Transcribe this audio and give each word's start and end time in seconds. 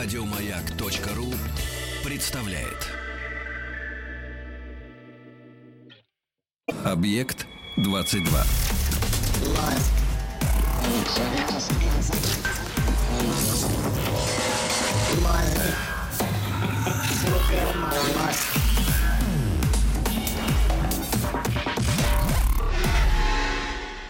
Радиомаяк.ру 0.00 1.34
представляет. 2.04 2.86
Объект 6.84 7.48
22. 7.78 8.44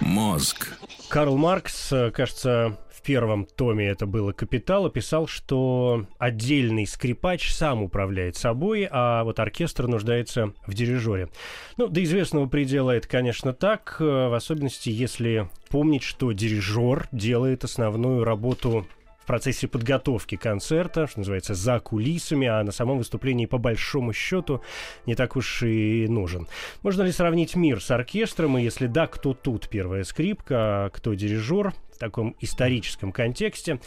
Мозг. 0.00 0.68
Карл 1.08 1.38
Маркс, 1.38 1.90
э, 1.92 2.10
кажется, 2.10 2.76
первом 3.08 3.46
томе 3.46 3.88
это 3.88 4.04
было 4.04 4.32
«Капитал», 4.32 4.90
писал, 4.90 5.26
что 5.26 6.04
отдельный 6.18 6.86
скрипач 6.86 7.50
сам 7.54 7.82
управляет 7.82 8.36
собой, 8.36 8.86
а 8.90 9.24
вот 9.24 9.40
оркестр 9.40 9.86
нуждается 9.86 10.52
в 10.66 10.74
дирижере. 10.74 11.30
Ну, 11.78 11.86
до 11.88 12.04
известного 12.04 12.46
предела 12.48 12.90
это, 12.90 13.08
конечно, 13.08 13.54
так, 13.54 13.96
э, 13.98 14.04
в 14.04 14.34
особенности, 14.34 14.90
если 14.90 15.48
помнить, 15.70 16.02
что 16.02 16.32
дирижер 16.32 17.08
делает 17.10 17.64
основную 17.64 18.24
работу 18.24 18.86
процессе 19.28 19.68
подготовки 19.68 20.36
концерта, 20.36 21.06
что 21.06 21.20
называется, 21.20 21.54
за 21.54 21.78
кулисами, 21.80 22.48
а 22.48 22.64
на 22.64 22.72
самом 22.72 22.98
выступлении 22.98 23.44
по 23.46 23.58
большому 23.58 24.12
счету 24.12 24.62
не 25.06 25.14
так 25.14 25.36
уж 25.36 25.62
и 25.62 26.06
нужен. 26.08 26.48
Можно 26.82 27.02
ли 27.02 27.12
сравнить 27.12 27.54
мир 27.54 27.80
с 27.82 27.90
оркестром, 27.90 28.56
и 28.56 28.62
если 28.62 28.86
да, 28.86 29.06
кто 29.06 29.34
тут 29.34 29.68
первая 29.68 30.04
скрипка, 30.04 30.56
а 30.86 30.90
кто 30.90 31.14
дирижер 31.14 31.74
в 31.98 32.00
таком 32.00 32.36
историческом 32.40 33.10
контексте? 33.10 33.80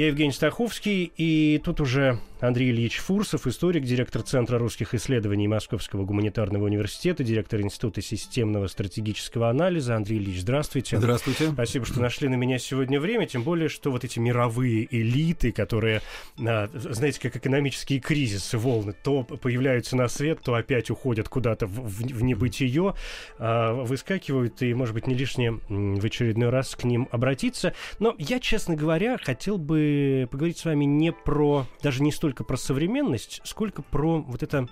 Я 0.00 0.06
Евгений 0.06 0.32
Стаховский, 0.32 1.12
и 1.14 1.60
тут 1.62 1.78
уже 1.82 2.18
Андрей 2.40 2.70
Ильич 2.70 2.96
Фурсов, 2.96 3.46
историк, 3.46 3.84
директор 3.84 4.22
Центра 4.22 4.58
русских 4.58 4.94
исследований 4.94 5.46
Московского 5.46 6.06
гуманитарного 6.06 6.64
университета, 6.64 7.22
директор 7.22 7.60
Института 7.60 8.00
системного 8.00 8.66
стратегического 8.68 9.50
анализа. 9.50 9.96
Андрей 9.96 10.16
Ильич, 10.16 10.40
здравствуйте. 10.40 10.96
Здравствуйте. 10.96 11.50
Спасибо, 11.52 11.84
что 11.84 12.00
нашли 12.00 12.28
на 12.28 12.36
меня 12.36 12.58
сегодня 12.58 12.98
время, 12.98 13.26
тем 13.26 13.42
более, 13.42 13.68
что 13.68 13.90
вот 13.90 14.04
эти 14.04 14.18
мировые 14.18 14.88
элиты, 14.90 15.52
которые, 15.52 16.00
а, 16.38 16.70
знаете, 16.72 17.20
как 17.20 17.36
экономические 17.36 18.00
кризисы, 18.00 18.56
волны, 18.56 18.94
то 18.94 19.22
появляются 19.22 19.96
на 19.96 20.08
свет, 20.08 20.40
то 20.42 20.54
опять 20.54 20.90
уходят 20.90 21.28
куда-то 21.28 21.66
в, 21.66 21.88
в, 21.88 22.22
небытие, 22.22 22.94
а, 23.38 23.74
выскакивают, 23.74 24.62
и, 24.62 24.72
может 24.72 24.94
быть, 24.94 25.06
не 25.06 25.14
лишнее 25.14 25.60
в 25.68 26.02
очередной 26.06 26.48
раз 26.48 26.74
к 26.74 26.84
ним 26.84 27.06
обратиться. 27.10 27.74
Но 27.98 28.14
я, 28.16 28.40
честно 28.40 28.76
говоря, 28.76 29.18
хотел 29.18 29.58
бы 29.58 29.89
поговорить 30.30 30.58
с 30.58 30.64
вами 30.64 30.84
не 30.84 31.12
про, 31.12 31.66
даже 31.82 32.02
не 32.02 32.12
столько 32.12 32.30
столько 32.30 32.44
про 32.44 32.56
современность, 32.56 33.40
сколько 33.44 33.82
про 33.82 34.20
вот 34.20 34.42
это 34.42 34.68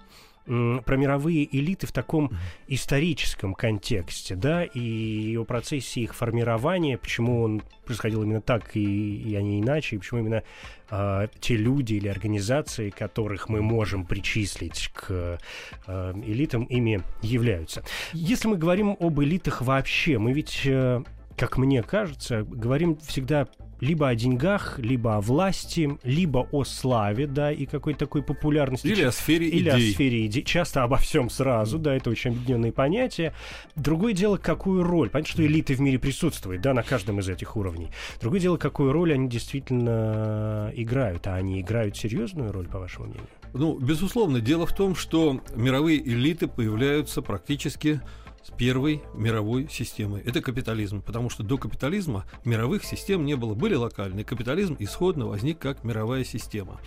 про 0.47 0.97
мировые 0.97 1.45
элиты 1.55 1.87
в 1.87 1.93
таком 1.93 2.31
историческом 2.69 3.53
контексте, 3.53 4.35
да, 4.35 4.65
и 4.65 5.37
о 5.37 5.45
процессе 5.45 6.01
их 6.01 6.15
формирования, 6.15 6.97
почему 6.97 7.43
он 7.43 7.63
происходил 7.85 8.23
именно 8.23 8.41
так 8.41 8.75
и, 8.75 8.81
и 8.81 9.35
а 9.35 9.43
не 9.43 9.61
иначе, 9.61 9.97
и 9.97 9.99
почему 9.99 10.21
именно 10.21 10.43
э, 10.91 11.29
те 11.41 11.57
люди 11.57 11.95
или 11.95 12.09
организации, 12.09 12.89
которых 12.89 13.51
мы 13.51 13.61
можем 13.61 14.07
причислить 14.07 14.91
к 14.95 15.39
э, 15.87 16.13
элитам, 16.25 16.65
ими 16.65 17.03
являются. 17.21 17.83
Если 18.15 18.49
мы 18.49 18.57
говорим 18.57 18.97
об 18.99 19.21
элитах 19.21 19.61
вообще, 19.61 20.17
мы 20.17 20.33
ведь, 20.33 20.63
э, 20.65 21.03
как 21.37 21.59
мне 21.59 21.83
кажется, 21.83 22.43
говорим 22.43 22.97
всегда 22.97 23.49
либо 23.81 24.09
о 24.09 24.15
деньгах, 24.15 24.79
либо 24.79 25.17
о 25.17 25.21
власти, 25.21 25.99
либо 26.03 26.49
о 26.51 26.65
славе, 26.65 27.27
да, 27.27 27.53
и 27.53 27.67
какой-то 27.67 28.01
такой 28.01 28.23
популярности. 28.23 28.87
Или 28.87 29.03
о 29.03 29.13
сфере 29.13 29.49
Или 29.49 29.71
идей. 29.71 29.91
о 29.91 29.95
сфере 29.95 30.27
идей. 30.27 30.43
Часто 30.43 30.83
обо 30.83 30.97
всем 30.97 31.31
сразу, 31.31 31.79
да, 31.79 31.95
это 31.95 32.11
очень 32.11 32.31
объединенные 32.31 32.73
понятия. 32.73 33.35
Другое 33.77 34.13
дело, 34.13 34.37
какую 34.37 34.83
роль. 34.83 35.11
Понятно, 35.11 35.33
что 35.33 35.47
элиты 35.47 35.75
в 35.75 35.81
мире 35.81 35.99
присутствуют, 35.99 36.63
да, 36.63 36.75
на 36.75 36.83
каждом 36.83 37.21
из 37.21 37.29
этих 37.29 37.57
уровней. 37.57 37.91
Другое 38.21 38.41
дело, 38.41 38.57
какую 38.57 38.93
роль 38.93 39.13
они 39.13 39.29
действительно 39.29 40.73
играют. 40.75 41.27
А 41.27 41.35
они 41.35 41.61
играют 41.61 41.97
серьезную 41.97 42.53
роль, 42.53 42.67
по 42.67 42.79
вашему 42.79 43.07
мнению? 43.07 43.29
Ну, 43.55 43.79
безусловно, 43.79 44.41
дело 44.41 44.67
в 44.67 44.75
том, 44.75 44.95
что 44.95 45.41
мировые 45.55 46.07
элиты 46.07 46.49
появляются 46.49 47.23
практически 47.23 48.01
с 48.49 48.51
первой 48.51 49.03
мировой 49.15 49.69
системой. 49.71 50.23
Это 50.25 50.41
капитализм, 50.41 51.03
потому 51.03 51.29
что 51.29 51.43
до 51.43 51.59
капитализма 51.59 52.25
мировых 52.45 52.83
систем 52.83 53.27
не 53.27 53.37
было. 53.37 53.55
Были 53.55 53.75
локальные. 53.75 54.25
Капитализм 54.25 54.77
исходно 54.79 55.27
возник 55.27 55.59
как 55.59 55.85
мировая 55.85 56.25
система. 56.25 56.81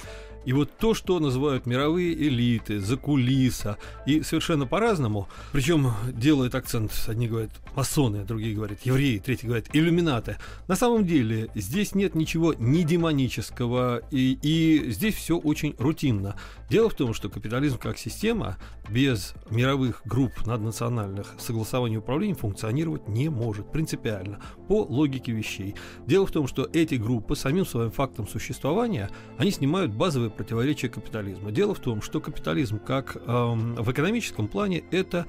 И 0.43 0.53
вот 0.53 0.71
то, 0.79 0.95
что 0.95 1.19
называют 1.19 1.67
мировые 1.67 2.13
элиты, 2.15 2.79
закулиса, 2.79 3.77
и 4.07 4.23
совершенно 4.23 4.65
по-разному, 4.65 5.27
причем 5.51 5.91
делают 6.13 6.55
акцент, 6.55 6.91
одни 7.07 7.27
говорят 7.27 7.51
масоны, 7.75 8.25
другие 8.25 8.55
говорят 8.55 8.79
евреи, 8.83 9.19
третьи 9.19 9.45
говорят 9.45 9.67
иллюминаты. 9.73 10.37
На 10.67 10.75
самом 10.75 11.05
деле 11.05 11.49
здесь 11.53 11.93
нет 11.93 12.15
ничего 12.15 12.55
не 12.55 12.83
демонического, 12.83 14.01
и, 14.09 14.39
и 14.41 14.89
здесь 14.89 15.13
все 15.13 15.37
очень 15.37 15.75
рутинно. 15.77 16.35
Дело 16.71 16.87
в 16.89 16.93
том, 16.93 17.13
что 17.13 17.27
капитализм 17.27 17.77
как 17.77 17.97
система 17.97 18.57
без 18.89 19.33
мировых 19.49 20.03
групп 20.05 20.45
наднациональных 20.45 21.35
согласования 21.37 21.97
управления 21.97 22.33
функционировать 22.33 23.09
не 23.09 23.27
может 23.27 23.69
принципиально 23.69 24.39
по 24.69 24.83
логике 24.83 25.33
вещей. 25.33 25.75
Дело 26.07 26.25
в 26.25 26.31
том, 26.31 26.47
что 26.47 26.69
эти 26.71 26.95
группы 26.95 27.35
самим 27.35 27.65
своим 27.65 27.91
фактом 27.91 28.25
существования, 28.25 29.09
они 29.37 29.51
снимают 29.51 29.91
базовые 29.91 30.31
противоречия 30.31 30.87
капитализма. 30.87 31.51
Дело 31.51 31.75
в 31.75 31.79
том, 31.79 32.01
что 32.01 32.21
капитализм 32.21 32.79
как 32.79 33.17
эм, 33.17 33.75
в 33.75 33.91
экономическом 33.91 34.47
плане 34.47 34.85
это 34.91 35.25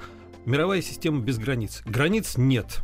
мировая 0.47 0.80
система 0.80 1.22
без 1.22 1.38
границ. 1.38 1.82
Границ 1.84 2.36
нет. 2.36 2.82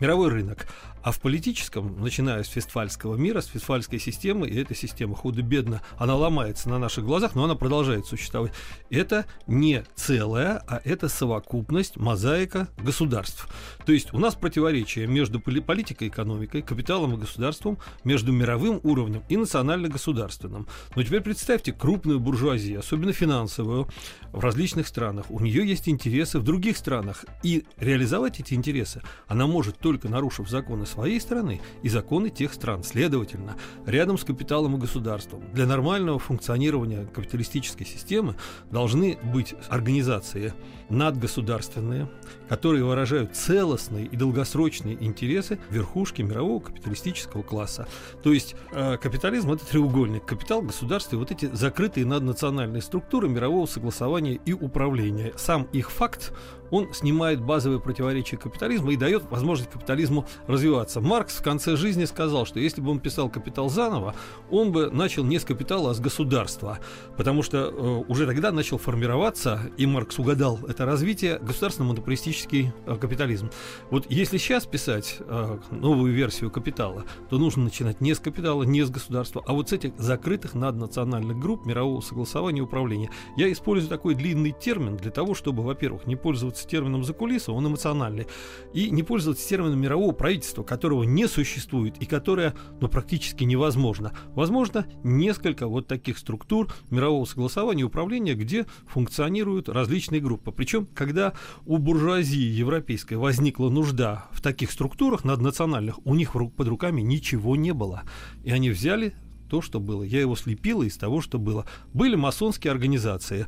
Мировой 0.00 0.30
рынок. 0.30 0.66
А 1.02 1.12
в 1.12 1.20
политическом, 1.20 2.00
начиная 2.00 2.42
с 2.42 2.48
фестфальского 2.48 3.16
мира, 3.16 3.40
с 3.40 3.46
фестфальской 3.46 3.98
системы, 3.98 4.48
и 4.48 4.60
эта 4.60 4.74
система 4.74 5.14
худо-бедно, 5.14 5.80
она 5.98 6.14
ломается 6.14 6.68
на 6.68 6.78
наших 6.78 7.04
глазах, 7.04 7.34
но 7.34 7.44
она 7.44 7.54
продолжает 7.54 8.06
существовать. 8.06 8.52
Это 8.90 9.24
не 9.46 9.84
целая, 9.94 10.62
а 10.68 10.80
это 10.84 11.08
совокупность, 11.08 11.96
мозаика 11.96 12.68
государств. 12.78 13.48
То 13.90 13.94
есть 13.94 14.14
у 14.14 14.20
нас 14.20 14.36
противоречие 14.36 15.08
между 15.08 15.40
политикой 15.40 16.04
и 16.04 16.10
экономикой, 16.10 16.62
капиталом 16.62 17.14
и 17.14 17.16
государством, 17.16 17.76
между 18.04 18.30
мировым 18.30 18.78
уровнем 18.84 19.24
и 19.28 19.36
национально-государственным. 19.36 20.68
Но 20.94 21.02
теперь 21.02 21.22
представьте 21.22 21.72
крупную 21.72 22.20
буржуазию, 22.20 22.78
особенно 22.78 23.12
финансовую, 23.12 23.88
в 24.30 24.38
различных 24.38 24.86
странах. 24.86 25.26
У 25.28 25.40
нее 25.40 25.66
есть 25.66 25.88
интересы 25.88 26.38
в 26.38 26.44
других 26.44 26.76
странах. 26.76 27.24
И 27.42 27.64
реализовать 27.78 28.38
эти 28.38 28.54
интересы 28.54 29.02
она 29.26 29.48
может 29.48 29.78
только 29.78 30.08
нарушив 30.08 30.48
законы 30.48 30.86
своей 30.86 31.20
страны 31.20 31.60
и 31.82 31.88
законы 31.88 32.30
тех 32.30 32.54
стран. 32.54 32.84
Следовательно, 32.84 33.56
рядом 33.86 34.18
с 34.18 34.22
капиталом 34.22 34.76
и 34.76 34.78
государством 34.78 35.42
для 35.52 35.66
нормального 35.66 36.20
функционирования 36.20 37.06
капиталистической 37.06 37.86
системы 37.86 38.36
должны 38.70 39.18
быть 39.24 39.56
организации 39.68 40.54
надгосударственные, 40.90 42.08
которые 42.48 42.84
выражают 42.84 43.36
целостные 43.80 44.06
и 44.06 44.16
долгосрочные 44.16 45.02
интересы 45.02 45.58
верхушки 45.70 46.22
мирового 46.22 46.60
капиталистического 46.60 47.42
класса. 47.42 47.88
То 48.22 48.32
есть 48.32 48.54
э, 48.72 48.96
капитализм 48.98 49.52
это 49.52 49.66
треугольник. 49.66 50.24
Капитал, 50.24 50.62
государство 50.62 51.16
и 51.16 51.18
вот 51.18 51.30
эти 51.30 51.46
закрытые 51.46 52.06
наднациональные 52.06 52.82
структуры 52.82 53.28
мирового 53.28 53.66
согласования 53.66 54.38
и 54.44 54.52
управления. 54.52 55.32
Сам 55.36 55.64
их 55.72 55.90
факт 55.90 56.32
он 56.70 56.92
снимает 56.92 57.40
базовые 57.40 57.80
противоречия 57.80 58.36
капитализма 58.36 58.92
и 58.92 58.96
дает 58.96 59.30
возможность 59.30 59.70
капитализму 59.70 60.26
развиваться. 60.46 61.00
Маркс 61.00 61.36
в 61.36 61.42
конце 61.42 61.76
жизни 61.76 62.04
сказал, 62.04 62.46
что 62.46 62.60
если 62.60 62.80
бы 62.80 62.90
он 62.90 63.00
писал 63.00 63.28
«Капитал» 63.28 63.68
заново, 63.68 64.14
он 64.50 64.72
бы 64.72 64.90
начал 64.90 65.24
не 65.24 65.38
с 65.38 65.44
капитала, 65.44 65.90
а 65.90 65.94
с 65.94 66.00
государства, 66.00 66.78
потому 67.16 67.42
что 67.42 67.58
э, 67.58 68.04
уже 68.08 68.26
тогда 68.26 68.52
начал 68.52 68.78
формироваться, 68.78 69.60
и 69.76 69.86
Маркс 69.86 70.18
угадал 70.18 70.58
это 70.68 70.84
развитие, 70.84 71.38
государственно-монополистический 71.38 72.72
э, 72.86 72.96
капитализм. 72.96 73.50
Вот 73.90 74.06
если 74.08 74.38
сейчас 74.38 74.66
писать 74.66 75.16
э, 75.20 75.58
новую 75.70 76.12
версию 76.12 76.50
«Капитала», 76.50 77.04
то 77.28 77.38
нужно 77.38 77.64
начинать 77.64 78.00
не 78.00 78.14
с 78.14 78.18
капитала, 78.18 78.62
не 78.62 78.82
с 78.82 78.90
государства, 78.90 79.42
а 79.46 79.52
вот 79.52 79.70
с 79.70 79.72
этих 79.72 79.92
закрытых 79.98 80.54
наднациональных 80.54 81.38
групп 81.38 81.66
мирового 81.66 82.00
согласования 82.00 82.60
и 82.60 82.62
управления. 82.62 83.10
Я 83.36 83.50
использую 83.50 83.88
такой 83.88 84.14
длинный 84.14 84.52
термин 84.52 84.96
для 84.96 85.10
того, 85.10 85.34
чтобы, 85.34 85.62
во-первых, 85.62 86.06
не 86.06 86.16
пользоваться 86.16 86.59
пользоваться 86.60 86.66
термином 86.68 87.04
закулиса, 87.04 87.52
он 87.52 87.66
эмоциональный, 87.66 88.26
и 88.74 88.90
не 88.90 89.02
пользоваться 89.02 89.48
термином 89.48 89.80
мирового 89.80 90.12
правительства, 90.12 90.62
которого 90.62 91.04
не 91.04 91.26
существует 91.28 91.96
и 92.00 92.06
которое 92.06 92.54
ну, 92.80 92.88
практически 92.88 93.44
невозможно. 93.44 94.12
Возможно, 94.34 94.86
несколько 95.04 95.66
вот 95.66 95.86
таких 95.86 96.18
структур 96.18 96.72
мирового 96.90 97.24
согласования 97.24 97.82
и 97.82 97.84
управления, 97.84 98.34
где 98.34 98.66
функционируют 98.86 99.68
различные 99.68 100.20
группы. 100.20 100.52
Причем, 100.52 100.86
когда 100.94 101.32
у 101.66 101.78
буржуазии 101.78 102.38
европейской 102.38 103.14
возникла 103.14 103.70
нужда 103.70 104.26
в 104.32 104.40
таких 104.40 104.70
структурах 104.70 105.24
наднациональных, 105.24 105.98
у 106.04 106.14
них 106.14 106.32
под 106.32 106.68
руками 106.68 107.02
ничего 107.02 107.56
не 107.56 107.72
было. 107.72 108.02
И 108.44 108.50
они 108.50 108.70
взяли 108.70 109.14
то, 109.48 109.60
что 109.60 109.80
было. 109.80 110.04
Я 110.04 110.20
его 110.20 110.36
слепила 110.36 110.84
из 110.84 110.96
того, 110.96 111.20
что 111.20 111.38
было. 111.38 111.66
Были 111.92 112.14
масонские 112.14 112.70
организации. 112.70 113.46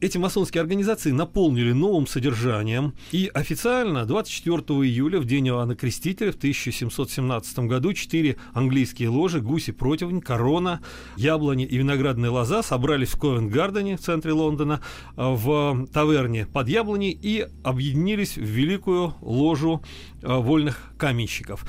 Эти 0.00 0.18
масонские 0.18 0.60
организации 0.60 1.12
наполнили 1.12 1.72
новым 1.72 2.06
содержанием, 2.06 2.94
и 3.12 3.30
официально 3.32 4.04
24 4.04 4.58
июля, 4.80 5.20
в 5.20 5.24
день 5.24 5.48
Иоанна 5.48 5.76
Крестителя, 5.76 6.32
в 6.32 6.36
1717 6.36 7.58
году, 7.60 7.92
четыре 7.92 8.36
английские 8.52 9.08
ложи, 9.08 9.40
гуси 9.40 9.72
противень, 9.72 10.20
корона, 10.20 10.80
яблони 11.16 11.64
и 11.64 11.78
виноградная 11.78 12.30
лоза 12.30 12.62
собрались 12.62 13.10
в 13.10 13.18
Ковент-Гардене 13.18 13.96
в 13.96 14.00
центре 14.00 14.32
Лондона, 14.32 14.80
в 15.16 15.86
таверне 15.92 16.46
под 16.46 16.68
яблоней 16.68 17.16
и 17.20 17.46
объединились 17.62 18.36
в 18.36 18.42
великую 18.44 19.14
ложу 19.20 19.82
э, 20.22 20.26
вольных 20.26 20.92
каменщиков. 20.98 21.64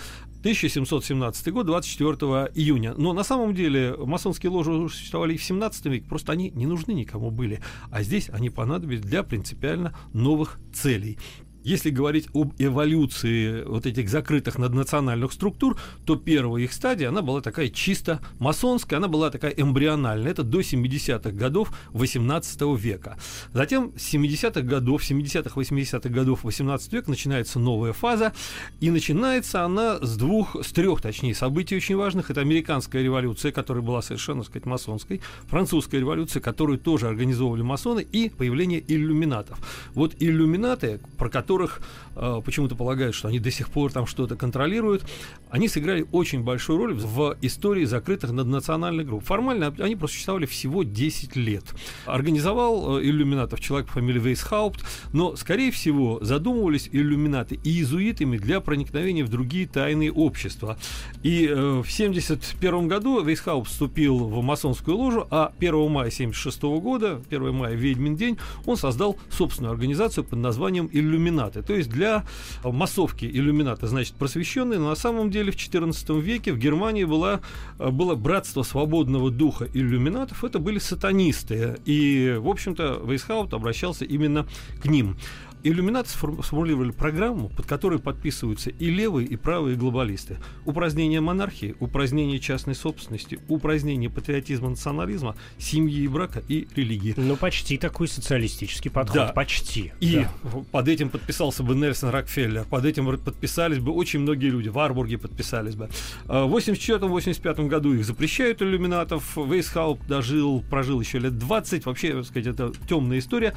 1717 0.45 1.51
год, 1.51 1.65
24 1.65 2.51
июня. 2.53 2.93
Но 2.95 3.13
на 3.13 3.23
самом 3.23 3.55
деле 3.55 3.95
масонские 3.97 4.51
ложи 4.51 4.89
существовали 4.89 5.33
и 5.33 5.37
в 5.37 5.43
17 5.43 5.85
веке, 5.85 6.05
просто 6.07 6.33
они 6.33 6.51
не 6.51 6.67
нужны 6.67 6.91
никому 6.91 7.31
были. 7.31 7.61
А 7.89 8.03
здесь 8.03 8.29
они 8.29 8.51
понадобились 8.51 9.01
для 9.01 9.23
принципиально 9.23 9.97
новых 10.13 10.59
целей. 10.71 11.17
Если 11.65 11.89
говорить 11.89 12.27
об 12.35 12.53
эволюции 12.59 13.63
вот 13.63 13.87
этих 13.87 14.07
закрытых 14.07 14.59
наднациональных 14.59 15.33
структур, 15.33 15.79
то 16.05 16.15
первая 16.15 16.61
их 16.61 16.71
стадия, 16.71 17.09
она 17.09 17.23
была 17.23 17.41
такая 17.41 17.69
чисто 17.69 18.21
масонская, 18.37 18.99
она 18.99 19.07
была 19.07 19.31
такая 19.31 19.51
эмбриональная. 19.51 20.29
Это 20.29 20.43
до 20.43 20.59
70-х 20.59 21.31
годов 21.31 21.75
18 21.93 22.61
века. 22.77 23.17
Затем 23.51 23.93
с 23.97 24.13
70-х 24.13 24.61
годов, 24.61 25.01
70-х, 25.01 25.59
80-х 25.59 26.09
годов 26.09 26.43
18 26.43 26.93
века 26.93 27.09
начинается 27.09 27.57
новая 27.57 27.93
фаза, 27.93 28.31
и 28.79 28.91
начинается 28.91 29.63
она 29.63 29.97
с 29.99 30.17
двух, 30.17 30.63
с 30.63 30.71
трех, 30.71 31.01
точнее, 31.01 31.33
событий 31.33 31.75
очень 31.75 31.95
важных. 31.95 32.29
Это 32.29 32.41
американская 32.41 33.01
революция, 33.01 33.51
которая 33.51 33.83
была 33.83 34.03
совершенно, 34.03 34.41
так 34.41 34.51
сказать, 34.51 34.67
масонской, 34.67 35.21
французская 35.47 35.99
революция, 35.99 36.41
которую 36.41 36.77
тоже 36.77 37.07
организовывали 37.07 37.63
масоны, 37.63 38.01
и 38.01 38.29
появление 38.29 38.83
иллюминатов. 38.87 39.57
Вот 39.95 40.13
иллюминаты, 40.19 40.99
про 41.17 41.27
которые 41.27 41.54
которых 41.55 41.81
э, 42.15 42.41
почему-то 42.43 42.75
полагают, 42.75 43.15
что 43.15 43.29
они 43.29 43.39
до 43.39 43.49
сих 43.49 43.69
пор 43.69 43.91
там 43.91 44.05
что-то 44.05 44.35
контролируют, 44.35 45.03
они 45.49 45.69
сыграли 45.69 46.05
очень 46.11 46.43
большую 46.43 46.79
роль 46.79 46.93
в 46.93 47.37
истории 47.41 47.85
закрытых 47.85 48.31
наднациональных 48.31 49.07
групп. 49.07 49.23
Формально 49.23 49.73
они 49.79 49.95
просуществовали 49.95 50.45
всего 50.45 50.83
10 50.83 51.35
лет. 51.37 51.63
Организовал 52.05 52.97
э, 52.97 53.03
иллюминатов 53.05 53.61
человек 53.61 53.87
по 53.87 53.93
фамилии 53.93 54.19
Вейсхаупт, 54.19 54.83
но, 55.13 55.37
скорее 55.37 55.71
всего, 55.71 56.19
задумывались 56.21 56.89
иллюминаты 56.91 57.59
и 57.63 57.69
иезуитами 57.69 58.37
для 58.37 58.59
проникновения 58.59 59.23
в 59.23 59.29
другие 59.29 59.65
тайные 59.65 60.11
общества. 60.11 60.77
И 61.23 61.47
э, 61.47 61.55
в 61.55 61.87
1971 61.87 62.87
году 62.89 63.23
Вейсхаупт 63.23 63.69
вступил 63.69 64.17
в 64.17 64.43
масонскую 64.43 64.97
ложу, 64.97 65.25
а 65.31 65.53
1 65.57 65.73
мая 65.89 66.09
1976 66.09 66.63
года, 66.83 67.21
1 67.29 67.53
мая, 67.53 67.75
Ведьмин 67.75 68.17
день, 68.17 68.37
он 68.65 68.75
создал 68.75 69.17
собственную 69.29 69.71
организацию 69.71 70.25
под 70.25 70.39
названием 70.39 70.89
«Иллюминат» 70.91 71.44
иллюминаты. 71.45 71.61
То 71.61 71.73
есть 71.73 71.89
для 71.89 72.23
массовки 72.63 73.25
иллюминаты, 73.25 73.87
значит, 73.87 74.15
просвещенные, 74.15 74.79
но 74.79 74.89
на 74.89 74.95
самом 74.95 75.29
деле 75.29 75.51
в 75.51 75.55
XIV 75.55 76.21
веке 76.21 76.53
в 76.53 76.57
Германии 76.57 77.03
была, 77.03 77.41
было 77.77 78.15
братство 78.15 78.63
свободного 78.63 79.31
духа 79.31 79.67
иллюминатов, 79.73 80.43
это 80.43 80.59
были 80.59 80.79
сатанисты. 80.79 81.77
И, 81.85 82.35
в 82.39 82.47
общем-то, 82.47 83.01
Вейсхаут 83.05 83.53
обращался 83.53 84.05
именно 84.05 84.45
к 84.81 84.85
ним. 84.85 85.17
Иллюминаты 85.65 86.09
сформулировали 86.09 86.91
программу, 86.91 87.49
под 87.49 87.65
которой 87.65 87.97
подписываются 87.97 88.69
и 88.69 88.91
левые, 88.91 89.27
и 89.27 89.35
правые 89.35 89.75
глобалисты. 89.75 90.37
Упразднение 90.63 91.21
монархии, 91.21 91.75
упразднение 91.79 92.37
частной 92.37 92.75
собственности, 92.75 93.39
упразднение 93.49 94.11
патриотизма, 94.11 94.69
национализма, 94.69 95.35
семьи 95.57 96.03
и 96.03 96.07
брака 96.07 96.43
и 96.47 96.67
религии. 96.75 97.15
Ну, 97.17 97.35
почти 97.35 97.79
такой 97.79 98.07
социалистический 98.07 98.91
подход. 98.91 99.15
Да. 99.15 99.27
Почти. 99.29 99.91
И 100.01 100.27
да. 100.43 100.49
под 100.71 100.87
этим 100.87 101.09
подписался 101.09 101.63
бы 101.63 101.73
Нельсон 101.73 102.11
Рокфеллер, 102.11 102.65
под 102.65 102.85
этим 102.85 103.17
подписались 103.17 103.79
бы 103.79 103.91
очень 103.91 104.19
многие 104.19 104.51
люди, 104.51 104.69
в 104.69 104.77
Арбурге 104.77 105.17
подписались 105.17 105.73
бы. 105.73 105.89
А 106.27 106.45
в 106.45 106.55
84-85 106.55 107.67
году 107.69 107.91
их 107.95 108.05
запрещают 108.05 108.61
иллюминатов, 108.61 109.35
Вейсхауп 109.35 110.05
дожил, 110.05 110.63
прожил 110.69 111.01
еще 111.01 111.17
лет 111.17 111.39
20, 111.39 111.87
вообще, 111.87 112.13
так 112.13 112.25
сказать, 112.25 112.45
это 112.45 112.71
темная 112.87 113.17
история. 113.17 113.55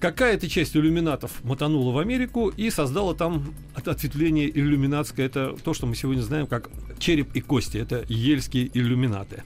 Какая-то 0.00 0.48
часть 0.48 0.76
иллюминатов 0.76 1.42
мотанула 1.42 1.92
в 1.92 1.98
Америку 1.98 2.52
и 2.56 2.70
создала 2.70 3.14
там 3.14 3.52
ответвление 3.74 4.48
иллюминатское. 4.48 5.26
Это 5.26 5.56
то, 5.64 5.74
что 5.74 5.86
мы 5.86 5.96
сегодня 5.96 6.22
знаем 6.22 6.46
как 6.46 6.70
череп 7.00 7.34
и 7.34 7.40
кости. 7.40 7.78
Это 7.78 8.04
ельские 8.08 8.70
иллюминаты. 8.72 9.42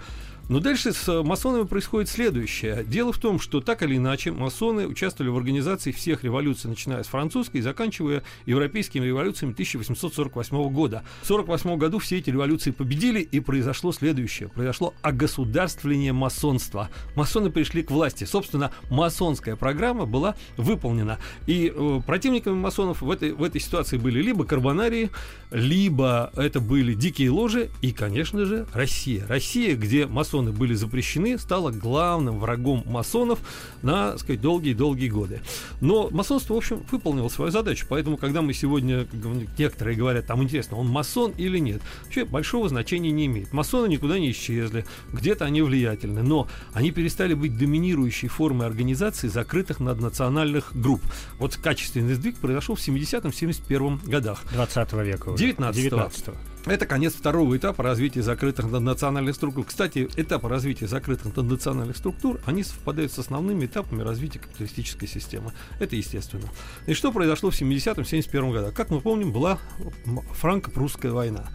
Но 0.48 0.60
дальше 0.60 0.92
с 0.92 1.22
масонами 1.22 1.64
происходит 1.64 2.08
следующее. 2.08 2.84
Дело 2.84 3.12
в 3.12 3.18
том, 3.18 3.40
что 3.40 3.60
так 3.60 3.82
или 3.82 3.96
иначе 3.96 4.32
масоны 4.32 4.86
участвовали 4.86 5.30
в 5.30 5.36
организации 5.36 5.92
всех 5.92 6.24
революций, 6.24 6.68
начиная 6.68 7.02
с 7.02 7.06
французской 7.06 7.58
и 7.58 7.60
заканчивая 7.60 8.22
европейскими 8.44 9.06
революциями 9.06 9.52
1848 9.52 10.68
года. 10.70 11.04
В 11.22 11.30
1848 11.30 11.78
году 11.78 11.98
все 11.98 12.18
эти 12.18 12.30
революции 12.30 12.70
победили, 12.70 13.20
и 13.20 13.40
произошло 13.40 13.92
следующее. 13.92 14.48
Произошло 14.48 14.94
огосударствление 15.00 16.12
масонства. 16.12 16.90
Масоны 17.14 17.50
пришли 17.50 17.82
к 17.82 17.90
власти. 17.90 18.24
Собственно, 18.24 18.72
масонская 18.90 19.56
программа 19.56 20.06
была 20.06 20.34
выполнена. 20.56 21.18
И 21.46 21.72
э, 21.74 22.00
противниками 22.06 22.54
масонов 22.54 23.00
в 23.00 23.10
этой, 23.10 23.32
в 23.32 23.42
этой 23.42 23.60
ситуации 23.60 23.96
были 23.96 24.20
либо 24.20 24.44
карбонарии, 24.44 25.10
либо 25.50 26.30
это 26.36 26.60
были 26.60 26.94
дикие 26.94 27.30
ложи 27.30 27.70
и, 27.80 27.92
конечно 27.92 28.44
же, 28.44 28.66
Россия. 28.74 29.26
Россия, 29.26 29.76
где 29.76 30.06
масоны 30.06 30.31
масоны 30.32 30.52
были 30.52 30.74
запрещены, 30.74 31.38
стала 31.38 31.70
главным 31.70 32.38
врагом 32.38 32.82
масонов 32.86 33.38
на, 33.82 34.16
сказать, 34.16 34.40
долгие-долгие 34.40 35.08
годы. 35.08 35.42
Но 35.80 36.08
масонство, 36.10 36.54
в 36.54 36.56
общем, 36.56 36.82
выполнило 36.90 37.28
свою 37.28 37.50
задачу. 37.50 37.86
Поэтому, 37.88 38.16
когда 38.16 38.40
мы 38.40 38.54
сегодня, 38.54 39.06
некоторые 39.58 39.96
говорят, 39.96 40.26
там 40.26 40.42
интересно, 40.42 40.78
он 40.78 40.88
масон 40.88 41.32
или 41.36 41.58
нет, 41.58 41.82
вообще 42.04 42.24
большого 42.24 42.68
значения 42.68 43.10
не 43.10 43.26
имеет. 43.26 43.52
Масоны 43.52 43.88
никуда 43.88 44.18
не 44.18 44.30
исчезли, 44.30 44.86
где-то 45.12 45.44
они 45.44 45.60
влиятельны, 45.60 46.22
но 46.22 46.48
они 46.72 46.92
перестали 46.92 47.34
быть 47.34 47.58
доминирующей 47.58 48.28
формой 48.28 48.66
организации 48.66 49.28
закрытых 49.28 49.80
наднациональных 49.80 50.72
групп. 50.74 51.02
Вот 51.38 51.56
качественный 51.56 52.14
сдвиг 52.14 52.36
произошел 52.36 52.74
в 52.74 52.80
70-71 52.80 54.08
годах. 54.08 54.42
20 54.52 54.92
века. 54.94 55.34
19 55.36 55.82
19 55.82 56.51
это 56.66 56.86
конец 56.86 57.14
второго 57.14 57.56
этапа 57.56 57.82
развития 57.82 58.22
закрытых 58.22 58.70
национальных 58.70 59.34
структур. 59.34 59.64
Кстати, 59.64 60.08
этапы 60.16 60.48
развития 60.48 60.86
закрытых 60.86 61.36
национальных 61.36 61.96
структур, 61.96 62.40
они 62.46 62.62
совпадают 62.62 63.12
с 63.12 63.18
основными 63.18 63.66
этапами 63.66 64.02
развития 64.02 64.38
капиталистической 64.38 65.06
системы. 65.06 65.52
Это 65.80 65.96
естественно. 65.96 66.48
И 66.86 66.94
что 66.94 67.12
произошло 67.12 67.50
в 67.50 67.60
70-71 67.60 68.52
годах? 68.52 68.74
Как 68.74 68.90
мы 68.90 69.00
помним, 69.00 69.32
была 69.32 69.58
франко-прусская 70.40 71.12
война. 71.12 71.46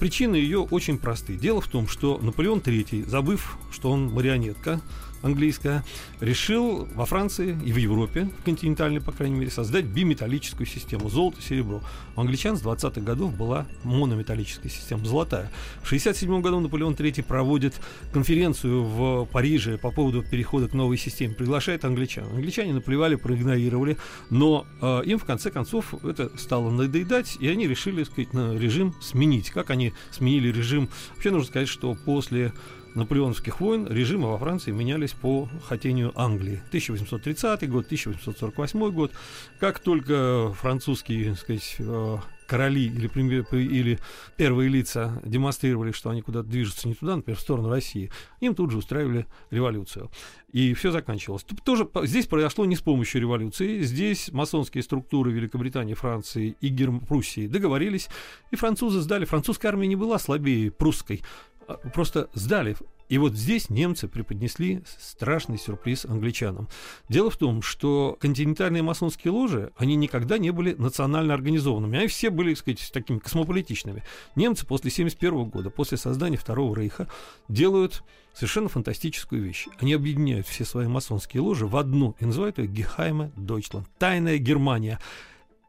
Причины 0.00 0.36
ее 0.36 0.60
очень 0.60 0.98
просты. 0.98 1.36
Дело 1.36 1.60
в 1.60 1.68
том, 1.68 1.86
что 1.86 2.18
Наполеон 2.18 2.58
III, 2.58 3.08
забыв, 3.08 3.58
что 3.70 3.90
он 3.90 4.06
марионетка, 4.06 4.80
английская, 5.22 5.84
решил 6.20 6.88
во 6.94 7.06
Франции 7.06 7.58
и 7.64 7.72
в 7.72 7.76
Европе, 7.76 8.28
в 8.40 8.44
континентальной, 8.44 9.00
по 9.00 9.12
крайней 9.12 9.36
мере, 9.36 9.50
создать 9.50 9.84
биметаллическую 9.84 10.66
систему 10.66 11.08
золото-серебро. 11.08 11.82
У 12.14 12.20
англичан 12.20 12.56
с 12.56 12.62
20-х 12.62 13.00
годов 13.00 13.36
была 13.36 13.66
монометаллическая 13.84 14.70
система, 14.70 15.04
золотая. 15.04 15.50
В 15.82 15.86
1967 15.86 16.40
году 16.40 16.60
Наполеон 16.60 16.94
III 16.94 17.22
проводит 17.22 17.74
конференцию 18.12 18.84
в 18.84 19.26
Париже 19.26 19.78
по 19.78 19.90
поводу 19.90 20.22
перехода 20.22 20.68
к 20.68 20.74
новой 20.74 20.96
системе, 20.96 21.34
приглашает 21.34 21.84
англичан. 21.84 22.26
Англичане 22.26 22.72
наплевали, 22.74 23.16
проигнорировали, 23.16 23.96
но 24.30 24.66
э, 24.80 25.02
им 25.06 25.18
в 25.18 25.24
конце 25.24 25.50
концов 25.50 25.94
это 26.04 26.30
стало 26.38 26.70
надоедать, 26.70 27.36
и 27.40 27.48
они 27.48 27.66
решили, 27.66 28.04
так 28.04 28.12
сказать, 28.12 28.32
на 28.32 28.56
режим 28.56 28.94
сменить. 29.00 29.50
Как 29.50 29.70
они 29.70 29.92
сменили 30.10 30.48
режим? 30.48 30.88
Вообще 31.14 31.30
нужно 31.30 31.48
сказать, 31.48 31.68
что 31.68 31.94
после 31.94 32.52
наполеоновских 32.96 33.60
войн 33.60 33.86
режимы 33.86 34.30
во 34.30 34.38
Франции 34.38 34.70
менялись 34.70 35.12
по 35.12 35.48
хотению 35.64 36.12
Англии. 36.14 36.60
1830 36.68 37.68
год, 37.70 37.86
1848 37.86 38.90
год. 38.90 39.12
Как 39.60 39.78
только 39.78 40.52
французские, 40.54 41.30
так 41.30 41.38
сказать, 41.38 41.76
э, 41.78 42.16
короли 42.46 42.86
или, 42.86 43.08
или 43.56 43.98
первые 44.36 44.68
лица 44.68 45.20
демонстрировали, 45.24 45.92
что 45.92 46.10
они 46.10 46.22
куда-то 46.22 46.48
движутся 46.48 46.88
не 46.88 46.94
туда, 46.94 47.16
например, 47.16 47.38
в 47.38 47.42
сторону 47.42 47.68
России, 47.68 48.10
им 48.40 48.54
тут 48.54 48.70
же 48.70 48.78
устраивали 48.78 49.26
революцию. 49.50 50.10
И 50.52 50.72
все 50.74 50.90
заканчивалось. 50.90 51.44
Тоже 51.64 51.88
здесь 52.04 52.26
произошло 52.26 52.64
не 52.64 52.76
с 52.76 52.80
помощью 52.80 53.20
революции. 53.20 53.82
Здесь 53.82 54.32
масонские 54.32 54.82
структуры 54.82 55.32
Великобритании, 55.32 55.94
Франции 55.94 56.56
и 56.60 56.68
Герм... 56.68 57.00
Пруссии 57.00 57.46
договорились, 57.46 58.08
и 58.50 58.56
французы 58.56 59.00
сдали. 59.00 59.24
Французская 59.26 59.68
армия 59.68 59.86
не 59.86 59.96
была 59.96 60.18
слабее 60.18 60.70
прусской. 60.70 61.22
А, 61.68 61.74
просто 61.92 62.28
сдали. 62.34 62.76
И 63.08 63.18
вот 63.18 63.34
здесь 63.34 63.70
немцы 63.70 64.08
преподнесли 64.08 64.82
страшный 64.98 65.58
сюрприз 65.58 66.06
англичанам. 66.06 66.68
Дело 67.08 67.30
в 67.30 67.36
том, 67.36 67.62
что 67.62 68.16
континентальные 68.20 68.82
масонские 68.82 69.32
ложи, 69.32 69.70
они 69.76 69.94
никогда 69.94 70.38
не 70.38 70.50
были 70.50 70.74
национально 70.74 71.34
организованными. 71.34 71.98
Они 71.98 72.08
все 72.08 72.30
были, 72.30 72.54
так 72.54 72.58
сказать, 72.58 72.90
такими 72.92 73.18
космополитичными. 73.18 74.02
Немцы 74.34 74.66
после 74.66 74.88
1971 74.88 75.50
года, 75.50 75.70
после 75.70 75.98
создания 75.98 76.36
Второго 76.36 76.74
Рейха, 76.74 77.08
делают 77.48 78.02
совершенно 78.34 78.68
фантастическую 78.68 79.42
вещь. 79.42 79.68
Они 79.78 79.94
объединяют 79.94 80.48
все 80.48 80.64
свои 80.64 80.88
масонские 80.88 81.42
ложи 81.42 81.66
в 81.66 81.76
одну 81.76 82.16
и 82.18 82.24
называют 82.24 82.58
ее 82.58 82.66
Гехайме 82.66 83.30
Дойчланд. 83.36 83.88
Тайная 83.98 84.38
Германия. 84.38 84.98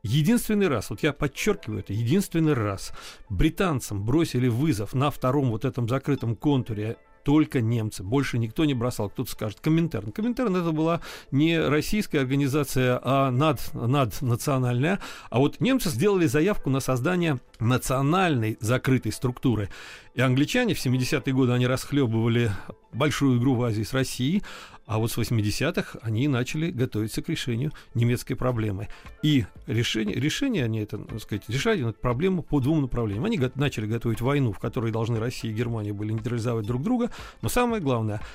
Единственный 0.07 0.69
раз, 0.69 0.89
вот 0.89 1.03
я 1.03 1.11
подчеркиваю 1.11 1.79
это, 1.79 1.91
единственный 1.91 2.53
раз 2.53 2.93
британцам 3.29 4.05
бросили 4.05 4.47
вызов 4.47 4.93
на 4.93 5.11
втором 5.11 5.49
вот 5.49 5.65
этом 5.65 5.89
закрытом 5.89 6.37
контуре 6.37 6.97
только 7.23 7.59
немцы. 7.59 8.03
Больше 8.03 8.37
никто 8.37 8.63
не 8.63 8.73
бросал. 8.73 9.09
Кто-то 9.09 9.29
скажет, 9.29 9.59
Коминтерн. 9.59 10.13
Коминтерн 10.13 10.55
это 10.55 10.71
была 10.71 11.01
не 11.29 11.59
российская 11.59 12.19
организация, 12.19 13.01
а 13.03 13.31
над, 13.31 13.59
наднациональная. 13.73 15.01
А 15.29 15.39
вот 15.39 15.59
немцы 15.59 15.89
сделали 15.89 16.25
заявку 16.25 16.69
на 16.69 16.79
создание 16.79 17.37
национальной 17.59 18.57
закрытой 18.61 19.11
структуры. 19.11 19.67
И 20.13 20.21
англичане 20.21 20.73
в 20.73 20.85
70-е 20.85 21.33
годы 21.33 21.51
они 21.51 21.67
расхлебывали 21.67 22.49
большую 22.93 23.39
игру 23.39 23.55
в 23.55 23.63
Азии 23.63 23.83
с 23.83 23.91
Россией, 23.91 24.41
а 24.87 24.97
вот 24.97 25.11
с 25.11 25.17
80-х 25.17 25.99
они 26.01 26.27
начали 26.27 26.71
готовиться 26.71 27.21
к 27.21 27.29
решению 27.29 27.73
немецкой 27.93 28.35
проблемы. 28.35 28.87
И 29.21 29.45
решение, 29.67 30.15
решение 30.15 30.63
они 30.63 30.79
это, 30.79 30.97
так 30.97 31.21
сказать, 31.21 31.43
решали 31.49 31.87
эту 31.87 31.99
проблему 31.99 32.41
по 32.41 32.59
двум 32.61 32.81
направлениям. 32.81 33.25
Они 33.25 33.37
го- 33.37 33.51
начали 33.55 33.85
готовить 33.85 34.21
войну, 34.21 34.53
в 34.53 34.59
которой 34.59 34.91
должны 34.91 35.19
Россия 35.19 35.51
и 35.51 35.53
Германия 35.53 35.93
были 35.93 36.13
нейтрализовать 36.13 36.65
друг 36.65 36.81
друга, 36.81 37.11
но 37.41 37.49
самое 37.49 37.81
главное– 37.81 38.21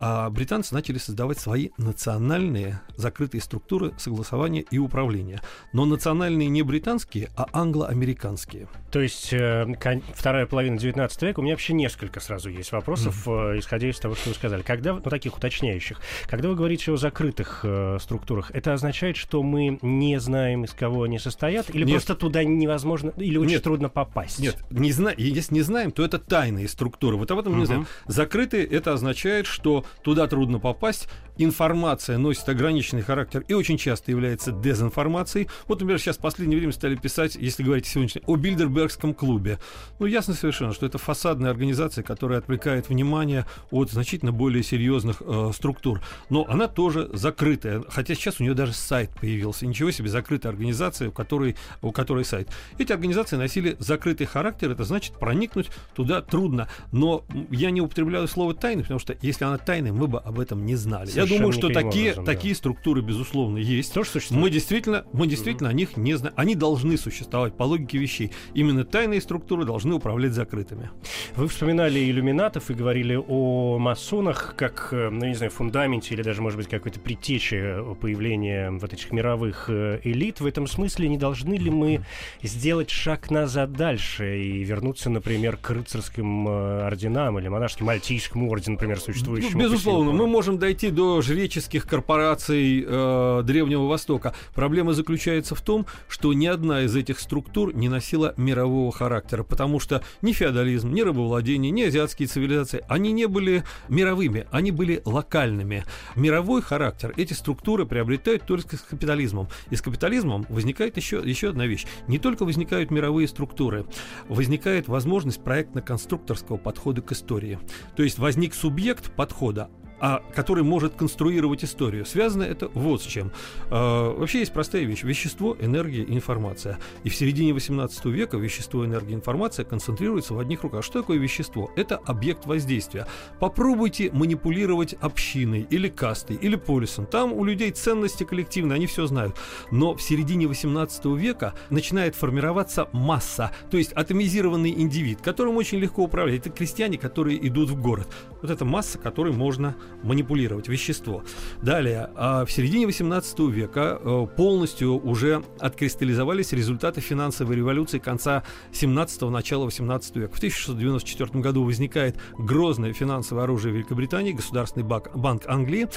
а 0.00 0.30
британцы 0.30 0.74
начали 0.74 0.96
создавать 0.96 1.38
свои 1.38 1.68
национальные 1.76 2.80
закрытые 2.96 3.42
структуры 3.42 3.92
согласования 3.98 4.62
и 4.62 4.78
управления. 4.78 5.40
Но 5.74 5.84
национальные 5.84 6.48
не 6.48 6.62
британские, 6.62 7.28
а 7.36 7.46
англо-американские. 7.52 8.66
То 8.90 9.00
есть 9.00 9.32
э, 9.32 9.66
вторая 10.14 10.46
половина 10.46 10.78
19 10.78 11.22
века, 11.22 11.40
у 11.40 11.42
меня 11.42 11.52
вообще 11.52 11.74
несколько 11.74 12.20
сразу 12.20 12.48
есть 12.48 12.72
вопросов, 12.72 13.26
mm-hmm. 13.26 13.58
исходя 13.58 13.90
из 13.90 13.98
того, 13.98 14.14
что 14.14 14.30
вы 14.30 14.34
сказали. 14.34 14.62
Когда, 14.62 14.94
ну, 14.94 15.00
таких 15.02 15.36
уточняющих. 15.36 16.00
Когда 16.26 16.48
вы 16.48 16.54
говорите 16.54 16.92
о 16.92 16.96
закрытых 16.96 17.60
э, 17.62 17.98
структурах, 18.00 18.50
это 18.52 18.72
означает, 18.72 19.16
что 19.16 19.42
мы 19.42 19.78
не 19.82 20.18
знаем, 20.18 20.64
из 20.64 20.72
кого 20.72 21.02
они 21.02 21.18
состоят, 21.18 21.68
или 21.74 21.84
Нет. 21.84 21.96
просто 21.96 22.14
туда 22.14 22.42
невозможно, 22.42 23.12
или 23.18 23.36
очень 23.36 23.52
Нет. 23.52 23.62
трудно 23.62 23.90
попасть? 23.90 24.38
Нет, 24.38 24.56
не 24.70 24.92
зна- 24.92 25.14
если 25.16 25.54
не 25.54 25.62
знаем, 25.62 25.92
то 25.92 26.02
это 26.02 26.18
тайные 26.18 26.68
структуры. 26.68 27.16
Вот 27.16 27.30
об 27.30 27.38
этом 27.38 27.52
mm-hmm. 27.52 27.58
не 27.58 27.66
знаем. 27.66 27.86
Закрытые, 28.06 28.64
это 28.64 28.94
означает, 28.94 29.46
что 29.70 29.84
туда 30.02 30.26
трудно 30.26 30.58
попасть, 30.58 31.08
информация 31.44 32.18
носит 32.18 32.48
ограниченный 32.48 33.02
характер 33.02 33.44
и 33.48 33.54
очень 33.54 33.78
часто 33.78 34.10
является 34.10 34.52
дезинформацией. 34.52 35.48
Вот, 35.66 35.80
например, 35.80 35.98
сейчас 35.98 36.16
в 36.16 36.20
последнее 36.20 36.58
время 36.58 36.72
стали 36.72 36.96
писать, 36.96 37.36
если 37.36 37.62
говорить 37.62 37.86
сегодня, 37.86 38.22
о 38.26 38.36
Бильдербергском 38.36 39.14
клубе. 39.14 39.58
Ну, 39.98 40.06
ясно 40.06 40.34
совершенно, 40.34 40.72
что 40.72 40.86
это 40.86 40.98
фасадная 40.98 41.50
организация, 41.50 42.02
которая 42.02 42.38
отвлекает 42.38 42.88
внимание 42.88 43.46
от 43.70 43.90
значительно 43.90 44.32
более 44.32 44.62
серьезных 44.62 45.22
э, 45.24 45.50
структур. 45.54 46.02
Но 46.28 46.46
она 46.48 46.68
тоже 46.68 47.08
закрытая, 47.12 47.82
хотя 47.88 48.14
сейчас 48.14 48.40
у 48.40 48.42
нее 48.42 48.54
даже 48.54 48.72
сайт 48.72 49.10
появился. 49.10 49.66
Ничего 49.66 49.90
себе, 49.90 50.08
закрытая 50.08 50.52
организация, 50.52 51.08
у 51.08 51.12
которой, 51.12 51.56
у 51.82 51.92
которой 51.92 52.24
сайт. 52.24 52.48
Эти 52.78 52.92
организации 52.92 53.36
носили 53.36 53.76
закрытый 53.78 54.26
характер, 54.26 54.70
это 54.70 54.84
значит 54.84 55.14
проникнуть 55.14 55.68
туда 55.94 56.20
трудно. 56.20 56.68
Но 56.92 57.24
я 57.50 57.70
не 57.70 57.80
употребляю 57.80 58.28
слово 58.28 58.54
тайны, 58.54 58.82
потому 58.82 59.00
что 59.00 59.16
если 59.22 59.44
она 59.44 59.58
тайная, 59.58 59.92
мы 59.92 60.06
бы 60.06 60.18
об 60.18 60.38
этом 60.38 60.64
не 60.64 60.76
знали. 60.76 61.06
Совершенно 61.06 61.29
думаю, 61.36 61.52
что 61.52 61.68
такие, 61.68 62.12
образом, 62.12 62.24
такие 62.24 62.54
да. 62.54 62.58
структуры, 62.58 63.02
безусловно, 63.02 63.58
есть. 63.58 63.92
Тоже 63.92 64.10
существует. 64.10 64.42
Мы 64.42 64.50
действительно, 64.50 65.04
мы 65.12 65.26
действительно 65.26 65.68
mm-hmm. 65.68 65.70
о 65.70 65.74
них 65.74 65.96
не 65.96 66.14
знаем. 66.14 66.34
Они 66.36 66.54
должны 66.54 66.96
существовать 66.96 67.56
по 67.56 67.64
логике 67.64 67.98
вещей. 67.98 68.32
Именно 68.54 68.84
тайные 68.84 69.20
структуры 69.20 69.64
должны 69.64 69.94
управлять 69.94 70.32
закрытыми. 70.32 70.90
Вы 71.36 71.48
вспоминали 71.48 71.98
иллюминатов 72.10 72.70
и 72.70 72.74
говорили 72.74 73.14
о 73.16 73.78
масонах 73.78 74.54
как, 74.56 74.88
э, 74.92 75.10
ну, 75.10 75.26
не 75.26 75.34
знаю, 75.34 75.50
фундаменте 75.50 76.14
или 76.14 76.22
даже, 76.22 76.42
может 76.42 76.58
быть, 76.58 76.68
какой-то 76.68 77.00
предтече 77.00 77.84
появления 78.00 78.70
вот 78.70 78.92
этих 78.92 79.12
мировых 79.12 79.66
э, 79.68 80.00
элит. 80.04 80.40
В 80.40 80.46
этом 80.46 80.66
смысле 80.66 81.08
не 81.08 81.18
должны 81.18 81.54
ли 81.54 81.70
мы 81.70 82.04
сделать 82.42 82.90
шаг 82.90 83.30
назад 83.30 83.72
дальше 83.72 84.38
и 84.38 84.62
вернуться, 84.64 85.10
например, 85.10 85.56
к 85.56 85.70
рыцарским 85.70 86.48
э, 86.48 86.86
орденам 86.86 87.38
или 87.38 87.48
монашеским 87.48 87.86
мальтийскому 87.86 88.50
ордену, 88.50 88.74
например, 88.74 89.00
существующему? 89.00 89.52
Ну, 89.54 89.64
безусловно, 89.64 90.12
мы 90.12 90.26
можем 90.26 90.58
дойти 90.58 90.90
до 90.90 91.09
жреческих 91.20 91.86
корпораций 91.86 92.84
э, 92.86 93.42
Древнего 93.44 93.86
Востока. 93.86 94.34
Проблема 94.54 94.92
заключается 94.92 95.54
в 95.54 95.60
том, 95.60 95.86
что 96.08 96.32
ни 96.32 96.46
одна 96.46 96.82
из 96.82 96.94
этих 96.94 97.18
структур 97.18 97.74
не 97.74 97.88
носила 97.88 98.34
мирового 98.36 98.92
характера, 98.92 99.42
потому 99.42 99.80
что 99.80 100.02
ни 100.22 100.32
феодализм, 100.32 100.92
ни 100.92 101.00
рабовладение, 101.00 101.70
ни 101.70 101.82
азиатские 101.82 102.28
цивилизации, 102.28 102.84
они 102.88 103.12
не 103.12 103.26
были 103.26 103.64
мировыми, 103.88 104.46
они 104.50 104.70
были 104.70 105.02
локальными. 105.04 105.84
Мировой 106.16 106.62
характер 106.62 107.12
эти 107.16 107.32
структуры 107.32 107.86
приобретают 107.86 108.44
только 108.44 108.76
с 108.76 108.80
капитализмом. 108.80 109.48
И 109.70 109.76
с 109.76 109.82
капитализмом 109.82 110.46
возникает 110.48 110.96
еще, 110.96 111.22
еще 111.24 111.50
одна 111.50 111.66
вещь. 111.66 111.86
Не 112.06 112.18
только 112.18 112.44
возникают 112.44 112.90
мировые 112.90 113.28
структуры, 113.28 113.86
возникает 114.28 114.88
возможность 114.88 115.42
проектно-конструкторского 115.42 116.56
подхода 116.56 117.02
к 117.02 117.12
истории. 117.12 117.58
То 117.96 118.02
есть 118.02 118.18
возник 118.18 118.54
субъект 118.54 119.14
подхода, 119.14 119.70
а, 120.00 120.22
который 120.34 120.64
может 120.64 120.94
конструировать 120.94 121.64
историю. 121.64 122.06
Связано 122.06 122.42
это 122.42 122.68
вот 122.74 123.02
с 123.02 123.06
чем. 123.06 123.32
А, 123.70 124.10
вообще 124.12 124.40
есть 124.40 124.52
простая 124.52 124.82
вещь. 124.84 125.02
Вещество, 125.02 125.56
энергия, 125.60 126.02
информация. 126.02 126.78
И 127.04 127.08
в 127.08 127.14
середине 127.14 127.52
18 127.52 128.06
века 128.06 128.38
вещество, 128.38 128.84
энергия, 128.84 129.14
информация 129.14 129.64
концентрируются 129.64 130.34
в 130.34 130.38
одних 130.38 130.62
руках. 130.62 130.84
Что 130.84 131.00
такое 131.00 131.18
вещество? 131.18 131.70
Это 131.76 131.96
объект 131.96 132.46
воздействия. 132.46 133.06
Попробуйте 133.38 134.10
манипулировать 134.12 134.94
общиной 135.00 135.66
или 135.70 135.88
кастой 135.88 136.36
или 136.36 136.56
полисом. 136.56 137.06
Там 137.06 137.32
у 137.32 137.44
людей 137.44 137.70
ценности 137.70 138.24
коллективные, 138.24 138.76
они 138.76 138.86
все 138.86 139.06
знают. 139.06 139.36
Но 139.70 139.94
в 139.94 140.02
середине 140.02 140.46
18 140.46 141.04
века 141.16 141.54
начинает 141.68 142.14
формироваться 142.14 142.88
масса, 142.92 143.52
то 143.70 143.76
есть 143.76 143.92
атомизированный 143.92 144.70
индивид, 144.70 145.20
которым 145.20 145.56
очень 145.56 145.78
легко 145.78 146.04
управлять. 146.04 146.40
Это 146.40 146.50
крестьяне, 146.50 146.98
которые 146.98 147.46
идут 147.46 147.70
в 147.70 147.80
город. 147.80 148.08
Вот 148.42 148.50
эта 148.50 148.64
масса, 148.64 148.98
которой 148.98 149.32
можно 149.32 149.76
манипулировать 150.02 150.68
вещество. 150.68 151.22
Далее, 151.62 152.10
а 152.14 152.44
в 152.44 152.50
середине 152.50 152.86
18 152.86 153.38
века 153.40 153.98
э, 154.00 154.26
полностью 154.36 154.98
уже 154.98 155.42
откристаллизовались 155.58 156.52
результаты 156.52 157.00
финансовой 157.00 157.56
революции 157.56 157.98
конца 157.98 158.42
17-го, 158.72 159.30
начала 159.30 159.64
18 159.64 160.16
века. 160.16 160.34
В 160.34 160.38
1694 160.38 161.40
году 161.40 161.64
возникает 161.64 162.16
грозное 162.38 162.92
финансовое 162.92 163.44
оружие 163.44 163.74
Великобритании, 163.74 164.32
Государственный 164.32 164.84
банк, 164.84 165.14
банк 165.14 165.42
Англии, 165.46 165.88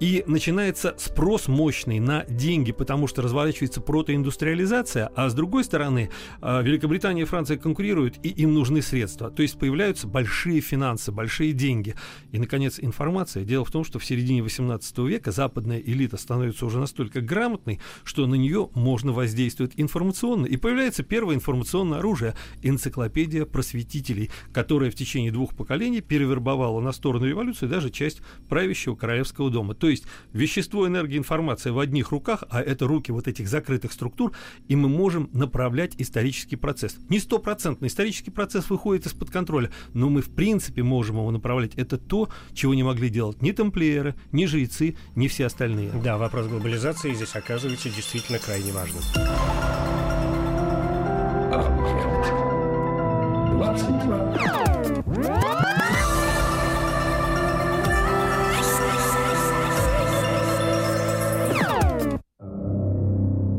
и 0.00 0.24
начинается 0.26 0.94
спрос 0.98 1.48
мощный 1.48 2.00
на 2.00 2.24
деньги, 2.26 2.72
потому 2.72 3.06
что 3.06 3.22
разворачивается 3.22 3.80
протоиндустриализация, 3.80 5.10
а 5.14 5.28
с 5.28 5.34
другой 5.34 5.64
стороны, 5.64 6.10
э, 6.40 6.62
Великобритания 6.62 7.22
и 7.22 7.24
Франция 7.24 7.56
конкурируют, 7.56 8.16
и 8.22 8.28
им 8.28 8.54
нужны 8.54 8.82
средства. 8.82 9.30
То 9.30 9.42
есть 9.42 9.58
появляются 9.58 10.06
большие 10.06 10.60
финансы, 10.60 11.12
большие 11.12 11.52
деньги. 11.52 11.87
И, 12.32 12.38
наконец, 12.38 12.78
информация. 12.80 13.44
Дело 13.44 13.64
в 13.64 13.70
том, 13.70 13.84
что 13.84 13.98
в 13.98 14.04
середине 14.04 14.42
18 14.42 14.98
века 14.98 15.30
западная 15.30 15.78
элита 15.78 16.16
становится 16.16 16.66
уже 16.66 16.78
настолько 16.78 17.20
грамотной, 17.20 17.80
что 18.04 18.26
на 18.26 18.34
нее 18.34 18.70
можно 18.74 19.12
воздействовать 19.12 19.72
информационно. 19.76 20.46
И 20.46 20.56
появляется 20.56 21.02
первое 21.02 21.34
информационное 21.34 21.98
оружие– 21.98 22.34
энциклопедия 22.62 23.44
просветителей, 23.44 24.30
которая 24.52 24.90
в 24.90 24.94
течение 24.94 25.32
двух 25.32 25.54
поколений 25.54 26.00
перевербовала 26.00 26.80
на 26.80 26.92
сторону 26.92 27.26
революции 27.26 27.66
даже 27.66 27.90
часть 27.90 28.20
правящего 28.48 28.94
королевского 28.94 29.50
дома. 29.50 29.74
То 29.74 29.88
есть 29.88 30.04
вещество, 30.32 30.86
энергия, 30.86 31.18
информация 31.18 31.72
в 31.72 31.78
одних 31.78 32.10
руках, 32.10 32.44
а 32.50 32.60
это 32.60 32.86
руки 32.86 33.12
вот 33.12 33.28
этих 33.28 33.48
закрытых 33.48 33.92
структур, 33.92 34.32
и 34.68 34.76
мы 34.76 34.88
можем 34.88 35.30
направлять 35.32 35.94
исторический 35.98 36.56
процесс. 36.56 36.96
Не 37.08 37.18
стопроцентный 37.18 37.88
исторический 37.88 38.30
процесс 38.30 38.70
выходит 38.70 39.06
из-под 39.06 39.30
контроля, 39.30 39.70
но 39.94 40.08
мы 40.08 40.22
в 40.22 40.30
принципе 40.30 40.82
можем 40.82 41.16
его 41.16 41.30
направлять. 41.30 41.72
Это 41.78 41.96
то, 41.96 42.28
чего 42.54 42.74
не 42.74 42.82
могли 42.82 43.08
делать 43.08 43.40
ни 43.40 43.52
тамплиеры, 43.52 44.16
ни 44.32 44.46
жрецы, 44.46 44.96
ни 45.14 45.28
все 45.28 45.46
остальные. 45.46 45.92
Да, 46.02 46.18
вопрос 46.18 46.48
глобализации 46.48 47.14
здесь 47.14 47.36
оказывается 47.36 47.88
действительно 47.88 48.40
крайне 48.40 48.72
важным. 48.72 49.02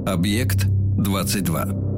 Объект 0.06 0.66
22. 0.68 1.89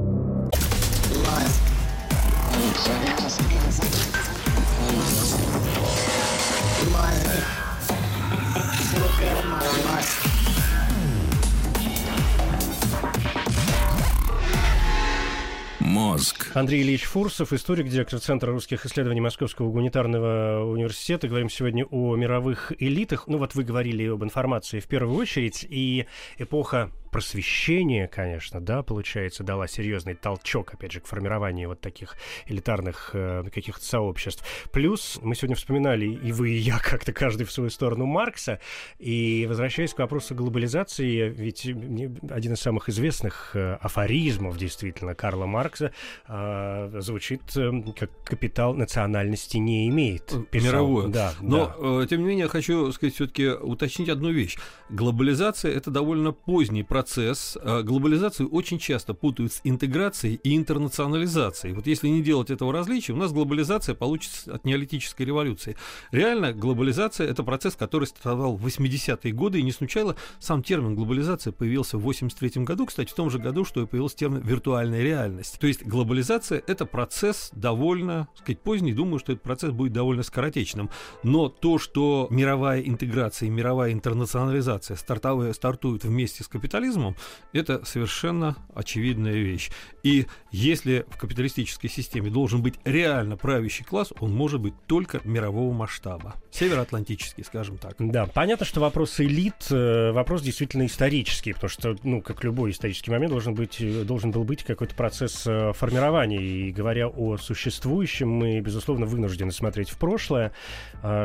Андрей 16.54 16.82
Ильич 16.82 17.04
Фурсов, 17.04 17.54
историк, 17.54 17.88
директор 17.88 18.18
Центра 18.20 18.52
русских 18.52 18.84
исследований 18.84 19.22
Московского 19.22 19.70
гуманитарного 19.70 20.70
университета. 20.70 21.26
Говорим 21.26 21.48
сегодня 21.48 21.86
о 21.86 22.14
мировых 22.14 22.72
элитах. 22.78 23.26
Ну 23.26 23.38
вот 23.38 23.54
вы 23.54 23.64
говорили 23.64 24.06
об 24.06 24.22
информации 24.22 24.78
в 24.78 24.86
первую 24.86 25.16
очередь, 25.16 25.66
и 25.66 26.06
эпоха 26.36 26.92
просвещение, 27.12 28.08
конечно, 28.08 28.58
да, 28.60 28.82
получается, 28.82 29.44
дала 29.44 29.68
серьезный 29.68 30.14
толчок, 30.14 30.72
опять 30.72 30.92
же, 30.92 31.00
к 31.00 31.06
формированию 31.06 31.68
вот 31.68 31.80
таких 31.80 32.16
элитарных 32.46 33.10
э, 33.12 33.44
каких-то 33.52 33.84
сообществ. 33.84 34.44
Плюс 34.72 35.18
мы 35.22 35.34
сегодня 35.34 35.54
вспоминали, 35.54 36.06
и 36.06 36.32
вы, 36.32 36.52
и 36.52 36.56
я, 36.56 36.78
как-то 36.82 37.12
каждый 37.12 37.44
в 37.44 37.52
свою 37.52 37.68
сторону 37.68 38.06
Маркса, 38.06 38.60
и 38.98 39.46
возвращаясь 39.46 39.92
к 39.92 39.98
вопросу 39.98 40.34
глобализации, 40.34 41.28
ведь 41.28 41.66
один 41.66 42.54
из 42.54 42.60
самых 42.60 42.88
известных 42.88 43.54
э, 43.54 43.74
афоризмов, 43.74 44.56
действительно, 44.56 45.14
Карла 45.14 45.44
Маркса 45.44 45.92
э, 46.26 47.00
звучит 47.00 47.42
э, 47.56 47.70
как 47.94 48.10
«капитал 48.24 48.72
национальности 48.72 49.58
не 49.58 49.86
имеет». 49.90 50.32
Писал. 50.50 50.72
Мировую. 50.72 51.08
Да, 51.08 51.34
Но, 51.42 51.66
да. 51.66 52.02
Э, 52.04 52.06
тем 52.08 52.22
не 52.22 52.28
менее, 52.28 52.48
хочу 52.48 52.90
сказать 52.92 53.14
все-таки 53.14 53.48
уточнить 53.48 54.08
одну 54.08 54.30
вещь. 54.30 54.56
Глобализация— 54.88 55.72
это 55.76 55.90
довольно 55.90 56.32
поздний 56.32 56.82
процесс 56.82 57.01
процесс. 57.02 57.58
А, 57.60 57.82
глобализацию 57.82 58.48
очень 58.48 58.78
часто 58.78 59.12
путают 59.12 59.52
с 59.52 59.60
интеграцией 59.64 60.38
и 60.44 60.56
интернационализацией. 60.56 61.74
Вот 61.74 61.88
если 61.88 62.06
не 62.06 62.22
делать 62.22 62.50
этого 62.50 62.72
различия, 62.72 63.12
у 63.12 63.16
нас 63.16 63.32
глобализация 63.32 63.96
получится 63.96 64.54
от 64.54 64.64
неолитической 64.64 65.26
революции. 65.26 65.76
Реально 66.12 66.52
глобализация– 66.52 67.26
это 67.28 67.42
процесс, 67.42 67.74
который 67.74 68.06
стартовал 68.06 68.54
в 68.54 68.64
80-е 68.64 69.32
годы, 69.32 69.58
и 69.58 69.62
не 69.64 69.72
случайно 69.72 70.14
сам 70.38 70.62
термин 70.62 70.94
глобализация 70.94 71.52
появился 71.52 71.98
в 71.98 72.02
83 72.02 72.62
году, 72.62 72.86
кстати, 72.86 73.10
в 73.10 73.14
том 73.14 73.30
же 73.30 73.40
году, 73.40 73.64
что 73.64 73.82
и 73.82 73.86
появился 73.86 74.18
термин 74.18 74.40
виртуальная 74.42 75.02
реальность. 75.02 75.58
То 75.58 75.66
есть 75.66 75.84
глобализация– 75.84 76.62
это 76.68 76.86
процесс 76.86 77.50
довольно, 77.52 78.28
так 78.36 78.44
сказать, 78.44 78.60
поздний, 78.60 78.92
думаю, 78.92 79.18
что 79.18 79.32
этот 79.32 79.42
процесс 79.42 79.72
будет 79.72 79.92
довольно 79.92 80.22
скоротечным. 80.22 80.88
Но 81.24 81.48
то, 81.48 81.78
что 81.78 82.28
мировая 82.30 82.80
интеграция 82.80 83.48
и 83.48 83.50
мировая 83.50 83.92
интернационализация 83.92 84.96
стартуют 84.96 86.04
вместе 86.04 86.44
с 86.44 86.48
капитализмом, 86.48 86.91
капитализмом, 86.92 87.16
это 87.52 87.84
совершенно 87.84 88.56
очевидная 88.74 89.34
вещь. 89.34 89.70
И 90.02 90.26
если 90.50 91.06
в 91.08 91.16
капиталистической 91.16 91.88
системе 91.88 92.30
должен 92.30 92.62
быть 92.62 92.74
реально 92.84 93.36
правящий 93.36 93.84
класс, 93.84 94.12
он 94.20 94.34
может 94.34 94.60
быть 94.60 94.74
только 94.86 95.20
мирового 95.24 95.72
масштаба. 95.72 96.34
Североатлантический, 96.50 97.44
скажем 97.44 97.78
так. 97.78 97.94
Да, 97.98 98.26
понятно, 98.26 98.66
что 98.66 98.80
вопрос 98.80 99.20
элит, 99.20 99.54
э, 99.70 100.12
вопрос 100.12 100.42
действительно 100.42 100.86
исторический, 100.86 101.52
потому 101.52 101.70
что, 101.70 101.96
ну, 102.02 102.20
как 102.20 102.44
любой 102.44 102.72
исторический 102.72 103.10
момент, 103.10 103.32
должен, 103.32 103.54
быть, 103.54 103.80
э, 103.80 104.04
должен 104.04 104.30
был 104.30 104.44
быть 104.44 104.64
какой-то 104.64 104.94
процесс 104.94 105.46
э, 105.46 105.72
формирования. 105.72 106.42
И 106.42 106.72
говоря 106.72 107.08
о 107.08 107.36
существующем, 107.38 108.28
мы, 108.28 108.60
безусловно, 108.60 109.06
вынуждены 109.06 109.52
смотреть 109.52 109.90
в 109.90 109.96
прошлое, 109.96 110.52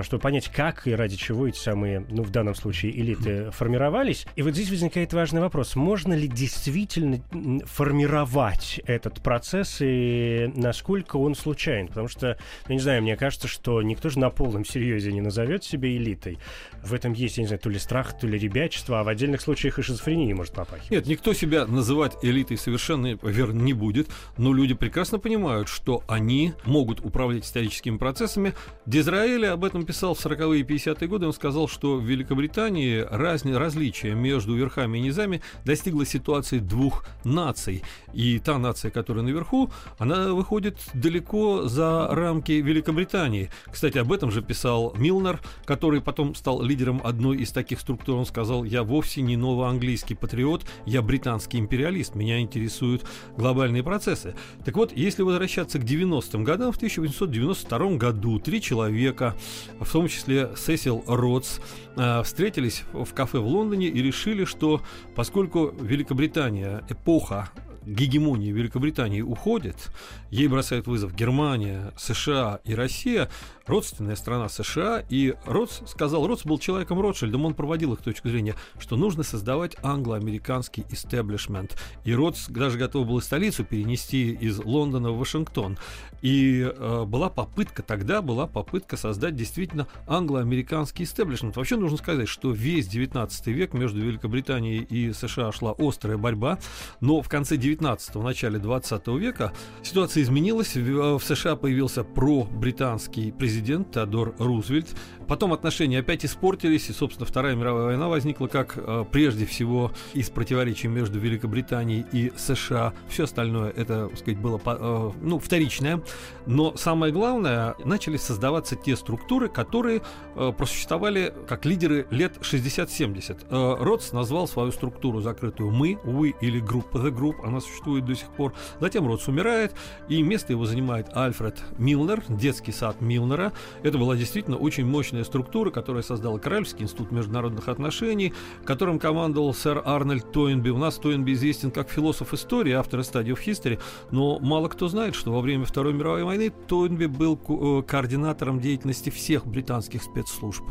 чтобы 0.02 0.22
понять, 0.22 0.50
как 0.50 0.88
и 0.88 0.92
ради 0.94 1.16
чего 1.18 1.48
эти 1.48 1.58
самые, 1.58 2.06
ну, 2.10 2.24
в 2.24 2.32
данном 2.32 2.56
случае, 2.56 2.98
элиты 3.00 3.52
формировались. 3.52 4.26
И 4.36 4.42
вот 4.42 4.54
здесь 4.54 4.70
возникает 4.70 5.14
важный 5.14 5.42
вопрос 5.42 5.58
вопрос, 5.58 5.76
можно 5.76 6.14
ли 6.14 6.28
действительно 6.28 7.22
формировать 7.66 8.67
этот 8.86 9.22
процесс 9.22 9.78
и 9.80 10.52
насколько 10.56 11.18
он 11.18 11.36
случайен? 11.36 11.88
Потому 11.88 12.08
что, 12.08 12.38
я 12.68 12.76
не 12.76 12.82
знаю, 12.82 13.02
мне 13.02 13.16
кажется, 13.16 13.48
что 13.48 13.82
никто 13.82 14.10
же 14.10 14.20
на 14.20 14.30
полном 14.30 14.66
серьезе 14.66 15.12
не 15.12 15.22
назовет 15.22 15.64
себя 15.64 15.90
элитой. 15.90 16.38
В 16.84 16.94
этом 16.94 17.14
есть, 17.14 17.38
я 17.38 17.44
не 17.44 17.48
знаю, 17.48 17.60
то 17.60 17.70
ли 17.70 17.80
страх, 17.80 18.18
то 18.18 18.28
ли 18.28 18.38
ребячество, 18.38 19.00
а 19.00 19.04
в 19.04 19.08
отдельных 19.08 19.42
случаях 19.42 19.80
и 19.80 19.82
шизофрения 19.82 20.36
может 20.36 20.54
попахивать. 20.54 20.92
Нет, 20.92 21.08
никто 21.08 21.34
себя 21.34 21.66
называть 21.66 22.18
элитой 22.22 22.58
совершенно 22.58 23.18
верно 23.24 23.62
не 23.62 23.74
будет, 23.74 24.08
но 24.38 24.54
люди 24.54 24.74
прекрасно 24.74 25.20
понимают, 25.20 25.68
что 25.68 26.04
они 26.08 26.54
могут 26.66 27.00
управлять 27.00 27.46
историческими 27.46 27.98
процессами. 27.98 28.54
Дизраэли 28.86 29.46
об 29.46 29.64
этом 29.64 29.86
писал 29.86 30.14
в 30.14 30.26
40-е 30.26 30.62
и 30.62 30.64
50-е 30.64 31.08
годы. 31.08 31.28
Он 31.28 31.34
сказал, 31.34 31.68
что 31.68 31.98
в 31.98 32.04
Великобритании 32.04 33.06
разни, 33.10 33.54
различия 33.54 34.14
между 34.14 34.56
верхами 34.56 34.98
и 34.98 35.02
низами 35.02 35.42
достигла 35.66 36.06
ситуации 36.06 36.60
двух 36.60 37.06
наций. 37.24 37.84
И 38.14 38.40
нация, 38.58 38.92
которая 38.92 39.24
наверху, 39.24 39.72
она 39.98 40.34
выходит 40.34 40.78
далеко 40.94 41.68
за 41.68 42.08
рамки 42.10 42.54
Великобритании. 42.54 43.50
Кстати, 43.72 43.98
об 43.98 44.12
этом 44.12 44.32
же 44.32 44.42
писал 44.42 44.94
Милнер, 44.98 45.40
который 45.66 46.02
потом 46.02 46.36
стал 46.36 46.62
лидером 46.62 47.02
одной 47.04 47.38
из 47.38 47.52
таких 47.52 47.80
структур. 47.80 48.18
Он 48.18 48.26
сказал, 48.26 48.64
я 48.64 48.84
вовсе 48.84 49.22
не 49.22 49.38
новоанглийский 49.38 50.16
патриот, 50.16 50.66
я 50.86 51.02
британский 51.02 51.60
империалист, 51.60 52.16
меня 52.16 52.40
интересуют 52.40 53.06
глобальные 53.38 53.84
процессы. 53.84 54.36
Так 54.66 54.76
вот, 54.76 54.92
если 54.92 55.22
возвращаться 55.22 55.80
к 55.80 55.84
90-м 55.84 56.44
годам, 56.44 56.72
в 56.72 56.78
1892 56.78 57.98
году 57.98 58.40
три 58.40 58.62
человека, 58.62 59.36
в 59.80 59.92
том 59.92 60.08
числе 60.08 60.52
Сесил 60.56 61.04
Ротс, 61.08 61.60
э, 61.96 62.24
встретились 62.24 62.84
в 62.94 63.14
кафе 63.14 63.40
в 63.40 63.48
Лондоне 63.48 63.88
и 63.88 64.02
решили, 64.02 64.46
что 64.46 64.82
поскольку 65.16 65.74
Великобритания, 65.80 66.84
эпоха 66.90 67.50
гегемонии 67.88 68.52
Великобритании 68.52 69.22
уходит, 69.22 69.90
ей 70.30 70.48
бросает 70.48 70.88
вызов 70.88 71.16
Германия, 71.16 71.94
США 71.98 72.60
и 72.66 72.76
Россия, 72.76 73.30
родственная 73.68 74.16
страна 74.16 74.50
США, 74.50 75.04
и 75.10 75.36
Ротс 75.46 75.82
сказал, 75.88 76.26
Ротс 76.26 76.46
был 76.46 76.58
человеком 76.58 77.00
Ротшильдом, 77.00 77.46
он 77.46 77.54
проводил 77.54 77.94
их 77.94 78.02
точку 78.02 78.30
зрения, 78.30 78.56
что 78.80 78.96
нужно 78.96 79.24
создавать 79.24 79.76
англо-американский 79.84 80.86
истеблишмент. 80.90 81.78
И 82.04 82.14
Ротс 82.14 82.48
даже 82.48 82.78
готов 82.78 83.08
был 83.08 83.22
столицу 83.22 83.64
перенести 83.64 84.32
из 84.32 84.60
Лондона 84.60 85.12
в 85.12 85.20
Вашингтон. 85.20 85.78
И 86.22 86.62
э, 86.62 87.04
была 87.06 87.30
попытка, 87.30 87.84
тогда 87.84 88.22
была 88.22 88.48
попытка 88.48 88.98
создать 88.98 89.36
действительно 89.36 89.88
англо-американский 90.08 91.04
истеблишмент. 91.04 91.56
Вообще 91.58 91.76
нужно 91.76 91.98
сказать, 91.98 92.28
что 92.28 92.52
весь 92.52 92.88
19 92.88 93.48
век 93.48 93.74
между 93.74 94.00
Великобританией 94.02 94.80
и 94.84 95.14
США 95.14 95.52
шла 95.52 95.76
острая 95.78 96.18
борьба, 96.18 96.58
но 97.02 97.22
в 97.22 97.30
конце 97.30 97.56
19-го, 97.56 98.24
начале 98.24 98.58
20 98.58 99.08
века 99.08 99.54
ситуация 99.84 100.24
изменилась. 100.24 100.76
В 100.76 101.20
США 101.20 101.56
появился 101.56 102.04
про-британский 102.04 103.32
президент 103.32 103.57
президент 103.58 103.92
Теодор 103.92 104.36
Рузвельт. 104.38 104.96
Потом 105.28 105.54
отношения 105.54 106.00
опять 106.00 106.26
испортились, 106.26 106.90
и, 106.90 106.94
собственно, 106.94 107.26
Вторая 107.26 107.56
мировая 107.56 107.86
война 107.86 108.08
возникла 108.08 108.48
как 108.48 108.74
э, 108.78 109.06
прежде 109.12 109.46
всего 109.46 109.92
из 110.14 110.30
противоречий 110.30 110.88
между 110.88 111.20
Великобританией 111.20 112.06
и 112.12 112.32
США. 112.36 112.94
Все 113.10 113.26
остальное 113.26 113.72
это, 113.72 114.08
так 114.08 114.20
сказать, 114.20 114.40
было 114.40 114.62
э, 114.66 115.12
ну, 115.22 115.40
вторичное. 115.40 116.02
Но 116.46 116.76
самое 116.78 117.12
главное, 117.12 117.76
начали 117.84 118.18
создаваться 118.18 118.76
те 118.76 118.96
структуры, 118.96 119.50
которые 119.50 120.02
э, 120.36 120.54
просуществовали 120.58 121.34
как 121.48 121.66
лидеры 121.66 122.08
лет 122.10 122.38
60-70. 122.42 123.48
Э, 123.50 123.84
Ротс 123.84 124.14
назвал 124.14 124.48
свою 124.48 124.72
структуру 124.72 125.22
закрытую 125.22 125.72
«Мы», 125.72 126.00
«We» 126.04 126.36
или 126.42 126.62
«Group», 126.62 126.92
«The 126.94 127.12
Group», 127.12 127.36
она 127.44 127.60
существует 127.60 128.06
до 128.06 128.16
сих 128.16 128.30
пор. 128.30 128.54
Затем 128.80 129.08
Ротс 129.08 129.28
умирает, 129.28 129.74
и 130.08 130.22
место 130.22 130.54
его 130.54 130.66
занимает 130.66 131.16
Альфред 131.16 131.62
Милнер, 131.78 132.24
детский 132.30 132.72
сад 132.72 133.02
Милнера, 133.02 133.52
это 133.84 133.98
была 133.98 134.16
действительно 134.16 134.58
очень 134.58 134.86
мощная 134.86 135.17
структура, 135.24 135.72
которая 135.72 136.04
создала 136.04 136.40
Королевский 136.40 136.84
институт 136.84 137.12
международных 137.12 137.68
отношений, 137.68 138.34
которым 138.66 139.00
командовал 139.00 139.54
сэр 139.54 139.82
Арнольд 139.86 140.32
Тойнби. 140.32 140.70
У 140.70 140.78
нас 140.78 140.96
Тойнби 140.96 141.34
известен 141.34 141.72
как 141.72 141.90
философ 141.90 142.34
истории, 142.34 142.74
автор 142.74 143.02
Study 143.02 143.28
of 143.28 143.40
History, 143.46 143.80
но 144.12 144.40
мало 144.40 144.68
кто 144.68 144.88
знает, 144.88 145.16
что 145.16 145.32
во 145.32 145.42
время 145.42 145.66
Второй 145.66 145.94
мировой 145.94 146.24
войны 146.24 146.52
Тойнби 146.68 147.06
был 147.06 147.40
э, 147.48 147.84
координатором 147.84 148.60
деятельности 148.60 149.10
всех 149.10 149.46
британских 149.46 150.04
спецслужб. 150.04 150.64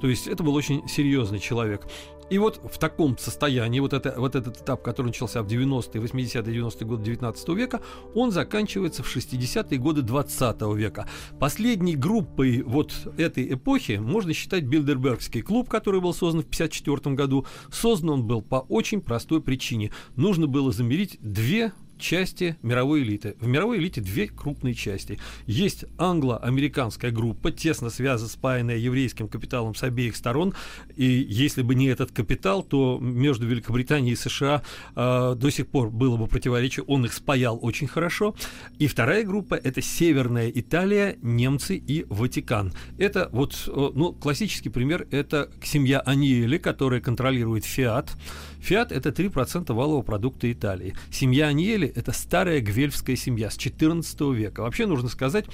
То 0.00 0.08
есть 0.08 0.26
это 0.26 0.42
был 0.42 0.54
очень 0.54 0.86
серьезный 0.88 1.38
человек. 1.38 1.86
И 2.28 2.38
вот 2.38 2.60
в 2.64 2.78
таком 2.78 3.16
состоянии, 3.18 3.78
вот, 3.78 3.92
это, 3.92 4.14
вот 4.16 4.34
этот 4.34 4.60
этап, 4.60 4.82
который 4.82 5.08
начался 5.08 5.42
в 5.42 5.46
90-е, 5.46 6.02
80-е, 6.02 6.42
90-е 6.42 6.86
годы 6.86 7.04
19 7.04 7.48
века, 7.50 7.80
он 8.14 8.32
заканчивается 8.32 9.04
в 9.04 9.16
60-е 9.16 9.78
годы 9.78 10.02
20 10.02 10.62
века. 10.74 11.08
Последней 11.38 11.94
группой 11.94 12.62
вот 12.62 12.92
этой 13.16 13.54
эпохи 13.54 13.92
можно 14.02 14.32
считать 14.32 14.64
Билдербергский 14.64 15.42
клуб, 15.42 15.68
который 15.68 16.00
был 16.00 16.12
создан 16.12 16.42
в 16.42 16.46
54 16.46 17.14
году. 17.14 17.46
Создан 17.70 18.10
он 18.10 18.26
был 18.26 18.42
по 18.42 18.56
очень 18.56 19.00
простой 19.00 19.40
причине. 19.40 19.92
Нужно 20.16 20.48
было 20.48 20.72
замерить 20.72 21.18
две 21.20 21.72
части 21.98 22.56
мировой 22.62 23.02
элиты. 23.02 23.36
В 23.40 23.46
мировой 23.46 23.78
элите 23.78 24.00
две 24.00 24.28
крупные 24.28 24.74
части. 24.74 25.18
Есть 25.46 25.84
англо-американская 25.98 27.10
группа, 27.10 27.50
тесно 27.50 27.90
связана, 27.90 28.28
спаянная 28.28 28.76
еврейским 28.76 29.28
капиталом 29.28 29.74
с 29.74 29.82
обеих 29.82 30.16
сторон. 30.16 30.54
И 30.96 31.04
если 31.04 31.62
бы 31.62 31.74
не 31.74 31.86
этот 31.86 32.12
капитал, 32.12 32.62
то 32.62 32.98
между 33.00 33.46
Великобританией 33.46 34.14
и 34.14 34.16
США 34.16 34.62
э, 34.94 35.34
до 35.36 35.50
сих 35.50 35.68
пор 35.68 35.90
было 35.90 36.16
бы 36.16 36.26
противоречие. 36.26 36.84
Он 36.86 37.04
их 37.04 37.12
спаял 37.12 37.58
очень 37.60 37.86
хорошо. 37.86 38.34
И 38.78 38.86
вторая 38.86 39.24
группа– 39.24 39.54
это 39.62 39.82
Северная 39.82 40.50
Италия, 40.54 41.16
немцы 41.22 41.76
и 41.76 42.04
Ватикан. 42.08 42.72
Это 42.98 43.28
вот, 43.32 43.54
э, 43.66 43.90
ну, 43.94 44.12
классический 44.12 44.68
пример– 44.68 45.06
это 45.10 45.50
семья 45.62 46.00
Аниели, 46.00 46.58
которая 46.58 47.00
контролирует 47.00 47.64
Фиат. 47.64 48.16
Фиат– 48.60 48.92
это 48.92 49.10
3% 49.10 49.72
валового 49.72 50.02
продукта 50.02 50.50
Италии. 50.50 50.94
Семья 51.10 51.46
Аньели– 51.48 51.88
это 51.94 52.12
старая 52.12 52.60
гвельфская 52.60 53.16
семья 53.16 53.50
с 53.50 53.56
14 53.56 54.20
века. 54.32 54.60
Вообще 54.60 54.86
нужно 54.86 55.08
сказать, 55.08 55.46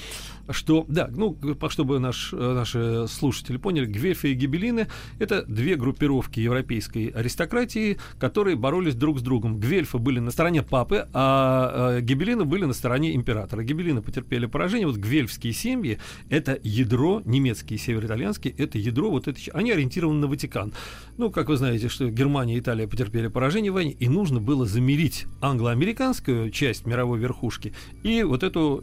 что, 0.50 0.84
да, 0.88 1.08
ну, 1.14 1.36
чтобы 1.68 1.98
наш, 1.98 2.32
наши 2.32 3.06
слушатели 3.08 3.56
поняли, 3.56 3.86
Гвельфы 3.86 4.32
и 4.32 4.34
Гибелины– 4.34 4.88
это 5.18 5.44
две 5.46 5.76
группировки 5.76 6.40
европейской 6.40 7.08
аристократии, 7.08 7.98
которые 8.18 8.56
боролись 8.56 8.94
друг 8.94 9.18
с 9.18 9.22
другом. 9.22 9.58
Гвельфы 9.58 9.98
были 9.98 10.18
на 10.18 10.30
стороне 10.30 10.62
папы, 10.62 11.08
а 11.12 12.00
Гибелины 12.00 12.44
были 12.44 12.64
на 12.64 12.72
стороне 12.72 13.14
императора. 13.14 13.62
Гибелины 13.62 14.02
потерпели 14.02 14.46
поражение. 14.46 14.86
Вот 14.86 14.96
гвельфские 14.96 15.52
семьи– 15.52 15.98
это 16.28 16.58
ядро, 16.62 17.22
немецкие, 17.24 17.78
североитальянские– 17.78 18.54
это 18.58 18.78
ядро, 18.78 19.10
вот 19.10 19.28
это, 19.28 19.38
они 19.52 19.72
ориентированы 19.72 20.20
на 20.20 20.26
Ватикан. 20.26 20.72
Ну, 21.18 21.30
как 21.30 21.48
вы 21.48 21.56
знаете, 21.56 21.88
что 21.88 22.08
Германия 22.10 22.56
и 22.56 22.60
Италия 22.60 22.86
потерпели 22.86 23.28
поражение 23.28 23.70
в 23.70 23.74
войне, 23.74 23.92
и 23.92 24.08
нужно 24.08 24.40
было 24.40 24.66
замерить 24.66 25.26
англо-американскую 25.40 26.50
часть 26.50 26.86
мировой 26.86 27.18
верхушки 27.18 27.72
и 28.02 28.22
вот 28.22 28.42
эту 28.42 28.82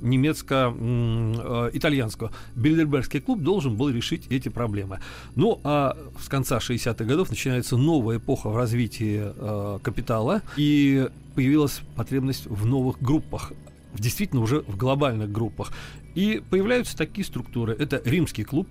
немецко-итальянскую. 1.49 2.31
Бильдербергский 2.55 3.19
клуб 3.19 3.41
должен 3.41 3.75
был 3.75 3.89
решить 3.89 4.27
эти 4.29 4.49
проблемы. 4.49 4.99
Ну, 5.35 5.59
а 5.63 5.97
с 6.21 6.27
конца 6.27 6.57
60-х 6.57 7.03
годов 7.05 7.29
начинается 7.29 7.77
новая 7.77 8.17
эпоха 8.17 8.49
в 8.49 8.57
развитии 8.57 9.21
э, 9.23 9.79
капитала, 9.81 10.41
и 10.57 11.07
появилась 11.35 11.81
потребность 11.95 12.45
в 12.47 12.65
новых 12.65 13.01
группах 13.01 13.53
действительно 13.95 14.41
уже 14.41 14.61
в 14.61 14.77
глобальных 14.77 15.31
группах. 15.31 15.71
И 16.13 16.43
появляются 16.49 16.95
такие 16.95 17.25
структуры. 17.25 17.75
Это 17.77 18.01
римский 18.05 18.43
клуб 18.43 18.67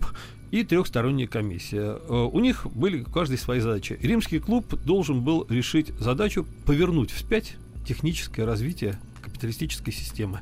и 0.52 0.62
трехсторонняя 0.62 1.26
комиссия. 1.26 1.98
Э, 2.08 2.28
у 2.32 2.38
них 2.40 2.66
были 2.72 3.02
каждый 3.02 3.38
свои 3.38 3.60
задачи. 3.60 3.98
Римский 4.00 4.38
клуб 4.38 4.74
должен 4.84 5.22
был 5.22 5.46
решить 5.48 5.88
задачу 5.98 6.46
повернуть 6.66 7.10
вспять 7.10 7.56
техническое 7.86 8.44
развитие 8.44 8.98
капиталистической 9.22 9.92
системы. 9.92 10.40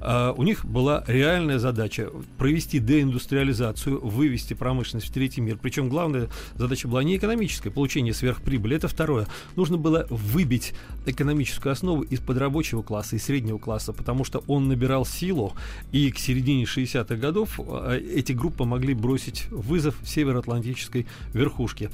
Uh, 0.00 0.34
у 0.36 0.42
них 0.42 0.64
была 0.64 1.04
реальная 1.06 1.58
задача 1.58 2.10
провести 2.38 2.78
деиндустриализацию, 2.78 4.04
вывести 4.06 4.54
промышленность 4.54 5.08
в 5.08 5.12
третий 5.12 5.40
мир. 5.40 5.58
Причем 5.60 5.88
главная 5.88 6.28
задача 6.54 6.86
была 6.86 7.02
не 7.02 7.16
экономическая, 7.16 7.70
получение 7.70 8.12
сверхприбыли. 8.12 8.76
Это 8.76 8.88
второе. 8.88 9.26
Нужно 9.56 9.78
было 9.78 10.06
выбить 10.10 10.74
экономическую 11.06 11.72
основу 11.72 12.02
из-под 12.02 12.38
рабочего 12.38 12.82
класса 12.82 13.16
и 13.16 13.18
среднего 13.18 13.58
класса, 13.58 13.92
потому 13.92 14.24
что 14.24 14.44
он 14.46 14.68
набирал 14.68 15.06
силу, 15.06 15.54
и 15.92 16.10
к 16.10 16.18
середине 16.18 16.64
60-х 16.64 17.16
годов 17.16 17.58
uh, 17.58 17.98
эти 17.98 18.32
группы 18.32 18.64
могли 18.64 18.94
бросить 18.94 19.46
вызов 19.50 19.96
североатлантической 20.04 21.06
верхушке. 21.32 21.90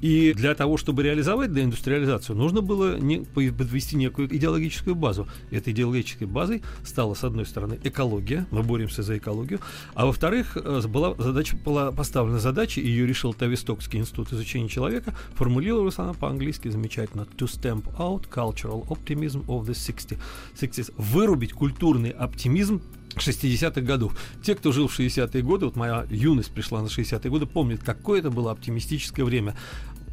И 0.00 0.32
для 0.34 0.54
того, 0.54 0.76
чтобы 0.76 1.02
реализовать 1.02 1.52
деиндустриализацию, 1.52 2.36
нужно 2.36 2.60
было 2.60 2.98
не, 2.98 3.20
подвести 3.20 3.96
некую 3.96 4.34
идеологическую 4.34 4.94
базу. 4.94 5.26
Этой 5.50 5.72
идеологической 5.72 6.26
базой 6.26 6.62
стала, 6.84 7.14
с 7.14 7.24
одной 7.24 7.46
стороны, 7.46 7.78
экология, 7.82 8.46
мы 8.50 8.62
боремся 8.62 9.02
за 9.02 9.16
экологию, 9.18 9.60
а 9.94 10.06
во-вторых, 10.06 10.56
э, 10.56 10.82
была 10.86 11.14
задача, 11.14 11.56
была 11.56 11.92
поставлена 11.92 12.38
задача, 12.38 12.80
ее 12.80 13.06
решил 13.06 13.32
Тавистокский 13.32 13.98
институт 13.98 14.32
изучения 14.32 14.68
человека, 14.68 15.14
формулировалась 15.34 15.98
она 15.98 16.12
по-английски 16.12 16.68
замечательно. 16.68 17.26
To 17.36 17.46
stamp 17.46 17.84
out 17.98 18.28
cultural 18.28 18.86
optimism 18.88 19.44
of 19.46 19.64
the 19.64 19.74
60 19.74 20.18
60s. 20.54 20.92
Вырубить 20.96 21.52
культурный 21.52 22.10
оптимизм 22.10 22.82
60-х 23.20 23.80
годов. 23.80 24.16
Те, 24.42 24.54
кто 24.54 24.72
жил 24.72 24.88
в 24.88 24.98
60-е 24.98 25.42
годы, 25.42 25.66
вот 25.66 25.76
моя 25.76 26.06
юность 26.10 26.52
пришла 26.52 26.82
на 26.82 26.86
60-е 26.86 27.30
годы, 27.30 27.46
помнят, 27.46 27.82
какое 27.82 28.20
это 28.20 28.30
было 28.30 28.52
оптимистическое 28.52 29.24
время 29.24 29.54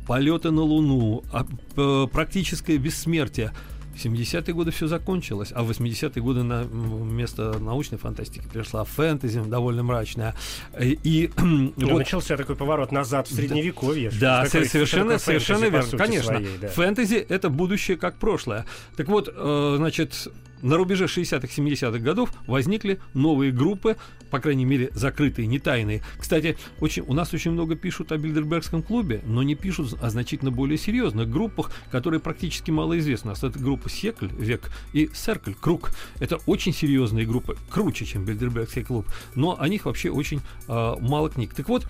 полеты 0.08 0.52
на 0.52 0.62
Луну, 0.62 1.24
а, 1.32 2.08
практическое 2.08 2.78
бессмертие. 2.78 3.54
В 3.96 4.06
70-е 4.06 4.54
годы 4.54 4.72
все 4.72 4.88
закончилось, 4.88 5.52
а 5.54 5.64
в 5.64 5.72
80-е 5.72 6.22
годы 6.22 6.44
на 6.44 6.64
место 6.64 7.60
научной 7.60 7.98
фантастики 7.98 8.48
пришла 8.52 8.86
фэнтези, 8.86 9.42
довольно 9.42 9.84
мрачная. 9.84 10.34
И, 10.80 11.30
ну, 11.38 11.74
вот, 11.76 11.98
начался 12.00 12.38
такой 12.38 12.56
поворот 12.56 12.92
назад 12.92 13.28
в 13.28 13.34
средневековье. 13.34 14.12
Да, 14.20 14.46
такой, 14.46 14.66
совершенно, 14.66 15.20
совершенно 15.20 15.66
верно. 15.66 15.98
Конечно, 15.98 16.34
своей, 16.36 16.58
да. 16.60 16.68
фэнтези 16.70 17.16
это 17.16 17.50
будущее 17.50 17.98
как 17.98 18.16
прошлое. 18.16 18.66
Так 18.96 19.10
вот, 19.10 19.30
э, 19.34 19.74
значит, 19.78 20.30
на 20.62 20.78
рубеже 20.78 21.06
60-х, 21.06 21.48
70-х 21.48 22.00
годов 22.00 22.34
возникли 22.48 23.00
новые 23.14 23.52
группы, 23.52 23.98
по 24.30 24.40
крайней 24.40 24.66
мере, 24.66 24.90
закрытые, 24.94 25.48
не 25.48 25.60
тайные. 25.60 26.02
Кстати, 26.18 26.58
очень, 26.80 27.04
у 27.08 27.14
нас 27.14 27.34
очень 27.34 27.52
много 27.52 27.76
пишут 27.76 28.12
о 28.12 28.18
Бильдербергском 28.18 28.84
клубе, 28.84 29.22
но 29.26 29.44
не 29.44 29.56
пишут 29.56 30.02
о 30.02 30.10
значительно 30.10 30.52
более 30.52 30.78
серьезных 30.78 31.30
группах, 31.30 31.72
которые 31.92 32.20
практически 32.20 32.72
мало 32.72 32.98
известны. 33.00 33.32
Это 33.32 33.58
группа 33.58 33.90
Секль, 33.90 34.30
век, 34.38 34.72
и 34.94 35.10
Серкль, 35.14 35.54
круг. 35.54 35.92
Это 36.20 36.38
очень 36.46 36.74
серьезные 36.74 37.26
группы, 37.26 37.58
круче, 37.70 38.06
чем 38.06 38.26
Бильдербергский 38.26 38.84
клуб, 38.84 39.08
но 39.36 39.60
о 39.60 39.68
них 39.68 39.86
вообще 39.86 40.10
очень 40.10 40.42
э, 40.68 40.96
мало 41.00 41.30
книг. 41.30 41.54
Так 41.54 41.70
вот, 41.70 41.88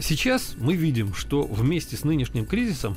сейчас 0.00 0.54
мы 0.58 0.74
видим, 0.74 1.14
что 1.14 1.42
вместе 1.42 1.96
с 1.96 2.04
нынешним 2.04 2.46
кризисом 2.46 2.96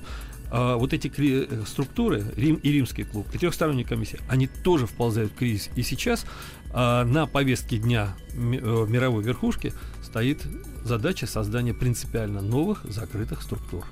а, 0.51 0.75
вот 0.77 0.93
эти 0.93 1.07
кри- 1.07 1.47
структуры, 1.65 2.25
Рим 2.35 2.55
и 2.55 2.71
Римский 2.71 3.03
клуб, 3.03 3.27
и 3.33 3.37
трехсторонняя 3.37 3.85
комиссия, 3.85 4.19
они 4.29 4.47
тоже 4.47 4.87
вползают 4.87 5.31
в 5.31 5.35
кризис. 5.35 5.69
И 5.75 5.83
сейчас 5.83 6.25
а, 6.71 7.03
на 7.05 7.25
повестке 7.27 7.77
дня 7.77 8.15
ми- 8.33 8.59
э, 8.61 8.85
мировой 8.87 9.23
верхушки 9.23 9.73
стоит 10.03 10.45
задача 10.83 11.27
создания 11.27 11.73
принципиально 11.73 12.41
новых 12.41 12.83
закрытых 12.85 13.41
структур. 13.41 13.85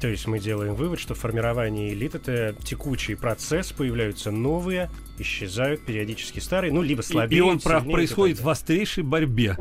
То 0.00 0.08
есть 0.08 0.26
мы 0.26 0.38
делаем 0.40 0.74
вывод, 0.74 0.98
что 0.98 1.14
формирование 1.14 1.92
элит 1.92 2.14
это 2.14 2.54
текучий 2.64 3.16
процесс, 3.16 3.70
появляются 3.70 4.30
новые, 4.30 4.90
исчезают 5.18 5.84
периодически 5.84 6.40
старые, 6.40 6.72
ну 6.72 6.80
либо 6.80 7.02
слабее. 7.02 7.36
И, 7.36 7.38
и 7.38 7.40
он 7.42 7.60
прав 7.60 7.84
происходит 7.84 8.40
в 8.40 8.48
острейшей 8.48 9.04
борьбе. 9.04 9.56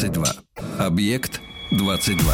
22. 0.00 0.24
Объект 0.78 1.40
22. 1.72 2.32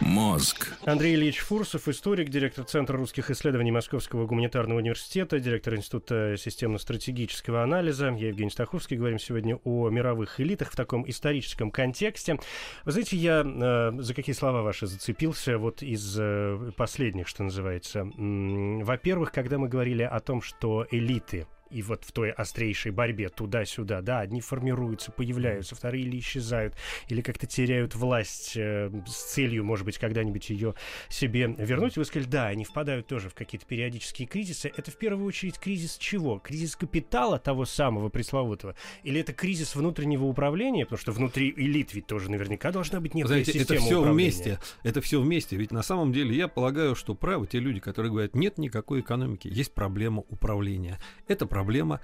Мозг. 0.00 0.67
Андрей 0.88 1.16
Ильич 1.16 1.40
Фурсов, 1.40 1.86
историк, 1.86 2.30
директор 2.30 2.64
Центра 2.64 2.96
русских 2.96 3.30
исследований 3.30 3.70
Московского 3.70 4.26
гуманитарного 4.26 4.78
университета, 4.78 5.38
директор 5.38 5.76
Института 5.76 6.34
системно-стратегического 6.38 7.62
анализа. 7.62 8.06
Я 8.18 8.28
Евгений 8.28 8.48
Стаховский. 8.48 8.96
Говорим 8.96 9.18
сегодня 9.18 9.56
о 9.64 9.90
мировых 9.90 10.40
элитах 10.40 10.70
в 10.70 10.76
таком 10.76 11.08
историческом 11.08 11.70
контексте. 11.70 12.38
Вы 12.86 12.92
знаете, 12.92 13.18
я 13.18 13.44
э, 13.44 14.00
за 14.00 14.14
какие 14.14 14.34
слова 14.34 14.62
ваши 14.62 14.86
зацепился 14.86 15.58
вот 15.58 15.82
из 15.82 16.16
э, 16.18 16.72
последних, 16.74 17.28
что 17.28 17.42
называется. 17.42 18.06
Во-первых, 18.16 19.30
когда 19.30 19.58
мы 19.58 19.68
говорили 19.68 20.04
о 20.04 20.20
том, 20.20 20.40
что 20.40 20.86
элиты 20.90 21.46
и 21.70 21.82
вот 21.82 22.04
в 22.04 22.12
той 22.12 22.30
острейшей 22.30 22.92
борьбе 22.92 23.28
туда-сюда, 23.28 24.00
да, 24.02 24.20
одни 24.20 24.40
формируются, 24.40 25.12
появляются, 25.12 25.74
вторые 25.74 26.04
или 26.04 26.18
исчезают, 26.18 26.74
или 27.08 27.20
как-то 27.20 27.46
теряют 27.46 27.94
власть 27.94 28.52
э, 28.56 28.90
с 29.06 29.32
целью, 29.32 29.64
может 29.64 29.84
быть, 29.84 29.98
когда-нибудь 29.98 30.50
ее 30.50 30.74
себе 31.08 31.54
вернуть. 31.58 31.96
Вы 31.96 32.04
сказали, 32.04 32.28
да, 32.28 32.46
они 32.46 32.64
впадают 32.64 33.06
тоже 33.06 33.28
в 33.28 33.34
какие-то 33.34 33.66
периодические 33.66 34.26
кризисы. 34.28 34.72
Это 34.76 34.90
в 34.90 34.96
первую 34.96 35.26
очередь 35.26 35.58
кризис 35.58 35.96
чего? 35.96 36.38
Кризис 36.38 36.76
капитала 36.76 37.38
того 37.38 37.64
самого 37.64 38.08
пресловутого? 38.08 38.74
Или 39.02 39.20
это 39.20 39.32
кризис 39.32 39.74
внутреннего 39.74 40.24
управления? 40.24 40.84
Потому 40.84 41.00
что 41.00 41.12
внутри 41.12 41.52
элит 41.56 41.94
ведь 41.94 42.06
тоже 42.06 42.30
наверняка 42.30 42.70
должна 42.72 43.00
быть 43.00 43.14
некая 43.14 43.28
Знаете, 43.28 43.52
система 43.52 43.78
это 43.78 43.86
все 43.86 44.00
управления. 44.00 44.30
вместе. 44.30 44.58
Это 44.82 45.00
все 45.00 45.20
вместе. 45.20 45.56
Ведь 45.56 45.70
на 45.72 45.82
самом 45.82 46.12
деле 46.12 46.36
я 46.36 46.48
полагаю, 46.48 46.94
что 46.94 47.14
правы 47.14 47.46
те 47.46 47.58
люди, 47.58 47.80
которые 47.80 48.10
говорят, 48.10 48.34
нет 48.34 48.58
никакой 48.58 49.00
экономики, 49.00 49.48
есть 49.48 49.74
проблема 49.74 50.22
управления. 50.28 50.98
Это 51.26 51.46
проблема, 51.46 51.57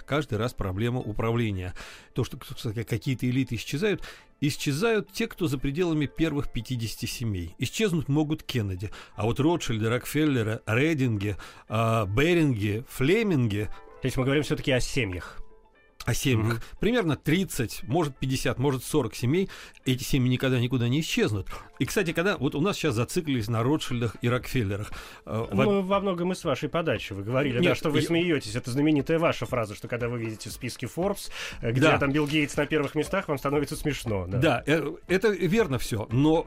каждый 0.07 0.39
раз 0.39 0.55
проблема 0.55 1.01
управления. 1.01 1.75
То, 2.15 2.25
что 2.25 2.39
какие-то 2.85 3.29
элиты 3.29 3.57
исчезают, 3.57 4.03
исчезают 4.41 5.13
те, 5.13 5.27
кто 5.27 5.47
за 5.47 5.59
пределами 5.59 6.07
первых 6.07 6.53
50 6.53 7.09
семей. 7.09 7.55
Исчезнуть 7.59 8.09
могут 8.09 8.43
Кеннеди. 8.43 8.91
А 9.15 9.25
вот 9.25 9.41
Ротшильды, 9.41 9.89
Рокфеллеры, 9.89 10.61
Рейдинги, 10.67 11.37
э, 11.69 12.07
Беринги, 12.07 12.85
Флеминги... 12.89 13.69
То 14.03 14.07
есть 14.07 14.17
мы 14.17 14.25
говорим 14.25 14.43
все-таки 14.43 14.71
о 14.71 14.81
семьях 14.81 15.44
о 16.05 16.15
семьях. 16.15 16.59
Mm-hmm. 16.59 16.79
Примерно 16.81 17.17
30, 17.17 17.85
может 17.85 18.17
50, 18.17 18.59
может 18.59 18.85
40 18.85 19.15
семей. 19.15 19.49
Эти 19.85 20.03
семьи 20.03 20.31
никогда 20.31 20.61
никуда 20.61 20.89
не 20.89 21.01
исчезнут. 21.01 21.49
И, 21.79 21.87
кстати, 21.87 22.13
когда 22.13 22.37
вот 22.37 22.55
у 22.55 22.61
нас 22.61 22.77
сейчас 22.77 22.95
зациклились 22.95 23.49
на 23.49 23.63
Ротшильдах 23.63 24.17
и 24.21 24.29
Рокфеллерах. 24.29 24.93
Э, 25.27 25.47
ну, 25.53 25.83
во 25.83 26.01
многом 26.01 26.33
и 26.33 26.35
с 26.35 26.45
вашей 26.45 26.69
подачи 26.69 27.13
вы 27.13 27.23
говорили, 27.23 27.59
Нет, 27.59 27.65
да, 27.65 27.75
что 27.75 27.91
вы 27.91 28.01
я... 28.01 28.07
смеетесь. 28.07 28.55
Это 28.55 28.71
знаменитая 28.71 29.19
ваша 29.19 29.47
фраза, 29.47 29.75
что 29.75 29.89
когда 29.89 30.09
вы 30.09 30.19
видите 30.19 30.51
в 30.51 30.53
списке 30.53 30.87
Forbes, 30.87 31.31
э, 31.61 31.73
где 31.73 31.83
да. 31.83 31.99
там 31.99 32.13
Билл 32.13 32.27
Гейтс 32.27 32.57
на 32.57 32.67
первых 32.67 32.95
местах, 32.95 33.29
вам 33.29 33.39
становится 33.39 33.77
смешно. 33.77 34.27
Да, 34.29 34.39
да 34.39 34.63
э, 34.67 34.93
это 35.09 35.29
верно 35.29 35.79
все. 35.79 36.07
Но 36.11 36.47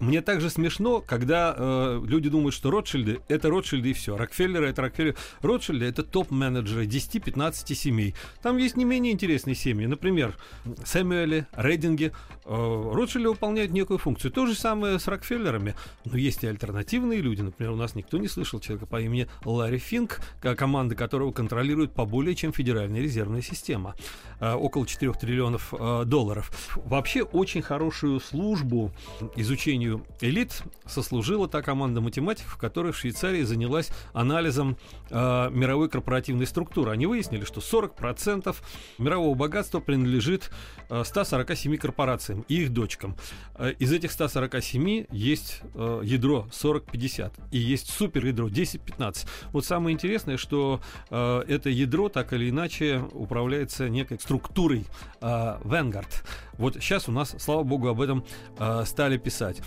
мне 0.00 0.22
также 0.22 0.50
смешно, 0.50 1.00
когда 1.00 1.54
э, 1.56 2.00
люди 2.04 2.28
думают, 2.28 2.54
что 2.54 2.70
Ротшильды— 2.70 3.20
это 3.28 3.50
Ротшильды 3.50 3.90
и 3.90 3.92
все. 3.92 4.16
Рокфеллеры— 4.16 4.66
это 4.68 4.82
Рокфеллеры. 4.82 5.16
Ротшильды— 5.40 5.84
это 5.86 6.02
топ-менеджеры 6.02 6.86
10-15 6.86 7.74
семей. 7.74 8.14
Там 8.42 8.56
есть 8.56 8.76
не 8.76 8.84
менее 8.92 9.14
интересные 9.14 9.54
семьи. 9.54 9.86
Например, 9.86 10.36
Сэмюэли, 10.84 11.46
Рейдинги. 11.56 12.12
Э, 12.44 12.90
Ротшильды 12.92 13.30
выполняют 13.30 13.72
некую 13.72 13.96
функцию. 13.96 14.30
То 14.30 14.46
же 14.46 14.54
самое 14.54 14.98
с 14.98 15.08
Рокфеллерами. 15.08 15.74
Но 16.04 16.18
есть 16.18 16.44
и 16.44 16.46
альтернативные 16.46 17.20
люди. 17.20 17.40
Например, 17.40 17.72
у 17.72 17.76
нас 17.76 17.94
никто 17.94 18.18
не 18.18 18.28
слышал 18.28 18.60
человека 18.60 18.84
по 18.84 19.00
имени 19.00 19.28
Ларри 19.46 19.78
Финк, 19.78 20.20
команда 20.40 20.94
которого 20.94 21.32
контролирует 21.32 21.92
по 21.92 22.04
более 22.04 22.34
чем 22.34 22.52
Федеральная 22.52 23.00
резервная 23.00 23.40
система. 23.40 23.94
Э, 24.40 24.52
около 24.52 24.86
4 24.86 25.14
триллионов 25.14 25.72
э, 25.72 26.02
долларов. 26.04 26.50
Вообще 26.84 27.22
очень 27.22 27.62
хорошую 27.62 28.20
службу 28.20 28.92
изучению 29.36 30.04
элит 30.20 30.62
сослужила 30.84 31.48
та 31.48 31.62
команда 31.62 32.02
математиков, 32.02 32.58
которая 32.58 32.92
в 32.92 32.98
Швейцарии 32.98 33.42
занялась 33.42 33.90
анализом 34.12 34.76
мировой 35.10 35.88
корпоративной 35.88 36.46
структуры. 36.46 36.90
Они 36.90 37.06
выяснили, 37.06 37.44
что 37.44 37.60
40% 37.60 38.54
мирового 38.98 39.34
богатства 39.34 39.80
принадлежит 39.80 40.50
147 40.88 41.74
э, 41.74 41.78
корпорациям 41.78 42.44
и 42.48 42.62
их 42.62 42.70
дочкам. 42.70 43.16
Э, 43.54 43.72
из 43.78 43.92
этих 43.92 44.12
147 44.12 45.06
есть 45.10 45.62
э, 45.74 46.00
ядро 46.04 46.46
40-50 46.50 47.32
и 47.50 47.58
есть 47.58 47.90
суперядро 47.90 48.48
10-15. 48.48 49.26
Вот 49.52 49.64
самое 49.64 49.94
интересное, 49.94 50.36
что 50.36 50.80
это 51.10 51.68
ядро 51.68 52.08
так 52.08 52.32
или 52.32 52.50
иначе 52.50 53.02
управляется 53.12 53.88
некой 53.88 54.18
структурой 54.18 54.86
Vanguard. 55.20 56.12
Вот 56.58 56.74
сейчас 56.74 57.08
у 57.08 57.12
нас, 57.12 57.34
слава 57.38 57.62
богу, 57.62 57.88
об 57.88 58.00
этом 58.00 58.24
стали 58.84 59.16
писать. 59.16 59.60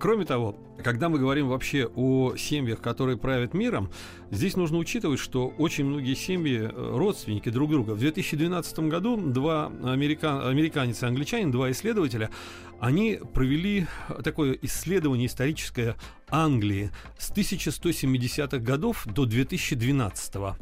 Кроме 0.00 0.24
того, 0.24 0.56
когда 0.82 1.08
мы 1.08 1.18
говорим 1.18 1.48
вообще 1.48 1.86
о 1.86 2.36
семьях, 2.36 2.80
которые 2.80 3.16
правят 3.16 3.54
миром, 3.54 3.90
здесь 4.30 4.56
нужно 4.56 4.78
учитывать, 4.78 5.20
что 5.20 5.48
очень 5.58 5.84
многие 5.84 6.14
семьи 6.14 6.70
родственники 6.74 7.48
друг 7.48 7.70
друга. 7.70 7.92
В 7.92 7.98
2012 7.98 8.78
году 8.80 9.16
два 9.16 9.66
американ, 9.66 10.46
американец 10.46 11.02
и 11.02 11.06
англичанин, 11.06 11.50
два 11.50 11.70
исследователя, 11.70 12.30
они 12.80 13.18
провели 13.34 13.86
такое 14.22 14.56
исследование 14.62 15.26
историческое 15.26 15.96
Англии 16.30 16.90
с 17.18 17.30
1170-х 17.30 18.58
годов 18.58 19.06
до 19.06 19.24
2012 19.24 20.36
-го. 20.36 20.56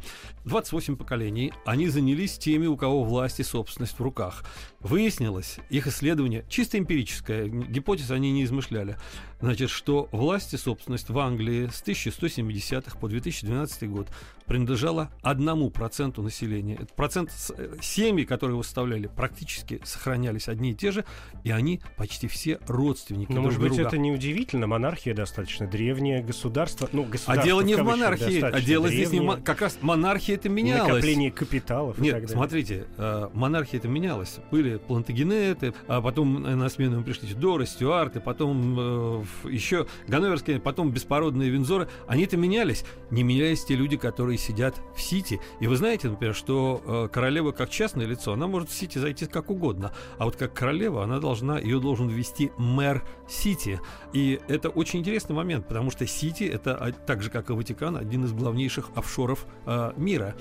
28 0.44 0.96
поколений. 0.96 1.52
Они 1.64 1.88
занялись 1.88 2.38
теми, 2.38 2.66
у 2.66 2.76
кого 2.76 3.02
власть 3.04 3.40
и 3.40 3.42
собственность 3.42 3.98
в 3.98 4.02
руках. 4.02 4.44
Выяснилось, 4.80 5.58
их 5.70 5.86
исследование 5.86 6.44
чисто 6.48 6.78
эмпирическое, 6.78 7.48
гипотез 7.48 8.10
они 8.10 8.30
не 8.30 8.44
измышляли, 8.44 8.96
значит, 9.40 9.70
что 9.70 10.08
власть 10.12 10.54
и 10.54 10.56
собственность 10.56 11.10
в 11.10 11.18
Англии 11.18 11.66
с 11.66 11.82
1170-х 11.82 12.98
по 12.98 13.08
2012 13.08 13.90
год 13.90 14.08
принадлежала 14.46 15.10
одному 15.22 15.70
проценту 15.70 16.22
населения. 16.22 16.78
Процент 16.94 17.32
э, 17.56 17.76
семьи, 17.82 18.24
которые 18.24 18.56
выставляли, 18.56 19.08
практически 19.08 19.80
сохранялись 19.84 20.48
одни 20.48 20.70
и 20.70 20.74
те 20.74 20.92
же, 20.92 21.04
и 21.42 21.50
они 21.50 21.80
почти 21.96 22.28
все 22.28 22.60
родственники. 22.68 23.32
Но, 23.32 23.42
может 23.42 23.60
быть, 23.60 23.72
друга. 23.72 23.88
это 23.88 23.98
неудивительно. 23.98 24.68
Монархия 24.68 25.14
достаточно 25.14 25.55
древнее 25.64 26.22
государство. 26.22 26.88
Ну, 26.92 27.04
государство 27.04 27.42
а 27.42 27.44
дело 27.44 27.60
не 27.62 27.74
в 27.74 27.82
монархии, 27.82 28.40
а 28.40 28.60
дело 28.60 28.88
древнее. 28.88 29.06
здесь 29.06 29.20
не 29.20 29.42
как 29.42 29.60
раз 29.62 29.78
монархия 29.80 30.34
это 30.36 30.48
менялась. 30.48 30.88
Накопление 30.88 31.30
капиталов. 31.30 31.98
Нет, 31.98 32.28
смотрите, 32.28 32.86
э, 32.98 33.28
монархия 33.32 33.78
это 33.78 33.88
менялась. 33.88 34.38
Были 34.50 34.76
плантагенеты, 34.76 35.72
а 35.88 36.00
потом 36.00 36.42
на 36.42 36.68
смену 36.68 36.98
им 36.98 37.04
пришли 37.04 37.28
Тюдоры, 37.28 37.66
Стюарты, 37.66 38.20
потом 38.20 38.76
э, 38.78 39.24
еще 39.48 39.86
Ганноверские, 40.08 40.60
потом 40.60 40.90
беспородные 40.90 41.50
Винзоры. 41.50 41.88
Они 42.06 42.24
это 42.24 42.36
менялись. 42.36 42.84
Не 43.10 43.22
менялись 43.22 43.64
те 43.64 43.74
люди, 43.74 43.96
которые 43.96 44.38
сидят 44.38 44.76
в 44.94 45.00
Сити. 45.00 45.40
И 45.60 45.66
вы 45.66 45.76
знаете, 45.76 46.08
например, 46.08 46.34
что 46.34 46.82
э, 46.84 47.08
королева 47.12 47.52
как 47.52 47.70
частное 47.70 48.06
лицо, 48.06 48.32
она 48.32 48.46
может 48.46 48.68
в 48.68 48.74
Сити 48.74 48.98
зайти 48.98 49.26
как 49.26 49.50
угодно. 49.50 49.92
А 50.18 50.24
вот 50.24 50.36
как 50.36 50.52
королева, 50.52 51.04
она 51.04 51.18
должна, 51.18 51.58
ее 51.58 51.80
должен 51.80 52.08
ввести 52.08 52.50
мэр 52.58 53.02
Сити. 53.28 53.80
И 54.12 54.40
это 54.48 54.68
очень 54.68 55.00
интересный 55.00 55.34
момент, 55.34 55.45
потому 55.68 55.90
что 55.90 56.06
Сити 56.06 56.44
это 56.44 56.94
так 57.06 57.22
же, 57.22 57.30
как 57.30 57.50
и 57.50 57.52
Ватикан, 57.52 57.96
один 57.96 58.24
из 58.24 58.32
главнейших 58.32 58.90
офшоров 58.94 59.46
э, 59.66 59.92
мира. 59.96 60.34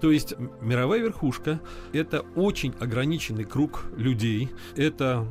То 0.00 0.10
есть 0.10 0.34
мировая 0.60 1.00
верхушка– 1.00 1.60
это 1.92 2.20
очень 2.34 2.74
ограниченный 2.80 3.44
круг 3.44 3.84
людей, 3.96 4.50
это 4.76 5.26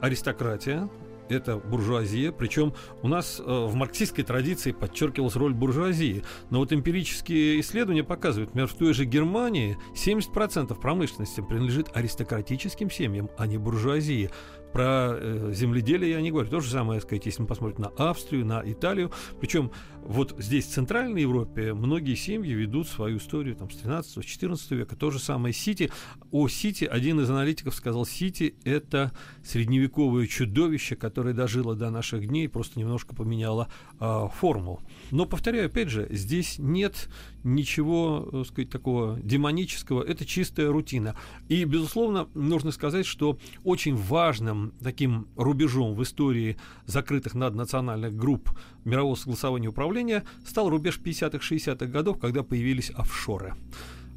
аристократия, 0.00 0.90
это 1.30 1.56
буржуазия, 1.56 2.32
причем 2.32 2.74
у 3.02 3.08
нас 3.08 3.40
э, 3.40 3.42
в 3.42 3.74
марксистской 3.74 4.24
традиции 4.24 4.72
подчеркивалась 4.72 5.36
роль 5.36 5.54
буржуазии. 5.54 6.24
Но 6.50 6.58
вот 6.58 6.72
эмпирические 6.72 7.60
исследования 7.60 8.04
показывают, 8.04 8.50
например, 8.50 8.68
в 8.68 8.74
той 8.74 8.92
же 8.92 9.04
Германии 9.04 9.78
70% 9.94 10.78
промышленности 10.78 11.40
принадлежит 11.40 11.88
аристократическим 11.94 12.90
семьям, 12.90 13.30
а 13.38 13.46
не 13.46 13.58
буржуазии. 13.58 14.30
Про 14.72 15.12
э, 15.12 15.52
земледелие 15.52 16.12
я 16.12 16.20
не 16.20 16.30
говорю. 16.30 16.48
То 16.48 16.60
же 16.60 16.70
самое, 16.70 17.00
сказать, 17.00 17.26
если 17.26 17.42
мы 17.42 17.48
посмотрим 17.48 17.82
на 17.82 17.88
Австрию, 18.10 18.46
на 18.46 18.62
Италию. 18.64 19.10
Причем 19.40 19.70
вот 20.02 20.34
здесь, 20.38 20.66
в 20.66 20.70
Центральной 20.70 21.22
Европе, 21.22 21.74
многие 21.74 22.14
семьи 22.14 22.52
ведут 22.52 22.88
свою 22.88 23.18
историю 23.18 23.56
там, 23.56 23.70
с 23.70 23.76
13 23.76 24.24
14 24.24 24.70
века. 24.72 24.96
То 24.96 25.10
же 25.10 25.18
самое 25.18 25.52
Сити. 25.52 25.90
О 26.30 26.48
Сити 26.48 26.84
один 26.84 27.20
из 27.20 27.30
аналитиков 27.30 27.74
сказал, 27.74 28.06
Сити– 28.06 28.54
это 28.64 29.12
средневековое 29.44 30.26
чудовище, 30.26 30.96
которое 30.96 31.34
дожило 31.34 31.74
до 31.74 31.90
наших 31.90 32.26
дней, 32.26 32.48
просто 32.48 32.78
немножко 32.78 33.14
поменяло 33.14 33.68
э, 33.98 34.28
форму. 34.34 34.80
Но, 35.10 35.26
повторяю, 35.26 35.66
опять 35.66 35.88
же, 35.88 36.06
здесь 36.10 36.56
нет 36.58 37.08
ничего, 37.42 38.28
так 38.32 38.46
сказать, 38.46 38.70
такого 38.70 39.18
демонического. 39.20 40.02
Это 40.02 40.24
чистая 40.24 40.70
рутина. 40.70 41.16
И, 41.48 41.64
безусловно, 41.64 42.28
нужно 42.34 42.70
сказать, 42.70 43.06
что 43.06 43.38
очень 43.64 43.96
важным 43.96 44.72
таким 44.82 45.28
рубежом 45.36 45.94
в 45.94 46.02
истории 46.02 46.56
закрытых 46.86 47.34
наднациональных 47.34 48.14
групп 48.14 48.50
мирового 48.84 49.14
согласования 49.14 49.68
управления 49.68 50.24
стал 50.46 50.68
рубеж 50.68 51.00
50-х, 51.02 51.38
60-х 51.38 51.86
годов, 51.86 52.18
когда 52.18 52.42
появились 52.42 52.90
офшоры. 52.90 53.54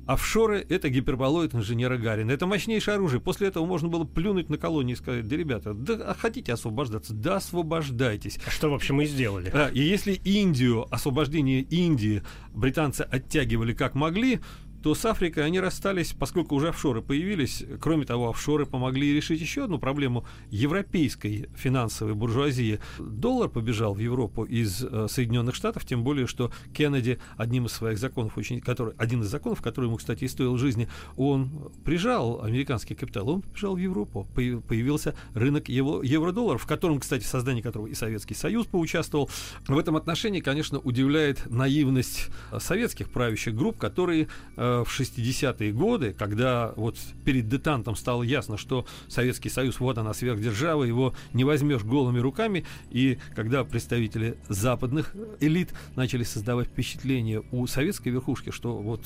Офшоры— 0.06 0.66
это 0.70 0.90
гиперболоид 0.90 1.56
инженера 1.56 1.98
Гарина. 1.98 2.32
Это 2.32 2.46
мощнейшее 2.46 2.96
оружие. 2.96 3.22
После 3.22 3.48
этого 3.48 3.66
можно 3.66 3.88
было 3.88 4.04
плюнуть 4.04 4.50
на 4.50 4.58
колонии 4.58 4.94
и 4.94 4.96
сказать, 4.96 5.28
да, 5.28 5.36
ребята, 5.38 5.74
да 5.74 5.94
а 5.94 6.14
хотите 6.14 6.54
освобождаться? 6.54 7.14
Да, 7.14 7.38
освобождайтесь. 7.38 8.38
А 8.46 8.52
что, 8.52 8.70
в 8.70 8.74
общем, 8.74 8.96
мы 8.96 9.06
сделали? 9.06 9.50
Да, 9.50 9.70
и 9.70 9.80
если 9.80 10.14
Индию, 10.14 10.86
освобождение 10.94 11.62
Индии 11.62 12.22
британцы 12.54 13.02
оттягивали 13.02 13.74
как 13.74 13.96
могли, 13.96 14.42
то 14.84 14.94
с 14.96 15.06
Африкой 15.06 15.46
они 15.46 15.62
расстались, 15.62 16.12
поскольку 16.12 16.56
уже 16.56 16.68
офшоры 16.68 17.02
появились. 17.02 17.64
Кроме 17.80 18.06
того, 18.06 18.30
офшоры 18.30 18.66
помогли 18.66 19.14
решить 19.14 19.40
еще 19.40 19.64
одну 19.64 19.80
проблему 19.80 20.26
европейской 20.50 21.48
финансовой 21.56 22.16
буржуазии. 22.16 22.80
Доллар 23.00 23.48
побежал 23.48 23.94
в 23.94 24.00
Европу 24.00 24.44
из 24.44 24.84
э, 24.84 25.08
Соединенных 25.10 25.56
Штатов, 25.56 25.86
тем 25.86 26.04
более, 26.04 26.28
что 26.28 26.52
Кеннеди 26.74 27.18
одним 27.38 27.68
из 27.68 27.72
своих 27.72 27.98
законов, 27.98 28.38
очень, 28.38 28.60
который, 28.60 28.94
один 28.98 29.22
из 29.22 29.28
законов, 29.28 29.62
который 29.62 29.86
ему, 29.86 29.96
кстати, 29.96 30.26
и 30.26 30.28
стоил 30.28 30.58
жизни, 30.58 30.90
он 31.16 31.72
прижал 31.86 32.44
американский 32.44 32.94
капитал, 32.94 33.30
он 33.30 33.42
побежал 33.42 33.76
в 33.76 33.80
Европу. 33.80 34.28
Появился 34.36 35.16
рынок 35.34 35.70
евро-долларов, 35.70 36.62
в 36.62 36.68
котором, 36.68 37.00
кстати, 37.00 37.24
в 37.24 37.28
создании 37.28 37.62
которого 37.62 37.88
и 37.88 37.94
Советский 37.94 38.36
Союз 38.36 38.66
поучаствовал. 38.66 39.30
В 39.66 39.78
этом 39.78 39.96
отношении, 39.96 40.42
конечно, 40.42 40.80
удивляет 40.80 41.50
наивность 41.50 42.30
советских 42.60 43.10
правящих 43.10 43.56
групп, 43.56 43.78
которые 43.78 44.28
э, 44.58 44.73
в 44.82 45.00
60-е 45.00 45.72
годы, 45.72 46.16
когда 46.18 46.74
вот 46.76 46.98
перед 47.24 47.48
детантом 47.48 47.96
стало 47.96 48.24
ясно, 48.24 48.58
что 48.58 48.86
Советский 49.08 49.50
Союз, 49.50 49.80
вот 49.80 49.98
она 49.98 50.14
сверхдержава, 50.14 50.84
его 50.84 51.14
не 51.34 51.44
возьмешь 51.44 51.84
голыми 51.84 52.20
руками, 52.20 52.66
и 52.90 53.20
когда 53.36 53.64
представители 53.64 54.38
западных 54.50 55.14
элит 55.40 55.74
начали 55.96 56.24
создавать 56.24 56.68
впечатление 56.68 57.44
у 57.52 57.68
советской 57.68 58.10
верхушки, 58.10 58.50
что 58.50 58.78
вот 58.78 59.02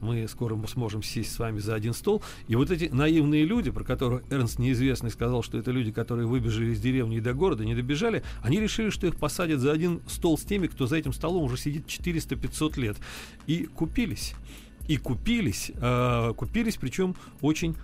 мы 0.00 0.28
скоро 0.28 0.56
сможем 0.66 1.02
сесть 1.02 1.32
с 1.32 1.38
вами 1.38 1.58
за 1.58 1.74
один 1.74 1.94
стол, 1.94 2.22
и 2.48 2.56
вот 2.56 2.70
эти 2.70 2.92
наивные 2.92 3.44
люди, 3.44 3.70
про 3.70 3.84
которых 3.84 4.22
Эрнст 4.30 4.58
неизвестный 4.58 5.10
сказал, 5.10 5.42
что 5.42 5.58
это 5.58 5.70
люди, 5.70 5.92
которые 5.92 6.26
выбежали 6.26 6.72
из 6.72 6.80
деревни 6.80 7.16
и 7.16 7.20
до 7.20 7.32
города, 7.32 7.64
не 7.64 7.74
добежали, 7.74 8.22
они 8.42 8.60
решили, 8.60 8.90
что 8.90 9.06
их 9.06 9.16
посадят 9.16 9.60
за 9.60 9.72
один 9.72 10.00
стол 10.06 10.36
с 10.36 10.42
теми, 10.42 10.66
кто 10.66 10.86
за 10.86 10.96
этим 10.96 11.12
столом 11.12 11.44
уже 11.44 11.56
сидит 11.56 11.86
400-500 11.86 12.80
лет. 12.80 12.96
И 13.46 13.64
купились 13.64 14.34
и 14.88 14.96
купились, 14.96 15.72
э, 15.74 16.32
купились, 16.36 16.76
причем 16.76 17.14
очень 17.40 17.76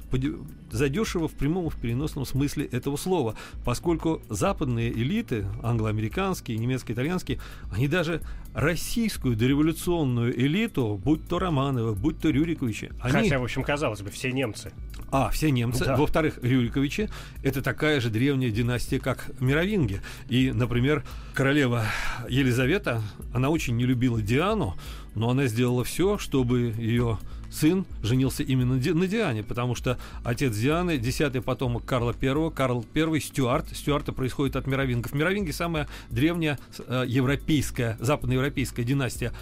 задешево 0.70 1.28
в 1.28 1.32
прямом 1.32 1.66
и 1.66 1.70
в 1.70 1.76
переносном 1.76 2.24
смысле 2.24 2.66
этого 2.66 2.96
слова, 2.96 3.34
поскольку 3.64 4.22
западные 4.28 4.92
элиты, 4.92 5.46
англоамериканские, 5.62 6.58
немецкие, 6.58 6.94
итальянские, 6.94 7.38
они 7.72 7.88
даже 7.88 8.22
российскую 8.54 9.36
дореволюционную 9.36 10.38
элиту, 10.38 11.00
будь 11.02 11.26
то 11.28 11.38
Романовы, 11.38 11.94
будь 11.94 12.18
то 12.18 12.30
Рюриковичи, 12.30 12.90
они... 13.00 13.12
Хотя, 13.12 13.38
в 13.38 13.44
общем, 13.44 13.62
казалось 13.62 14.02
бы, 14.02 14.10
все 14.10 14.32
немцы. 14.32 14.72
А, 15.10 15.28
все 15.28 15.50
немцы. 15.50 15.84
Да. 15.84 15.96
Во-вторых, 15.96 16.38
Рюриковичи— 16.42 17.10
это 17.42 17.60
такая 17.60 18.00
же 18.00 18.08
древняя 18.08 18.50
династия, 18.50 18.98
как 18.98 19.30
Мировинги. 19.40 20.00
И, 20.28 20.52
например, 20.52 21.04
королева 21.34 21.84
Елизавета, 22.30 23.02
она 23.34 23.50
очень 23.50 23.76
не 23.76 23.84
любила 23.84 24.22
Диану, 24.22 24.74
но 25.14 25.30
она 25.30 25.46
сделала 25.46 25.84
все, 25.84 26.18
чтобы 26.18 26.74
ее 26.76 27.18
сын 27.50 27.84
женился 28.02 28.42
именно 28.42 28.74
на 28.74 29.06
Диане, 29.06 29.42
потому 29.42 29.74
что 29.74 29.98
отец 30.24 30.56
Дианы, 30.56 30.96
десятый 30.98 31.42
потомок 31.42 31.84
Карла 31.84 32.14
I, 32.20 32.50
Карл 32.50 32.84
I, 32.94 33.20
Стюарт. 33.20 33.76
Стюарты 33.76 34.12
происходит 34.12 34.56
от 34.56 34.66
мировингов. 34.66 35.12
Мировинги 35.12 35.50
самая 35.50 35.86
древняя 36.10 36.58
э, 36.78 37.04
европейская, 37.06 37.96
западноевропейская 38.00 38.84
династия. 38.84 39.32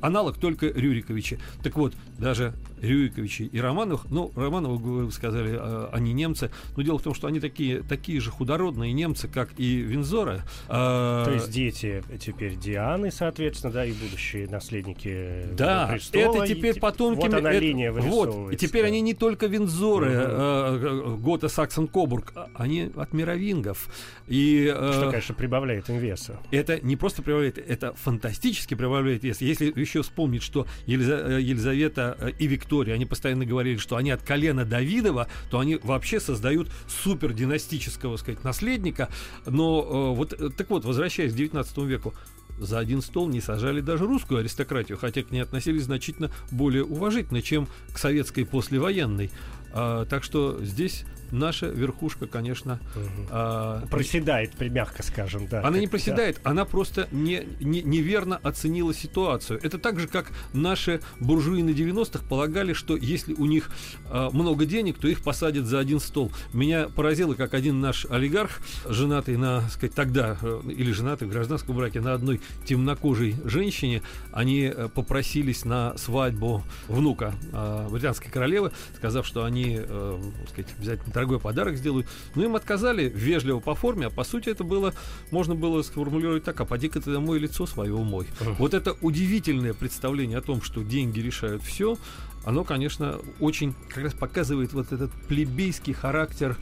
А, 0.00 0.06
аналог 0.06 0.38
только 0.38 0.66
Рюриковичи. 0.66 1.38
Так 1.62 1.76
вот, 1.76 1.94
даже 2.18 2.54
Рюриковичи 2.80 3.42
и 3.42 3.60
Романовых, 3.60 4.06
ну, 4.10 4.30
Романовы, 4.34 5.04
вы 5.04 5.12
сказали, 5.12 5.56
а, 5.58 5.90
они 5.92 6.12
немцы, 6.12 6.50
но 6.76 6.82
дело 6.82 6.98
в 6.98 7.02
том, 7.02 7.14
что 7.14 7.26
они 7.26 7.40
такие, 7.40 7.82
такие 7.82 8.20
же 8.20 8.30
худородные 8.30 8.92
немцы, 8.92 9.28
как 9.28 9.50
и 9.58 9.76
Винзоры. 9.76 10.42
А, 10.68 11.24
То 11.24 11.32
есть 11.32 11.50
дети 11.50 12.02
теперь 12.20 12.56
Дианы, 12.56 13.10
соответственно, 13.10 13.72
да, 13.72 13.84
и 13.84 13.92
будущие 13.92 14.48
наследники 14.48 15.46
Да, 15.52 15.88
престола, 15.88 16.44
это 16.44 16.54
теперь 16.54 16.78
потомки... 16.78 17.20
Вот 17.20 17.34
она 17.34 17.52
это, 17.52 17.58
линия 17.58 17.92
Вот, 17.92 18.52
и 18.52 18.56
теперь 18.56 18.86
они 18.86 19.00
не 19.00 19.14
только 19.14 19.46
Винзоры, 19.46 20.10
угу. 20.10 20.18
э, 20.18 21.16
Гота, 21.16 21.48
Саксон, 21.48 21.88
Кобург, 21.88 22.32
они 22.54 22.90
от 22.96 23.12
мировингов. 23.12 23.88
И, 24.26 24.72
э, 24.74 24.92
что, 24.92 25.10
конечно, 25.10 25.34
прибавляет 25.34 25.88
им 25.88 25.98
веса. 25.98 26.38
Это 26.50 26.80
не 26.80 26.96
просто 26.96 27.22
прибавляет, 27.22 27.58
это 27.58 27.92
фантастически 27.94 28.74
прибавляет 28.74 29.22
вес. 29.22 29.40
Если 29.40 29.72
еще 29.90 30.02
вспомнить, 30.02 30.42
что 30.42 30.66
Елиза, 30.86 31.38
Елизавета 31.38 32.34
и 32.38 32.46
Виктория, 32.46 32.94
они 32.94 33.06
постоянно 33.06 33.44
говорили, 33.44 33.76
что 33.76 33.96
они 33.96 34.10
от 34.10 34.22
колена 34.22 34.64
Давидова, 34.64 35.28
то 35.50 35.58
они 35.58 35.76
вообще 35.82 36.20
создают 36.20 36.68
супер 36.88 37.32
династического, 37.32 38.16
сказать, 38.16 38.44
наследника. 38.44 39.08
Но 39.46 40.12
э, 40.12 40.16
вот, 40.16 40.32
э, 40.32 40.50
так 40.50 40.70
вот, 40.70 40.84
возвращаясь 40.84 41.32
к 41.32 41.36
19 41.36 41.78
веку, 41.78 42.14
за 42.58 42.78
один 42.78 43.00
стол 43.00 43.28
не 43.28 43.40
сажали 43.40 43.80
даже 43.80 44.04
русскую 44.04 44.40
аристократию, 44.40 44.98
хотя 44.98 45.22
к 45.22 45.30
ней 45.30 45.40
относились 45.40 45.84
значительно 45.84 46.30
более 46.50 46.84
уважительно, 46.84 47.42
чем 47.42 47.66
к 47.92 47.98
советской 47.98 48.44
послевоенной. 48.44 49.30
А, 49.72 50.04
так 50.04 50.24
что 50.24 50.62
здесь 50.62 51.04
наша 51.32 51.66
верхушка, 51.66 52.26
конечно... 52.26 52.80
Угу. 52.94 53.28
А, 53.30 53.86
проседает, 53.90 54.58
мягко 54.60 55.02
скажем, 55.02 55.46
да. 55.46 55.64
Она 55.64 55.78
не 55.78 55.86
проседает, 55.86 56.40
да. 56.42 56.50
она 56.50 56.64
просто 56.64 57.08
не, 57.10 57.46
не, 57.60 57.82
неверно 57.82 58.36
оценила 58.42 58.94
ситуацию. 58.94 59.60
Это 59.62 59.78
так 59.78 59.98
же, 60.00 60.08
как 60.08 60.30
наши 60.52 61.00
буржуи 61.20 61.62
на 61.62 61.70
90-х 61.70 62.24
полагали, 62.28 62.72
что 62.72 62.96
если 62.96 63.34
у 63.34 63.46
них 63.46 63.70
а, 64.08 64.30
много 64.30 64.66
денег, 64.66 64.98
то 64.98 65.08
их 65.08 65.22
посадят 65.22 65.66
за 65.66 65.78
один 65.78 66.00
стол. 66.00 66.32
Меня 66.52 66.88
поразило, 66.88 67.34
как 67.34 67.54
один 67.54 67.80
наш 67.80 68.06
олигарх, 68.06 68.60
женатый 68.86 69.36
на, 69.36 69.68
сказать, 69.70 69.94
тогда, 69.94 70.36
э, 70.42 70.60
или 70.66 70.92
женатый 70.92 71.28
в 71.28 71.30
гражданском 71.30 71.76
браке 71.76 72.00
на 72.00 72.14
одной 72.14 72.40
темнокожей 72.64 73.36
женщине, 73.44 74.02
они 74.32 74.72
э, 74.74 74.88
попросились 74.94 75.64
на 75.64 75.96
свадьбу 75.96 76.62
внука 76.88 77.34
э, 77.52 77.88
британской 77.90 78.30
королевы, 78.30 78.72
сказав, 78.96 79.26
что 79.26 79.44
они, 79.44 79.78
э, 79.78 80.20
сказать, 80.50 80.72
обязательно 80.78 81.12
дорогой 81.20 81.38
подарок 81.38 81.76
сделают. 81.76 82.06
Но 82.34 82.44
им 82.44 82.56
отказали 82.56 83.12
вежливо 83.14 83.60
по 83.60 83.74
форме, 83.74 84.06
а 84.06 84.10
по 84.10 84.24
сути 84.24 84.48
это 84.48 84.64
было, 84.64 84.94
можно 85.30 85.54
было 85.54 85.82
сформулировать 85.82 86.44
так, 86.44 86.60
а 86.60 86.64
поди-ка 86.64 87.00
ты 87.00 87.12
домой 87.12 87.38
лицо 87.38 87.66
свое 87.66 87.94
умой. 87.94 88.26
Uh-huh. 88.40 88.54
Вот 88.58 88.74
это 88.74 88.96
удивительное 89.02 89.74
представление 89.74 90.38
о 90.38 90.40
том, 90.40 90.62
что 90.62 90.82
деньги 90.82 91.20
решают 91.20 91.62
все, 91.62 91.98
оно, 92.44 92.64
конечно, 92.64 93.18
очень 93.38 93.74
как 93.88 94.04
раз 94.04 94.14
показывает 94.14 94.72
вот 94.72 94.92
этот 94.92 95.10
плебейский 95.28 95.92
характер 95.92 96.56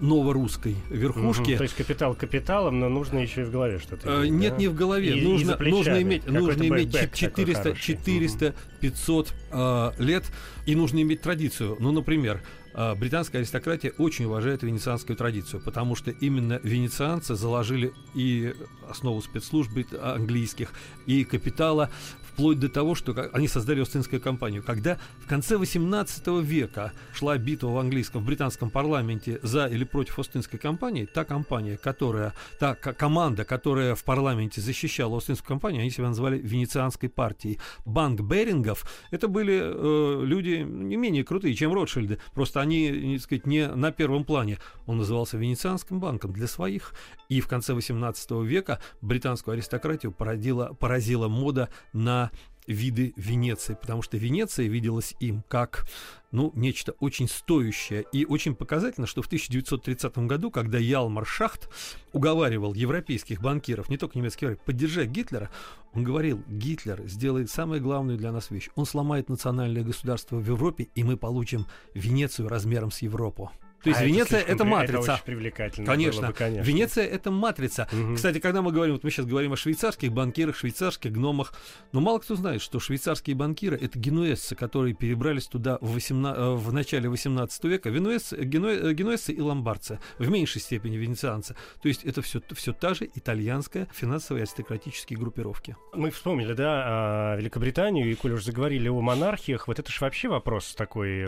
новорусской 0.00 0.76
верхушки. 0.90 1.52
Угу, 1.52 1.56
то 1.56 1.62
есть 1.62 1.74
капитал 1.74 2.14
капиталом, 2.14 2.78
но 2.78 2.90
нужно 2.90 3.18
еще 3.18 3.42
и 3.42 3.44
в 3.44 3.50
голове 3.50 3.78
что-то. 3.78 4.28
Иметь, 4.28 4.32
нет, 4.32 4.52
да? 4.52 4.58
не 4.58 4.68
в 4.68 4.74
голове. 4.74 5.18
И, 5.18 5.24
нужно, 5.26 5.52
и 5.52 5.70
нужно 5.70 6.02
иметь, 6.02 6.26
нужно 6.26 6.68
иметь 6.68 6.92
400, 7.14 7.74
400 7.74 8.54
500 8.80 9.34
э, 9.50 9.90
лет, 9.98 10.24
и 10.66 10.74
нужно 10.74 11.00
иметь 11.00 11.22
традицию. 11.22 11.76
Ну, 11.80 11.90
например, 11.90 12.42
британская 12.74 13.38
аристократия 13.38 13.92
очень 13.98 14.26
уважает 14.26 14.62
венецианскую 14.62 15.16
традицию, 15.16 15.60
потому 15.60 15.94
что 15.96 16.10
именно 16.10 16.60
венецианцы 16.62 17.34
заложили 17.34 17.92
и 18.14 18.54
основу 18.88 19.20
спецслужб 19.22 19.70
английских, 20.00 20.72
и 21.06 21.24
капитала 21.24 21.90
вплоть 22.38 22.60
до 22.60 22.68
того, 22.68 22.94
что 22.94 23.30
они 23.32 23.48
создали 23.48 23.80
Остинскую 23.80 24.20
компанию. 24.20 24.62
Когда 24.62 24.96
в 25.18 25.26
конце 25.26 25.56
18 25.56 26.24
века 26.44 26.92
шла 27.12 27.36
битва 27.36 27.70
в 27.70 27.78
английском, 27.78 28.22
в 28.22 28.26
британском 28.26 28.70
парламенте 28.70 29.40
за 29.42 29.66
или 29.66 29.82
против 29.82 30.20
Остинской 30.20 30.60
компании, 30.60 31.04
та 31.04 31.24
компания, 31.24 31.76
которая, 31.76 32.34
та 32.60 32.76
команда, 32.76 33.44
которая 33.44 33.96
в 33.96 34.04
парламенте 34.04 34.60
защищала 34.60 35.16
Остинскую 35.16 35.48
компанию, 35.48 35.80
они 35.80 35.90
себя 35.90 36.06
называли 36.06 36.38
Венецианской 36.38 37.08
партией. 37.08 37.58
Банк 37.84 38.20
Берингов, 38.20 38.88
это 39.10 39.26
были 39.26 39.60
э, 39.60 40.24
люди 40.24 40.64
не 40.64 40.96
менее 40.96 41.24
крутые, 41.24 41.54
чем 41.54 41.72
Ротшильды, 41.72 42.20
просто 42.34 42.60
они, 42.60 42.88
не 42.88 43.18
сказать, 43.18 43.46
не 43.46 43.66
на 43.66 43.90
первом 43.90 44.22
плане. 44.22 44.58
Он 44.86 44.98
назывался 44.98 45.38
Венецианским 45.38 45.98
банком 45.98 46.32
для 46.32 46.46
своих. 46.46 46.94
И 47.28 47.40
в 47.40 47.48
конце 47.48 47.74
18 47.74 48.30
века 48.44 48.80
британскую 49.02 49.54
аристократию 49.54 50.12
породила, 50.12 50.72
поразила 50.72 51.28
мода 51.28 51.68
на 51.92 52.27
виды 52.68 53.14
Венеции, 53.16 53.76
потому 53.80 54.02
что 54.02 54.16
Венеция 54.16 54.68
виделась 54.68 55.14
им 55.18 55.42
как 55.48 55.86
ну, 56.30 56.52
нечто 56.54 56.92
очень 57.00 57.26
стоящее. 57.26 58.04
И 58.12 58.26
очень 58.26 58.54
показательно, 58.54 59.06
что 59.06 59.22
в 59.22 59.26
1930 59.26 60.18
году, 60.18 60.50
когда 60.50 60.78
Ялмар 60.78 61.26
Шахт 61.26 61.70
уговаривал 62.12 62.74
европейских 62.74 63.40
банкиров, 63.40 63.88
не 63.88 63.96
только 63.96 64.18
немецких, 64.18 64.60
поддержать 64.60 65.08
Гитлера, 65.08 65.50
он 65.92 66.04
говорил, 66.04 66.42
Гитлер 66.46 67.02
сделает 67.06 67.50
самую 67.50 67.80
главную 67.80 68.18
для 68.18 68.30
нас 68.30 68.50
вещь. 68.50 68.68
Он 68.74 68.84
сломает 68.84 69.28
национальное 69.28 69.82
государство 69.82 70.36
в 70.36 70.46
Европе, 70.46 70.88
и 70.94 71.02
мы 71.02 71.16
получим 71.16 71.66
Венецию 71.94 72.48
размером 72.48 72.90
с 72.90 73.00
Европу. 73.00 73.50
То 73.82 73.90
есть 73.90 74.00
А 74.00 74.04
Венеция 74.04 74.40
это 74.40 74.64
при- 74.64 74.70
матрица. 74.70 74.98
Это 75.02 75.12
очень 75.14 75.24
привлекательно. 75.24 75.86
Конечно. 75.86 76.20
было 76.22 76.28
бы, 76.28 76.34
конечно. 76.34 76.62
Венеция 76.68 77.06
это 77.06 77.30
матрица. 77.30 77.88
Мгм. 77.92 78.16
Кстати, 78.16 78.38
когда 78.40 78.60
мы 78.62 78.72
говорим, 78.72 78.94
вот 78.94 79.04
мы 79.04 79.10
сейчас 79.10 79.26
говорим 79.26 79.52
о 79.52 79.56
швейцарских 79.56 80.12
банкирах, 80.12 80.56
швейцарских 80.56 81.12
гномах, 81.12 81.52
но 81.92 82.00
мало 82.00 82.18
кто 82.18 82.34
знает, 82.34 82.60
что 82.60 82.80
швейцарские 82.80 83.36
банкиры 83.36 83.76
это 83.80 83.98
генуэзцы, 83.98 84.56
которые 84.56 84.94
перебрались 84.94 85.46
туда 85.46 85.78
в, 85.80 85.92
18 85.94 86.38
э, 86.38 86.50
в 86.54 86.72
начале 86.72 87.08
18 87.08 87.64
века. 87.64 87.90
Венуэзцы, 87.90 88.36
генуэ- 88.38 88.90
э, 88.90 88.92
генуэзцы 88.94 89.32
и 89.32 89.40
ломбардцы, 89.40 90.00
в 90.18 90.28
меньшей 90.28 90.60
степени 90.60 90.96
венецианцы. 90.96 91.54
То 91.80 91.88
есть 91.88 92.04
это 92.04 92.20
все, 92.22 92.40
все 92.54 92.72
та 92.72 92.94
же 92.94 93.08
итальянская 93.14 93.86
финансовая 93.92 94.42
аристократические 94.42 95.18
группировки. 95.18 95.76
Мы 95.94 96.10
вспомнили, 96.10 96.52
да, 96.54 96.82
а, 96.86 97.36
Великобританию, 97.36 98.10
и 98.10 98.14
коль 98.14 98.32
уж 98.32 98.42
заговорили 98.44 98.88
о 98.88 99.00
монархиях, 99.00 99.68
вот 99.68 99.78
это 99.78 99.90
же 99.92 99.98
вообще 100.00 100.28
вопрос 100.28 100.74
такой 100.74 101.24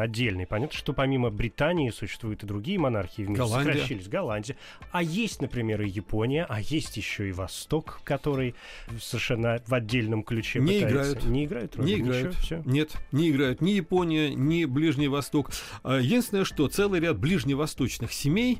отдельный. 0.00 0.46
Понятно, 0.46 0.76
что 0.76 0.92
помимо 0.92 1.30
Британии 1.30 1.81
существуют 1.90 2.42
и 2.44 2.46
другие 2.46 2.78
монархии 2.78 3.22
в 3.22 3.28
мире. 3.30 3.38
Голландия. 3.40 3.72
Сокращились. 3.72 4.08
Голландия. 4.08 4.56
А 4.92 5.02
есть, 5.02 5.40
например, 5.42 5.82
и 5.82 5.88
Япония, 5.88 6.46
а 6.48 6.60
есть 6.60 6.96
еще 6.96 7.28
и 7.28 7.32
Восток, 7.32 8.00
который 8.04 8.54
совершенно 9.00 9.62
в 9.66 9.74
отдельном 9.74 10.22
ключе 10.22 10.60
Не 10.60 10.74
пытается- 10.80 10.88
играют. 11.12 11.24
Не 11.24 11.44
играют? 11.44 11.78
Не 11.78 11.92
Ничего, 11.94 12.08
играют. 12.08 12.34
всё. 12.36 12.62
Нет, 12.64 12.92
не 13.10 13.30
играют 13.30 13.60
ни 13.60 13.70
Япония, 13.72 14.34
ни 14.34 14.64
Ближний 14.66 15.08
Восток. 15.08 15.50
А, 15.82 15.98
Единственное, 15.98 16.44
что 16.44 16.68
целый 16.68 17.00
ряд 17.00 17.18
ближневосточных 17.18 18.12
семей, 18.12 18.58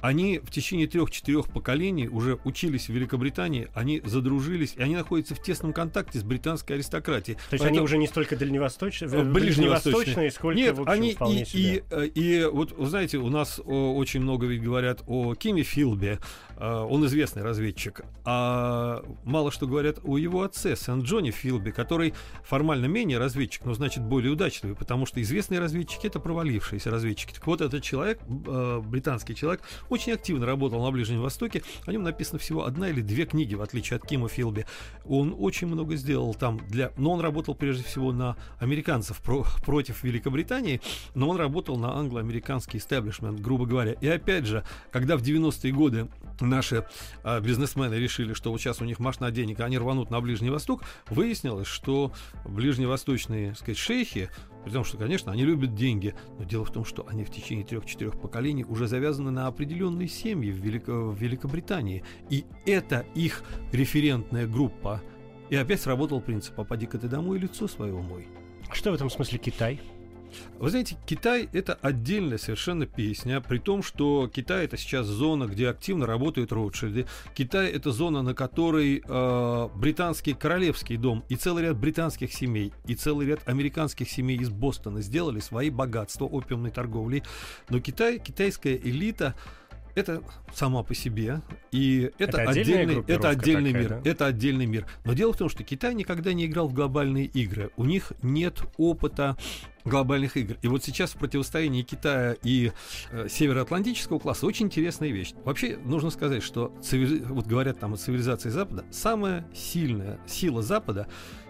они 0.00 0.38
в 0.38 0.50
течение 0.50 0.86
трех-четырех 0.86 1.48
поколений 1.48 2.08
уже 2.08 2.38
учились 2.44 2.86
в 2.86 2.92
Великобритании, 2.92 3.68
они 3.74 4.02
задружились, 4.04 4.74
и 4.76 4.82
они 4.82 4.96
находятся 4.96 5.34
в 5.34 5.42
тесном 5.42 5.72
контакте 5.72 6.18
с 6.18 6.22
британской 6.22 6.76
аристократией. 6.76 7.38
То 7.50 7.54
есть 7.54 7.64
они 7.64 7.80
уже 7.80 7.96
не 7.98 8.06
столько 8.06 8.36
дальневосточные, 8.36 9.10
Э, 9.10 9.22
ближневосточные. 9.24 10.30
сколько, 10.30 10.56
Нет, 10.56 10.76
в 10.76 10.82
общем, 10.82 10.92
они 10.92 11.14
вполне 11.14 11.42
и, 11.42 11.44
себе. 11.44 11.62
и, 11.62 11.82
э, 11.90 12.06
и 12.06 12.44
вот, 12.44 12.72
вы 12.72 12.86
знаете, 12.86 13.18
у 13.18 13.28
нас 13.28 13.60
о, 13.64 13.94
очень 13.96 14.20
много 14.20 14.46
ведь 14.46 14.62
говорят 14.62 15.02
о 15.06 15.34
Киме 15.34 15.62
Филбе, 15.62 16.18
э, 16.56 16.66
он 16.68 17.04
известный 17.06 17.42
разведчик, 17.42 18.02
а 18.24 19.02
мало 19.24 19.50
что 19.50 19.66
говорят 19.66 19.98
о 20.04 20.18
его 20.18 20.42
отце, 20.42 20.76
Сент-Джоне 20.76 21.30
Филби, 21.30 21.70
который 21.70 22.14
формально 22.42 22.86
менее 22.86 23.18
разведчик, 23.18 23.64
но 23.64 23.74
значит 23.74 24.02
более 24.02 24.32
удачливый, 24.32 24.76
потому 24.76 25.06
что 25.06 25.20
известные 25.22 25.60
разведчики 25.60 26.06
это 26.06 26.20
провалившиеся 26.20 26.90
разведчики. 26.90 27.32
Так 27.32 27.46
вот, 27.46 27.60
этот 27.60 27.82
человек, 27.82 28.20
э, 28.46 28.80
британский 28.84 29.34
человек, 29.34 29.62
очень 29.88 30.12
активно 30.12 30.46
работал 30.46 30.82
на 30.82 30.90
Ближнем 30.90 31.20
Востоке, 31.20 31.62
о 31.86 31.92
нем 31.92 32.02
написано 32.02 32.38
всего 32.38 32.64
одна 32.64 32.88
или 32.88 33.00
две 33.00 33.26
книги, 33.26 33.54
в 33.54 33.62
отличие 33.62 33.96
от 33.96 34.06
Кима 34.06 34.28
Филби. 34.28 34.66
Он 35.04 35.34
очень 35.38 35.66
много 35.66 35.96
сделал 35.96 36.34
там 36.34 36.60
для... 36.68 36.92
Но 36.96 37.12
он 37.12 37.20
работал 37.20 37.54
прежде 37.54 37.84
всего 37.84 38.12
на 38.12 38.36
американцев 38.58 39.20
про- 39.20 39.46
против 39.64 40.02
Великобритании, 40.02 40.80
но 41.14 41.28
он 41.28 41.36
работал 41.36 41.76
на 41.76 41.96
англо-американский 41.96 42.78
истеблишмент, 42.78 43.40
грубо 43.40 43.66
говоря. 43.66 43.92
И 43.92 44.08
опять 44.08 44.46
же, 44.46 44.64
когда 44.90 45.16
в 45.16 45.22
90-е 45.22 45.72
годы 45.72 46.08
наши 46.40 46.86
а, 47.22 47.40
бизнесмены 47.40 47.94
решили, 47.94 48.34
что 48.34 48.50
вот 48.50 48.60
сейчас 48.60 48.80
у 48.80 48.84
них 48.84 48.98
машина 48.98 49.30
денег, 49.30 49.60
а 49.60 49.64
они 49.64 49.78
рванут 49.78 50.10
на 50.10 50.20
Ближний 50.20 50.50
Восток, 50.50 50.82
выяснилось, 51.08 51.66
что 51.66 52.12
ближневосточные, 52.44 53.50
так 53.50 53.58
сказать, 53.58 53.78
шейхи, 53.78 54.30
при 54.64 54.72
том, 54.72 54.84
что, 54.84 54.96
конечно, 54.96 55.32
они 55.32 55.44
любят 55.44 55.74
деньги, 55.74 56.14
но 56.38 56.44
дело 56.44 56.64
в 56.64 56.72
том, 56.72 56.84
что 56.84 57.06
они 57.06 57.24
в 57.24 57.30
течение 57.30 57.64
трех-четырех 57.64 58.18
поколений 58.18 58.64
уже 58.64 58.86
завязаны 58.88 59.30
на 59.30 59.46
определенные 59.46 60.08
семьи 60.08 60.50
в, 60.50 60.64
Велико- 60.64 61.10
в 61.10 61.20
Великобритании. 61.20 62.02
И 62.30 62.44
это 62.66 63.04
их 63.14 63.42
референтная 63.72 64.46
группа. 64.46 65.02
И 65.50 65.56
опять 65.56 65.80
сработал 65.80 66.20
принцип 66.20 66.54
«попади-ка 66.54 66.98
ты 66.98 67.08
домой, 67.08 67.38
лицо 67.38 67.68
свое 67.68 67.94
мой». 67.94 68.26
Что 68.72 68.90
в 68.90 68.94
этом 68.94 69.10
смысле 69.10 69.38
Китай? 69.38 69.80
Вы 70.58 70.70
знаете, 70.70 70.96
Китай 71.06 71.48
это 71.52 71.74
отдельная 71.74 72.38
совершенно 72.38 72.86
песня, 72.86 73.40
при 73.40 73.58
том, 73.58 73.82
что 73.82 74.30
Китай 74.32 74.64
это 74.64 74.76
сейчас 74.76 75.06
зона, 75.06 75.44
где 75.44 75.68
активно 75.68 76.06
работают 76.06 76.52
Ротшильды. 76.52 77.06
Китай 77.34 77.70
это 77.70 77.92
зона, 77.92 78.22
на 78.22 78.34
которой 78.34 79.02
э, 79.06 79.68
британский 79.74 80.34
королевский 80.34 80.96
дом 80.96 81.24
и 81.28 81.36
целый 81.36 81.64
ряд 81.64 81.76
британских 81.76 82.32
семей 82.32 82.72
и 82.86 82.94
целый 82.94 83.26
ряд 83.26 83.40
американских 83.46 84.10
семей 84.10 84.38
из 84.38 84.50
Бостона 84.50 85.02
сделали 85.02 85.40
свои 85.40 85.70
богатства 85.70 86.24
опиумной 86.24 86.70
торговлей. 86.70 87.22
Но 87.68 87.80
Китай, 87.80 88.18
китайская 88.18 88.76
элита 88.76 89.34
это 89.94 90.22
сама 90.54 90.82
по 90.82 90.94
себе, 90.94 91.40
и 91.72 92.10
это, 92.18 92.40
Это 92.40 92.50
отдельный, 92.50 93.04
это 93.06 93.28
отдельный 93.28 93.72
такая, 93.72 93.82
мир, 93.88 94.00
да? 94.02 94.10
это 94.10 94.26
отдельный 94.26 94.66
мир. 94.66 94.86
Но 95.04 95.12
дело 95.14 95.32
в 95.32 95.36
том, 95.36 95.48
что 95.48 95.64
Китай 95.64 95.94
никогда 95.94 96.32
не 96.32 96.46
играл 96.46 96.68
в 96.68 96.74
глобальные 96.74 97.26
игры, 97.26 97.70
у 97.76 97.84
них 97.84 98.12
нет 98.22 98.62
опыта 98.76 99.36
глобальных 99.84 100.36
игр. 100.36 100.56
И 100.62 100.68
вот 100.68 100.82
сейчас 100.82 101.10
в 101.12 101.18
противостоянии 101.18 101.82
Китая 101.82 102.36
и 102.42 102.72
э, 103.10 103.28
североатлантического 103.28 104.18
класса 104.18 104.46
очень 104.46 104.66
интересная 104.66 105.10
вещь. 105.10 105.34
Вообще 105.44 105.76
нужно 105.76 106.10
сказать, 106.10 106.42
что 106.42 106.72
цивили- 106.82 107.22
вот 107.26 107.46
говорят 107.46 107.78
там 107.80 107.92
о 107.94 107.96
цивилизации 107.96 108.48
Запада, 108.48 108.84
самая 108.90 109.46
сильная 109.54 110.18
сила 110.26 110.62
Запада 110.62 111.06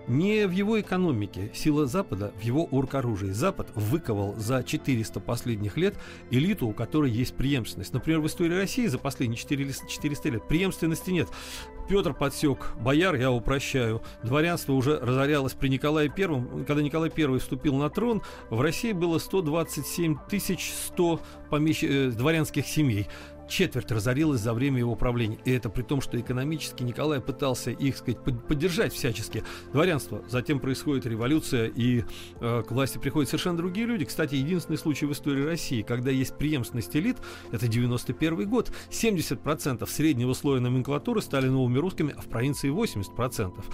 не 0.09 0.47
в 0.47 0.51
его 0.51 0.81
экономике, 0.81 1.51
сила 1.55 1.87
Запада 1.87 2.33
в 2.39 2.43
его 2.43 2.69
оргоружии. 2.71 3.31
Запад 3.31 3.69
выковал 3.75 4.35
за 4.37 4.63
400 4.63 5.21
последних 5.21 5.77
лет 5.77 5.95
элиту, 6.31 6.67
у 6.69 6.73
которой 6.73 7.11
есть 7.11 7.35
преемственность. 7.35 7.93
Например, 7.93 8.21
в 8.21 8.27
истории 8.27 8.55
России 8.55 8.87
за 8.87 8.99
последние 8.99 9.39
400 9.39 9.89
400 9.89 10.29
лет 10.31 10.49
преемственности 10.49 11.11
нет. 11.11 11.29
Петр 11.89 12.15
подсек 12.15 12.75
бояр, 12.81 13.15
я 13.15 13.31
упрощаю. 13.31 14.03
Дворянство 14.23 14.73
уже 14.73 14.99
разорялось 14.99 15.53
при 15.53 15.69
Николае 15.69 16.09
Первом. 16.09 16.65
Когда 16.65 16.83
Николай 16.83 17.11
Первый 17.11 17.41
вступил 17.41 17.77
на 17.77 17.91
трон, 17.91 18.23
в 18.49 18.61
России 18.61 18.93
было 18.93 19.19
127 19.19 20.17
100 20.87 21.21
помещ... 21.51 21.85
э, 21.85 22.11
дворянских 22.11 22.67
семей. 22.67 23.07
Четверть 23.49 23.91
разорилась 23.91 24.41
за 24.41 24.55
время 24.55 24.79
его 24.79 24.95
правления. 24.95 25.39
И 25.45 25.53
это 25.53 25.69
при 25.69 25.83
том, 25.83 26.01
что 26.01 26.19
экономически 26.19 26.83
Николай 26.83 27.21
пытался 27.21 27.71
их, 27.71 27.97
сказать, 27.97 28.23
под- 28.23 28.47
поддержать 28.47 28.93
всячески. 28.93 29.45
Дворянство. 29.73 30.23
Затем 30.29 30.61
происходит 30.61 31.07
революция, 31.07 31.67
и 31.67 32.05
э, 32.41 32.63
к 32.67 32.71
власти 32.71 32.99
приходят 32.99 33.29
совершенно 33.29 33.57
другие 33.57 33.87
люди. 33.87 34.05
Кстати, 34.05 34.35
единственный 34.35 34.77
случай 34.77 35.07
в 35.07 35.13
истории 35.13 35.45
России, 35.45 35.83
когда 35.83 36.11
есть 36.11 36.37
преемственность 36.37 36.95
элит, 36.97 37.17
это 37.53 37.69
91 37.69 38.49
год. 38.49 38.73
70% 38.91 39.87
среднего 39.89 40.33
слоя 40.33 40.61
номенклатуры 40.61 41.21
стали 41.23 41.49
новыми 41.49 41.79
русскими, 41.79 42.15
а 42.17 42.21
в 42.21 42.27
провинции 42.27 42.71
80%. 42.71 43.65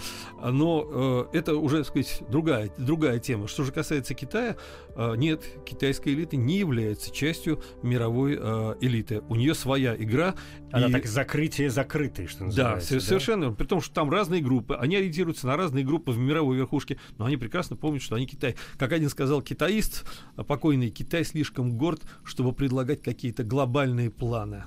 Но 0.50 1.28
э, 1.32 1.36
это 1.38 1.56
уже, 1.56 1.78
так 1.78 1.86
сказать, 1.86 2.22
другая, 2.28 2.70
другая 2.76 3.18
тема. 3.18 3.48
Что 3.48 3.64
же 3.64 3.72
касается 3.72 4.14
Китая, 4.14 4.56
э, 4.96 5.14
нет, 5.16 5.44
китайская 5.64 6.12
элита 6.12 6.36
не 6.36 6.58
является 6.58 7.12
частью 7.12 7.62
мировой 7.82 8.38
э, 8.40 8.74
элиты. 8.80 9.22
У 9.28 9.36
нее 9.36 9.54
своя 9.60 9.94
игра. 9.94 10.34
Она 10.72 10.88
и- 10.88 10.92
так 10.92 11.06
закрытие 11.06 11.70
закрытой, 11.70 12.26
что 12.26 12.40
да, 12.40 12.44
называется. 12.46 13.00
со- 13.00 13.06
совершенно. 13.06 13.52
При 13.52 13.66
том, 13.66 13.80
что 13.80 13.94
там 13.94 14.10
разные 14.10 14.42
группы. 14.42 14.74
Они 14.74 14.96
ориентируются 14.96 15.46
на 15.46 15.56
разные 15.56 15.84
группы 15.84 16.10
в 16.12 16.18
мировой 16.18 16.56
верхушке, 16.56 16.98
но 17.18 17.26
они 17.26 17.36
прекрасно 17.36 17.76
помнят, 17.76 18.02
что 18.02 18.16
они 18.16 18.26
Китай. 18.26 18.56
Как 18.78 18.92
один 18.92 19.08
сказал 19.10 19.42
китаист, 19.42 20.04
а, 20.36 20.42
покойный 20.44 20.90
Китай 20.90 21.24
слишком 21.24 21.72
горд, 21.76 22.02
чтобы 22.24 22.52
предлагать 22.52 23.02
какие-то 23.02 23.44
глобальные 23.44 24.10
планы. 24.10 24.64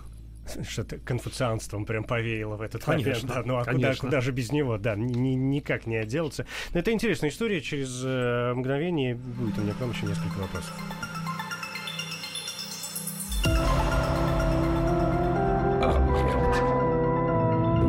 Что-то 0.70 0.98
конфуцианством 1.00 1.86
прям 1.86 2.04
повеяло 2.04 2.58
в 2.58 2.62
этот 2.62 2.84
Конечно, 2.84 3.12
момент. 3.12 3.28
Да, 3.28 3.44
ну 3.46 3.58
а 3.60 3.64
куда, 3.64 3.96
куда 3.96 4.20
же 4.20 4.34
без 4.34 4.52
него? 4.52 4.78
Да, 4.78 4.94
ни- 4.96 5.14
ни- 5.14 5.36
никак 5.36 5.88
не 5.88 5.96
отделаться. 5.96 6.46
Но 6.74 6.80
это 6.82 6.92
интересная 6.92 7.30
история. 7.30 7.62
Через 7.62 8.02
э, 8.04 8.54
мгновение 8.54 9.16
будет 9.16 9.58
у 9.58 9.62
меня 9.62 9.74
к 9.74 9.80
вам 9.80 9.92
еще 9.92 10.06
несколько 10.06 10.38
вопросов. 10.40 10.74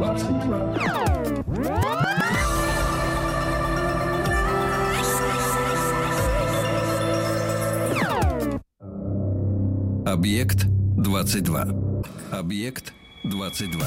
22. 0.05 1.25
Объект 10.07 10.67
22. 10.99 11.65
Объект 12.33 12.93
22. 13.25 13.85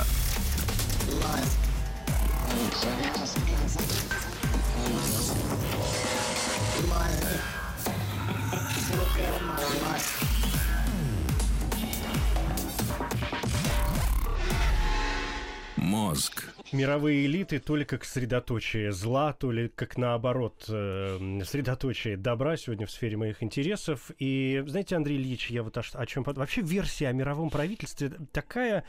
Мозг. 15.88 16.57
Мировые 16.72 17.26
элиты 17.26 17.60
то 17.60 17.76
ли 17.76 17.86
как 17.86 18.04
средоточие 18.04 18.92
зла, 18.92 19.34
то 19.34 19.52
ли 19.52 19.70
как 19.70 19.98
наоборот 19.98 20.66
э, 20.70 21.40
средоточие 21.46 22.18
добра 22.18 22.58
сегодня 22.58 22.86
в 22.86 22.92
сфере 22.92 23.18
моих 23.18 23.42
интересов. 23.42 24.12
И 24.20 24.64
знаете, 24.68 24.96
Андрей 24.96 25.18
Ильич, 25.18 25.50
я 25.50 25.64
вот 25.64 25.78
о, 25.78 25.82
о 25.94 26.06
чем... 26.06 26.24
Вообще 26.24 26.62
версия 26.62 27.08
о 27.08 27.12
мировом 27.14 27.50
правительстве 27.50 28.12
такая, 28.32 28.84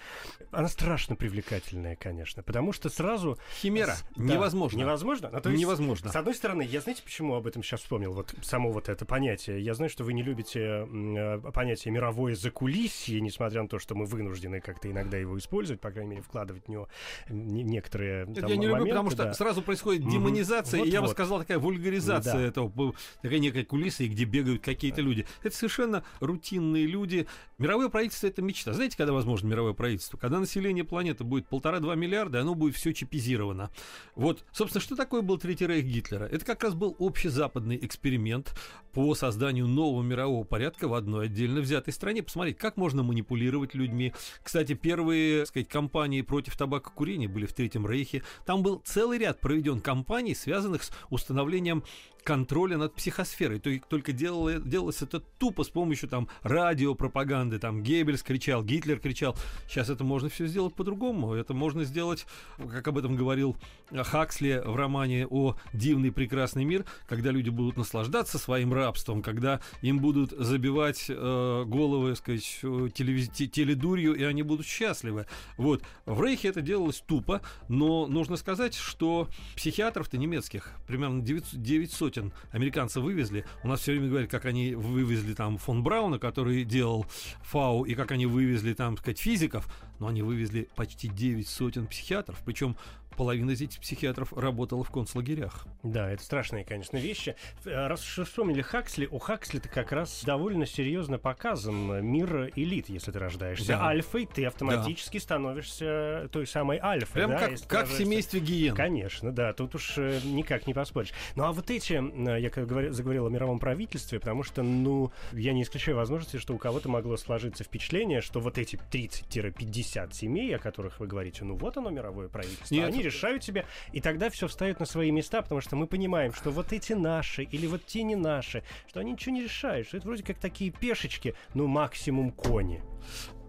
она 0.51 0.68
страшно 0.68 1.16
привлекательная, 1.16 1.97
конечно, 1.97 2.43
потому 2.43 2.72
что 2.72 2.89
сразу... 2.89 3.39
Химера. 3.61 3.95
С- 3.95 4.05
Невозможно. 4.16 4.79
Невозможно? 4.79 5.31
Ну, 5.33 5.41
то 5.41 5.51
есть, 5.51 5.61
Невозможно. 5.61 6.11
С 6.11 6.16
одной 6.16 6.35
стороны, 6.35 6.62
я 6.62 6.81
знаете, 6.81 7.03
почему 7.03 7.35
об 7.35 7.47
этом 7.47 7.62
сейчас 7.62 7.81
вспомнил? 7.81 8.12
Вот 8.12 8.35
само 8.43 8.70
вот 8.72 8.89
это 8.89 9.05
понятие. 9.05 9.61
Я 9.62 9.74
знаю, 9.74 9.91
что 9.91 10.05
вы 10.05 10.12
не 10.14 10.22
любите 10.22 10.61
э, 10.61 11.41
понятие 11.55 11.93
мировое 11.93 12.35
закулисье, 12.35 13.20
несмотря 13.20 13.62
на 13.62 13.68
то, 13.68 13.79
что 13.79 13.95
мы 13.95 14.05
вынуждены 14.07 14.61
как-то 14.61 14.91
иногда 14.91 15.16
его 15.16 15.39
использовать, 15.39 15.81
по 15.81 15.91
крайней 15.91 16.11
мере, 16.11 16.22
вкладывать 16.22 16.64
в 16.66 16.68
него 16.68 16.89
не- 17.29 17.68
некоторые 17.69 18.23
Это 18.25 18.41
там 18.43 18.51
я 18.51 18.57
не 18.57 18.66
люблю, 18.66 18.73
моменты, 18.73 18.91
потому 18.91 19.11
что 19.11 19.25
да. 19.25 19.35
сразу 19.35 19.62
происходит 19.62 20.03
Мгм. 20.03 20.11
демонизация, 20.12 20.83
и 20.83 20.89
я 20.89 21.01
бы 21.01 21.09
Вот-вот. 21.09 21.11
сказал, 21.12 21.39
такая 21.41 21.59
вульгаризация 21.59 22.35
Да. 22.35 22.41
этого, 22.41 22.95
такая 23.23 23.39
некая 23.39 23.64
кулиса, 23.64 24.07
где 24.07 24.25
бегают 24.25 24.62
какие-то 24.62 25.01
люди. 25.01 25.27
Это 25.43 25.55
совершенно 25.55 26.05
рутинные 26.21 26.87
люди. 26.87 27.27
Мировое 27.59 27.89
правительство— 27.89 28.27
это 28.29 28.43
мечта. 28.43 28.73
Знаете, 28.73 28.97
когда 28.97 29.12
возможно 29.12 29.49
мировое 29.49 29.73
правительство? 29.75 30.16
Когда 30.16 30.39
население 30.39 30.85
планеты 30.85 31.25
будет 31.25 31.47
полтора-два 31.49 31.95
миллиарда, 31.95 32.41
оно 32.41 32.55
будет 32.55 32.77
все 32.77 32.93
чипизировано. 32.93 33.71
Вот, 34.14 34.45
собственно, 34.53 34.83
что 34.83 34.97
такое 34.97 35.23
был 35.23 35.39
Третий 35.39 35.66
Рейх 35.66 35.85
Гитлера? 35.85 36.25
Это 36.25 36.45
как 36.45 36.62
раз 36.62 36.75
был 36.75 36.97
общезападный 36.99 37.79
эксперимент 37.83 38.55
по 38.93 39.14
созданию 39.14 39.66
нового 39.66 40.03
мирового 40.03 40.45
порядка 40.45 40.89
в 40.89 40.95
одной 40.95 41.27
отдельно 41.27 41.61
взятой 41.61 41.93
стране. 41.93 42.23
Посмотреть, 42.23 42.57
как 42.59 42.77
можно 42.77 43.03
манипулировать 43.03 43.75
людьми. 43.75 44.12
Кстати, 44.43 44.75
первые, 44.75 45.41
так 45.41 45.49
сказать, 45.49 45.69
кампании 45.69 46.23
против 46.23 46.57
табакокурения 46.57 47.29
были 47.29 47.47
в 47.47 47.53
Третьем 47.59 47.88
Рейхе. 47.88 48.22
Там 48.46 48.62
был 48.62 48.80
целый 48.84 49.18
ряд 49.18 49.40
проведен 49.40 49.80
кампаний, 49.80 50.36
связанных 50.36 50.84
с 50.84 50.92
установлением 51.11 51.82
контроля 52.22 52.76
над 52.76 52.94
психосферой. 52.94 53.59
То 53.59 53.70
только 53.88 54.12
делало- 54.12 54.61
делалось 54.61 55.02
это 55.02 55.18
тупо 55.38 55.64
с 55.64 55.70
помощью 55.70 56.09
там 56.09 56.28
радиопропаганды. 56.42 57.59
Там 57.59 57.82
Геббельс 57.82 58.22
кричал, 58.22 58.62
Гитлер 58.62 59.00
кричал. 59.00 59.34
Сейчас 59.66 59.88
это 59.88 60.04
можно 60.04 60.28
все 60.28 60.46
сделать 60.46 60.74
по-другому. 60.74 61.32
Это 61.32 61.54
можно 61.54 61.84
сделать, 61.84 62.26
как 62.59 62.86
об 62.86 62.98
этом 62.98 63.16
говорил 63.16 63.56
Хаксли 63.90 64.62
в 64.64 64.76
романе 64.76 65.26
о 65.26 65.56
«Дивный 65.72 66.12
прекрасный 66.12 66.64
мир», 66.64 66.84
когда 67.09 67.30
люди 67.30 67.48
будут 67.48 67.76
наслаждаться 67.78 68.38
своим 68.38 68.72
рабством, 68.74 69.22
когда 69.22 69.61
им 69.80 69.98
будут 69.98 70.30
забивать 70.32 71.06
э, 71.09 71.64
головы, 71.66 72.14
сказать, 72.14 72.42
телевиз- 72.62 73.32
те- 73.32 73.46
теледурью, 73.46 74.14
и 74.14 74.22
они 74.22 74.42
будут 74.42 74.66
счастливы. 74.66 75.26
Вот. 75.56 75.82
В 76.04 76.22
Рейхе 76.22 76.48
это 76.48 76.61
делалось 76.61 77.02
тупо, 77.06 77.40
но 77.68 78.07
нужно 78.07 78.36
сказать, 78.36 78.74
что 78.74 79.28
психиатров-то 79.57 80.18
немецких 80.18 80.72
примерно 80.86 81.22
900, 81.22 81.61
9 81.61 81.92
сотен 81.92 82.32
американцев 82.51 83.03
вывезли. 83.03 83.44
У 83.62 83.68
нас 83.68 83.80
все 83.80 83.92
время 83.92 84.09
говорят, 84.09 84.30
как 84.30 84.44
они 84.44 84.74
вывезли 84.74 85.34
там 85.34 85.59
фон 85.59 85.82
Брауна, 85.82 86.18
который 86.18 86.64
делал 86.64 87.07
ФАУ, 87.42 87.84
и 87.84 87.94
как 87.94 88.12
они 88.12 88.26
вывезли 88.26 88.74
там, 88.74 88.96
так 88.96 89.05
сказать, 89.05 89.18
физиков, 89.18 89.68
но 89.99 90.09
они 90.09 90.22
вывезли 90.22 90.68
почти 90.76 91.09
9 91.09 91.49
сотен 91.49 91.86
психиатров, 91.86 92.40
причем 92.44 92.76
половина 93.19 93.51
из 93.51 93.61
этих 93.61 93.81
психиатров 93.81 94.33
работала 94.33 94.85
в 94.85 94.91
концлагерях. 94.93 95.66
Да, 95.83 96.09
это 96.09 96.23
страшные, 96.23 96.64
конечно, 96.64 96.99
вещи. 96.99 97.35
Раз 97.64 98.01
уж 98.03 98.29
вспомнили 98.29 98.62
Хаксли, 98.62 99.07
у 99.11 99.19
Хаксли-то 99.19 99.69
как 99.69 99.91
раз 99.91 100.23
довольно 100.25 100.66
серьезно 100.66 101.19
показан 101.19 102.05
мир 102.07 102.53
элит, 102.55 102.89
если 102.89 103.11
ты 103.11 103.19
рождаешься 103.19 103.66
Да. 103.66 103.87
альфой, 103.89 104.27
ты 104.33 104.47
автоматически 104.47 105.19
становишься 105.19 106.29
той 106.33 106.47
самой 106.47 106.79
альфой. 106.79 107.12
Прям 107.12 107.31
да, 107.31 107.39
как, 107.39 107.66
как 107.66 107.89
в 107.89 107.99
семействе 107.99 108.39
гиен. 108.39 108.77
Конечно, 108.77 109.33
да, 109.33 109.53
тут 109.53 109.75
уж 109.75 109.99
э, 109.99 110.21
никак 110.25 110.69
не 110.69 110.75
поспоришь. 110.75 111.12
Ну 111.35 111.43
а 111.43 111.53
вот 111.53 111.71
эти, 111.71 111.95
э, 111.95 112.41
я 112.41 112.51
как 112.51 112.69
говорю, 112.69 112.93
заговорил 112.93 113.27
о 113.27 113.31
мировом 113.31 113.59
правительстве, 113.59 114.21
потому 114.21 114.45
что, 114.45 114.62
ну, 114.62 115.11
я 115.33 115.53
не 115.53 115.64
исключаю 115.64 115.97
возможности, 115.97 116.37
что 116.37 116.55
у 116.55 116.59
кого-то 116.59 116.89
могло 116.89 117.16
сложиться 117.16 117.64
впечатление, 117.64 118.21
что 118.21 118.39
вот 118.39 118.59
эти 118.59 118.79
30-50 118.93 120.12
семей, 120.14 120.55
о 120.55 120.59
которых 120.61 121.01
вы 121.01 121.09
говорите, 121.09 121.45
ну 121.45 121.57
вот 121.57 121.77
оно 121.77 121.91
мировое 121.91 122.29
правительство, 122.29 122.73
Нет. 122.75 122.89
они 122.89 123.07
решают 123.09 123.44
себе, 123.44 123.66
и 123.92 124.00
тогда 124.00 124.30
все 124.30 124.48
встает 124.48 124.80
на 124.80 124.86
свои 124.86 125.11
места, 125.11 125.42
потому 125.42 125.61
что 125.61 125.76
мы 125.76 125.86
понимаем, 125.86 126.32
что 126.32 126.50
вот 126.50 126.72
эти 126.72 126.92
наши 126.92 127.42
или 127.42 127.66
вот 127.66 127.84
те 127.84 128.02
не 128.02 128.16
наши, 128.16 128.62
что 128.86 129.00
они 129.00 129.12
ничего 129.12 129.34
не 129.34 129.42
решают, 129.42 129.88
что 129.88 129.96
это 129.96 130.06
вроде 130.06 130.22
как 130.22 130.38
такие 130.38 130.70
пешечки, 130.70 131.34
ну 131.54 131.66
максимум 131.66 132.30
кони. 132.30 132.82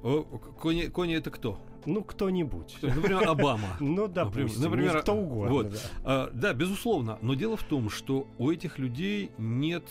О, 0.03 0.23
Кони, 0.23 0.87
Кони 0.87 1.15
это 1.15 1.29
кто? 1.29 1.59
Ну, 1.85 2.03
кто-нибудь. 2.03 2.77
Например, 2.81 3.27
Обама. 3.27 3.67
Ну, 3.79 4.07
допустим, 4.07 4.61
Например, 4.63 5.01
кто 5.01 5.13
угодно. 5.15 5.49
вот. 5.49 5.71
да. 5.71 5.79
А, 6.03 6.29
да, 6.33 6.53
безусловно. 6.53 7.17
Но 7.21 7.33
дело 7.33 7.57
в 7.57 7.63
том, 7.63 7.89
что 7.89 8.27
у 8.37 8.51
этих 8.51 8.79
людей 8.79 9.31
нет 9.37 9.83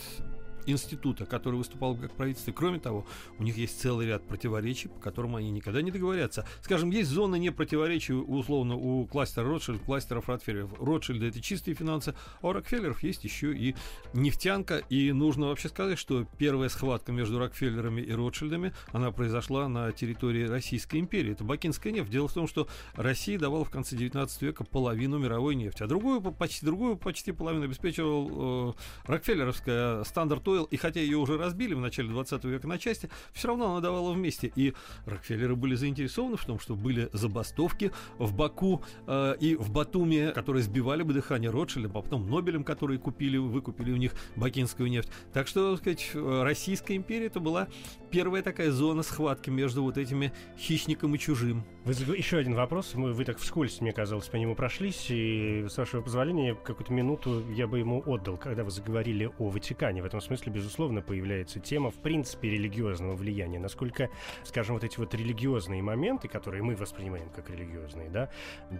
института, 0.65 1.25
который 1.25 1.55
выступал 1.55 1.95
как 1.95 2.11
правительство. 2.11 2.51
Кроме 2.51 2.79
того, 2.79 3.05
у 3.37 3.43
них 3.43 3.57
есть 3.57 3.79
целый 3.79 4.07
ряд 4.07 4.23
противоречий, 4.27 4.89
по 4.89 4.99
которым 4.99 5.35
они 5.35 5.51
никогда 5.51 5.81
не 5.81 5.91
договорятся. 5.91 6.45
Скажем, 6.61 6.89
есть 6.91 7.09
зона 7.09 7.35
непротиворечий, 7.35 8.13
условно, 8.13 8.75
у 8.75 9.05
кластера 9.05 9.45
Ротшильд, 9.45 9.81
кластера 9.83 10.21
Ротфеллеров. 10.25 10.73
Ротшильда 10.79 11.27
это 11.27 11.41
чистые 11.41 11.75
финансы, 11.75 12.13
а 12.41 12.47
у 12.47 12.53
Рокфеллеров 12.53 13.03
есть 13.03 13.23
еще 13.23 13.55
и 13.55 13.75
нефтянка. 14.13 14.77
И 14.89 15.11
нужно 15.11 15.47
вообще 15.47 15.69
сказать, 15.69 15.97
что 15.97 16.25
первая 16.37 16.69
схватка 16.69 17.11
между 17.11 17.39
Рокфеллерами 17.39 18.01
и 18.01 18.11
Ротшильдами, 18.11 18.73
она 18.91 19.11
произошла 19.11 19.67
на 19.67 19.91
территории 19.91 20.45
Российской 20.45 20.99
империи. 20.99 21.31
Это 21.31 21.43
бакинская 21.43 21.91
нефть. 21.91 22.09
Дело 22.09 22.27
в 22.27 22.33
том, 22.33 22.47
что 22.47 22.67
Россия 22.95 23.39
давала 23.39 23.65
в 23.65 23.69
конце 23.69 23.95
19 23.95 24.41
века 24.41 24.63
половину 24.63 25.17
мировой 25.17 25.55
нефти, 25.55 25.83
а 25.83 25.87
другую, 25.87 26.21
почти 26.21 26.65
другую 26.65 26.97
почти 26.97 27.31
половину 27.31 27.65
обеспечивал 27.65 28.71
э, 28.71 28.73
Рокфеллеровская 29.05 30.03
Standard 30.03 30.43
Oil, 30.49 30.63
и 30.65 30.77
хотя 30.77 30.99
ее 30.99 31.17
уже 31.17 31.37
разбили 31.37 31.73
в 31.73 31.79
начале 31.79 32.09
20 32.09 32.43
века 32.45 32.67
на 32.67 32.77
части, 32.77 33.09
все 33.33 33.47
равно 33.47 33.71
она 33.71 33.81
давала 33.81 34.11
вместе. 34.11 34.51
И 34.55 34.73
Рокфеллеры 35.05 35.55
были 35.55 35.75
заинтересованы 35.75 36.37
в 36.37 36.45
том, 36.45 36.59
что 36.59 36.75
были 36.75 37.09
забастовки 37.13 37.91
в 38.17 38.33
Баку 38.33 38.83
э, 39.07 39.35
и 39.39 39.55
в 39.55 39.71
Батуме, 39.71 40.31
которые 40.31 40.63
сбивали 40.63 41.03
бы 41.03 41.13
дыхание 41.13 41.49
Ротшильдам, 41.49 41.97
а 41.97 42.01
потом 42.01 42.29
Нобелем, 42.29 42.63
которые 42.63 42.99
купили, 42.99 43.37
выкупили 43.37 43.91
у 43.91 43.97
них 43.97 44.13
бакинскую 44.35 44.89
нефть. 44.89 45.09
Так 45.33 45.47
что, 45.47 45.71
так 45.71 45.81
сказать, 45.81 46.09
э, 46.13 46.43
Российская 46.43 46.95
империя 46.95 47.27
это 47.27 47.39
была 47.39 47.67
первая 48.11 48.41
такая 48.41 48.71
зона 48.71 49.03
схватки 49.03 49.49
между 49.49 49.83
вот 49.83 49.97
этими 49.97 50.31
хищником 50.57 51.15
и 51.15 51.19
чужим. 51.19 51.63
Вы 51.85 51.93
Еще 52.15 52.37
один 52.37 52.55
вопрос. 52.55 52.93
Мы, 52.95 53.13
вы 53.13 53.25
так 53.25 53.37
вскользь, 53.37 53.81
мне 53.81 53.91
казалось, 53.91 54.27
по 54.27 54.35
нему 54.35 54.55
прошлись. 54.55 55.07
И, 55.09 55.65
с 55.69 55.77
вашего 55.77 56.01
позволения, 56.01 56.55
какую-то 56.55 56.93
минуту 56.93 57.43
я 57.51 57.67
бы 57.67 57.79
ему 57.79 58.03
отдал, 58.05 58.37
когда 58.37 58.63
вы 58.63 58.71
заговорили 58.71 59.31
о 59.37 59.49
Ватикане. 59.49 60.01
В 60.01 60.05
этом 60.05 60.21
смысле, 60.21 60.38
безусловно, 60.47 61.01
появляется 61.01 61.59
тема, 61.59 61.91
в 61.91 61.95
принципе, 61.95 62.49
религиозного 62.49 63.15
влияния. 63.15 63.59
Насколько, 63.59 64.09
скажем, 64.43 64.75
вот 64.75 64.83
эти 64.83 64.97
вот 64.97 65.13
религиозные 65.13 65.81
моменты, 65.81 66.27
которые 66.27 66.63
мы 66.63 66.75
воспринимаем 66.75 67.29
как 67.29 67.49
религиозные, 67.49 68.09
да, 68.09 68.29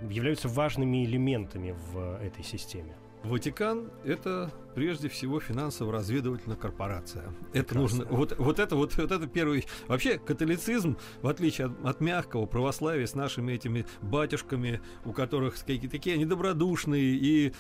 являются 0.10 0.48
важными 0.48 1.04
элементами 1.06 1.76
в 1.92 2.20
этой 2.22 2.44
системе. 2.44 2.96
Ватикан– 3.24 3.92
это 4.06 4.54
прежде 4.76 5.10
всего 5.10 5.40
финансово-разведывательная 5.40 6.58
корпорация. 6.58 7.26
Это 7.54 7.70
Прекрасно. 7.70 7.80
нужно. 7.80 8.06
Вот, 8.06 8.36
вот 8.38 8.60
это 8.60 8.76
вот, 8.76 8.96
вот 8.96 9.12
это 9.12 9.28
первый. 9.28 9.66
Вообще 9.88 10.18
католицизм, 10.18 10.98
в 11.22 11.28
отличие 11.28 11.68
от, 11.68 11.86
от 11.86 12.02
мягкого 12.02 12.46
православия 12.46 13.06
с 13.06 13.16
нашими 13.16 13.54
этими 13.54 13.86
батюшками, 14.02 14.82
у 15.06 15.14
которых 15.14 15.58
такие, 15.60 15.90
такие 15.90 16.16
они 16.16 16.26
добродушные 16.26 17.04
и 17.04 17.54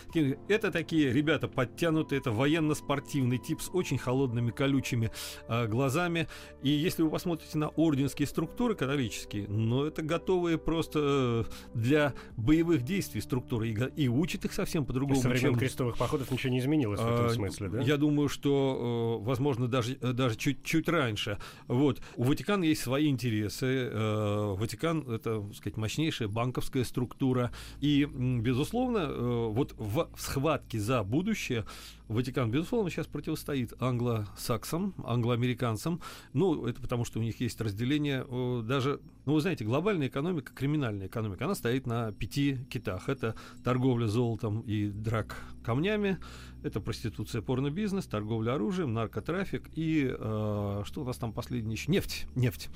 это 0.48 0.72
такие 0.72 1.12
ребята 1.12 1.48
подтянутые, 1.48 2.20
это 2.20 2.32
военно-спортивный 2.32 3.38
тип 3.38 3.62
с 3.62 3.70
очень 3.74 3.98
холодными 3.98 4.52
колючими 4.52 5.12
а, 5.48 5.68
глазами. 5.68 6.28
И 6.64 6.70
если 6.70 7.04
вы 7.04 7.10
посмотрите 7.10 7.58
на 7.58 7.70
орденские 7.70 8.28
структуры 8.28 8.76
католические, 8.76 9.48
ну 9.48 9.86
это 9.86 10.02
готовые 10.02 10.58
просто 10.58 11.00
э, 11.02 11.44
для 11.74 12.14
боевых 12.38 12.84
действий 12.84 13.22
структуры 13.22 13.70
и, 13.70 14.04
и 14.04 14.08
учат 14.08 14.46
их 14.46 14.54
совсем 14.54 14.86
по-другому. 14.86 15.20
со 15.22 15.30
времен 15.30 15.56
крестовых 15.56 15.98
походов 15.98 16.32
ничего 16.32 16.52
не 16.52 16.60
изменилось 16.60 16.99
в 17.04 17.14
этом 17.14 17.26
а, 17.26 17.30
смысле, 17.30 17.70
да? 17.70 17.82
Я 17.82 17.98
думаю, 17.98 18.30
что, 18.30 19.20
э, 19.22 19.26
возможно, 19.26 19.68
даже, 19.68 19.98
э, 20.02 20.14
даже 20.14 20.36
чуть, 20.38 20.64
чуть 20.64 20.88
раньше. 20.90 21.38
Вот. 21.68 22.02
У 22.16 22.24
Ватикана 22.24 22.64
есть 22.64 22.82
свои 22.82 23.08
интересы. 23.08 23.90
Э, 23.92 24.56
Ватикан— 24.58 25.00
это, 25.10 25.42
так 25.42 25.56
сказать, 25.56 25.78
мощнейшая 25.78 26.28
банковская 26.28 26.84
структура. 26.84 27.52
И, 27.80 28.06
безусловно, 28.06 29.50
вот 29.50 29.74
в 29.78 30.10
схватке 30.18 30.80
за 30.80 31.04
будущее 31.04 31.66
Ватикан, 32.08 32.50
безусловно, 32.50 32.90
сейчас 32.90 33.06
противостоит 33.08 33.74
англосаксам, 33.82 34.96
англоамериканцам. 35.06 36.02
Ну, 36.34 36.66
это 36.66 36.82
потому, 36.82 37.06
что 37.06 37.20
у 37.20 37.22
них 37.22 37.40
есть 37.40 37.62
разделение 37.62 38.26
даже, 38.64 39.00
ну, 39.26 39.34
вы 39.34 39.42
знаете, 39.42 39.64
глобальная 39.64 40.08
экономика, 40.08 40.52
криминальная 40.54 41.08
экономика, 41.08 41.46
она 41.46 41.56
стоит 41.56 41.86
на 41.86 42.12
пяти 42.12 42.58
китах. 42.70 43.10
Это 43.10 43.36
торговля 43.64 44.08
золотом 44.08 44.62
и 44.62 44.88
драк 44.88 45.38
камнями, 45.64 46.18
это 46.64 46.80
проституция, 46.80 47.42
порно-бизнес, 47.42 48.06
торговля 48.06 48.56
оружием, 48.56 48.94
наркотрафик 48.94 49.70
и 49.76 50.10
э, 50.10 50.82
что 50.86 51.02
у 51.02 51.06
нас 51.06 51.18
там 51.18 51.34
последний 51.34 51.76
еще? 51.76 51.92
Нефть. 51.92 52.26
Нефть. 52.36 52.70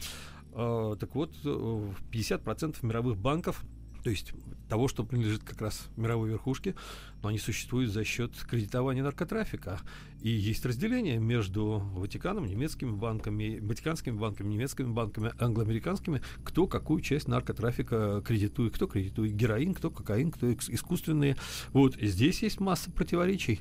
Э, 0.53 0.95
так 0.99 1.13
вот, 1.15 1.31
э, 1.43 1.91
50% 2.11 2.77
мировых 2.85 3.17
банков 3.17 3.63
то 4.03 4.09
есть 4.09 4.33
того, 4.69 4.87
что 4.87 5.03
принадлежит 5.05 5.43
как 5.43 5.61
раз 5.61 5.87
мировой 5.95 6.29
верхушке, 6.29 6.75
но 7.23 7.29
они 7.29 7.39
существуют 7.39 7.91
за 7.91 8.03
счет 8.03 8.33
кредитования 8.49 9.01
наркотрафика. 9.01 9.79
И 10.21 10.29
есть 10.29 10.65
разделение 10.65 11.17
между 11.19 11.83
Ватиканом, 11.95 12.45
немецкими 12.45 12.91
банками, 12.91 13.59
ватиканскими 13.59 14.15
банками, 14.15 14.47
немецкими 14.47 14.87
банками, 14.87 15.33
англоамериканскими, 15.37 16.21
кто 16.45 16.65
какую 16.65 17.01
часть 17.01 17.27
наркотрафика 17.27 18.21
кредитует, 18.25 18.73
кто 18.73 18.87
кредитует 18.87 19.35
героин, 19.35 19.73
кто 19.73 19.89
кокаин, 19.89 20.31
кто 20.31 20.53
искусственные. 20.53 21.35
Вот 21.73 21.95
здесь 21.95 22.41
есть 22.41 22.61
масса 22.61 22.89
противоречий. 22.89 23.59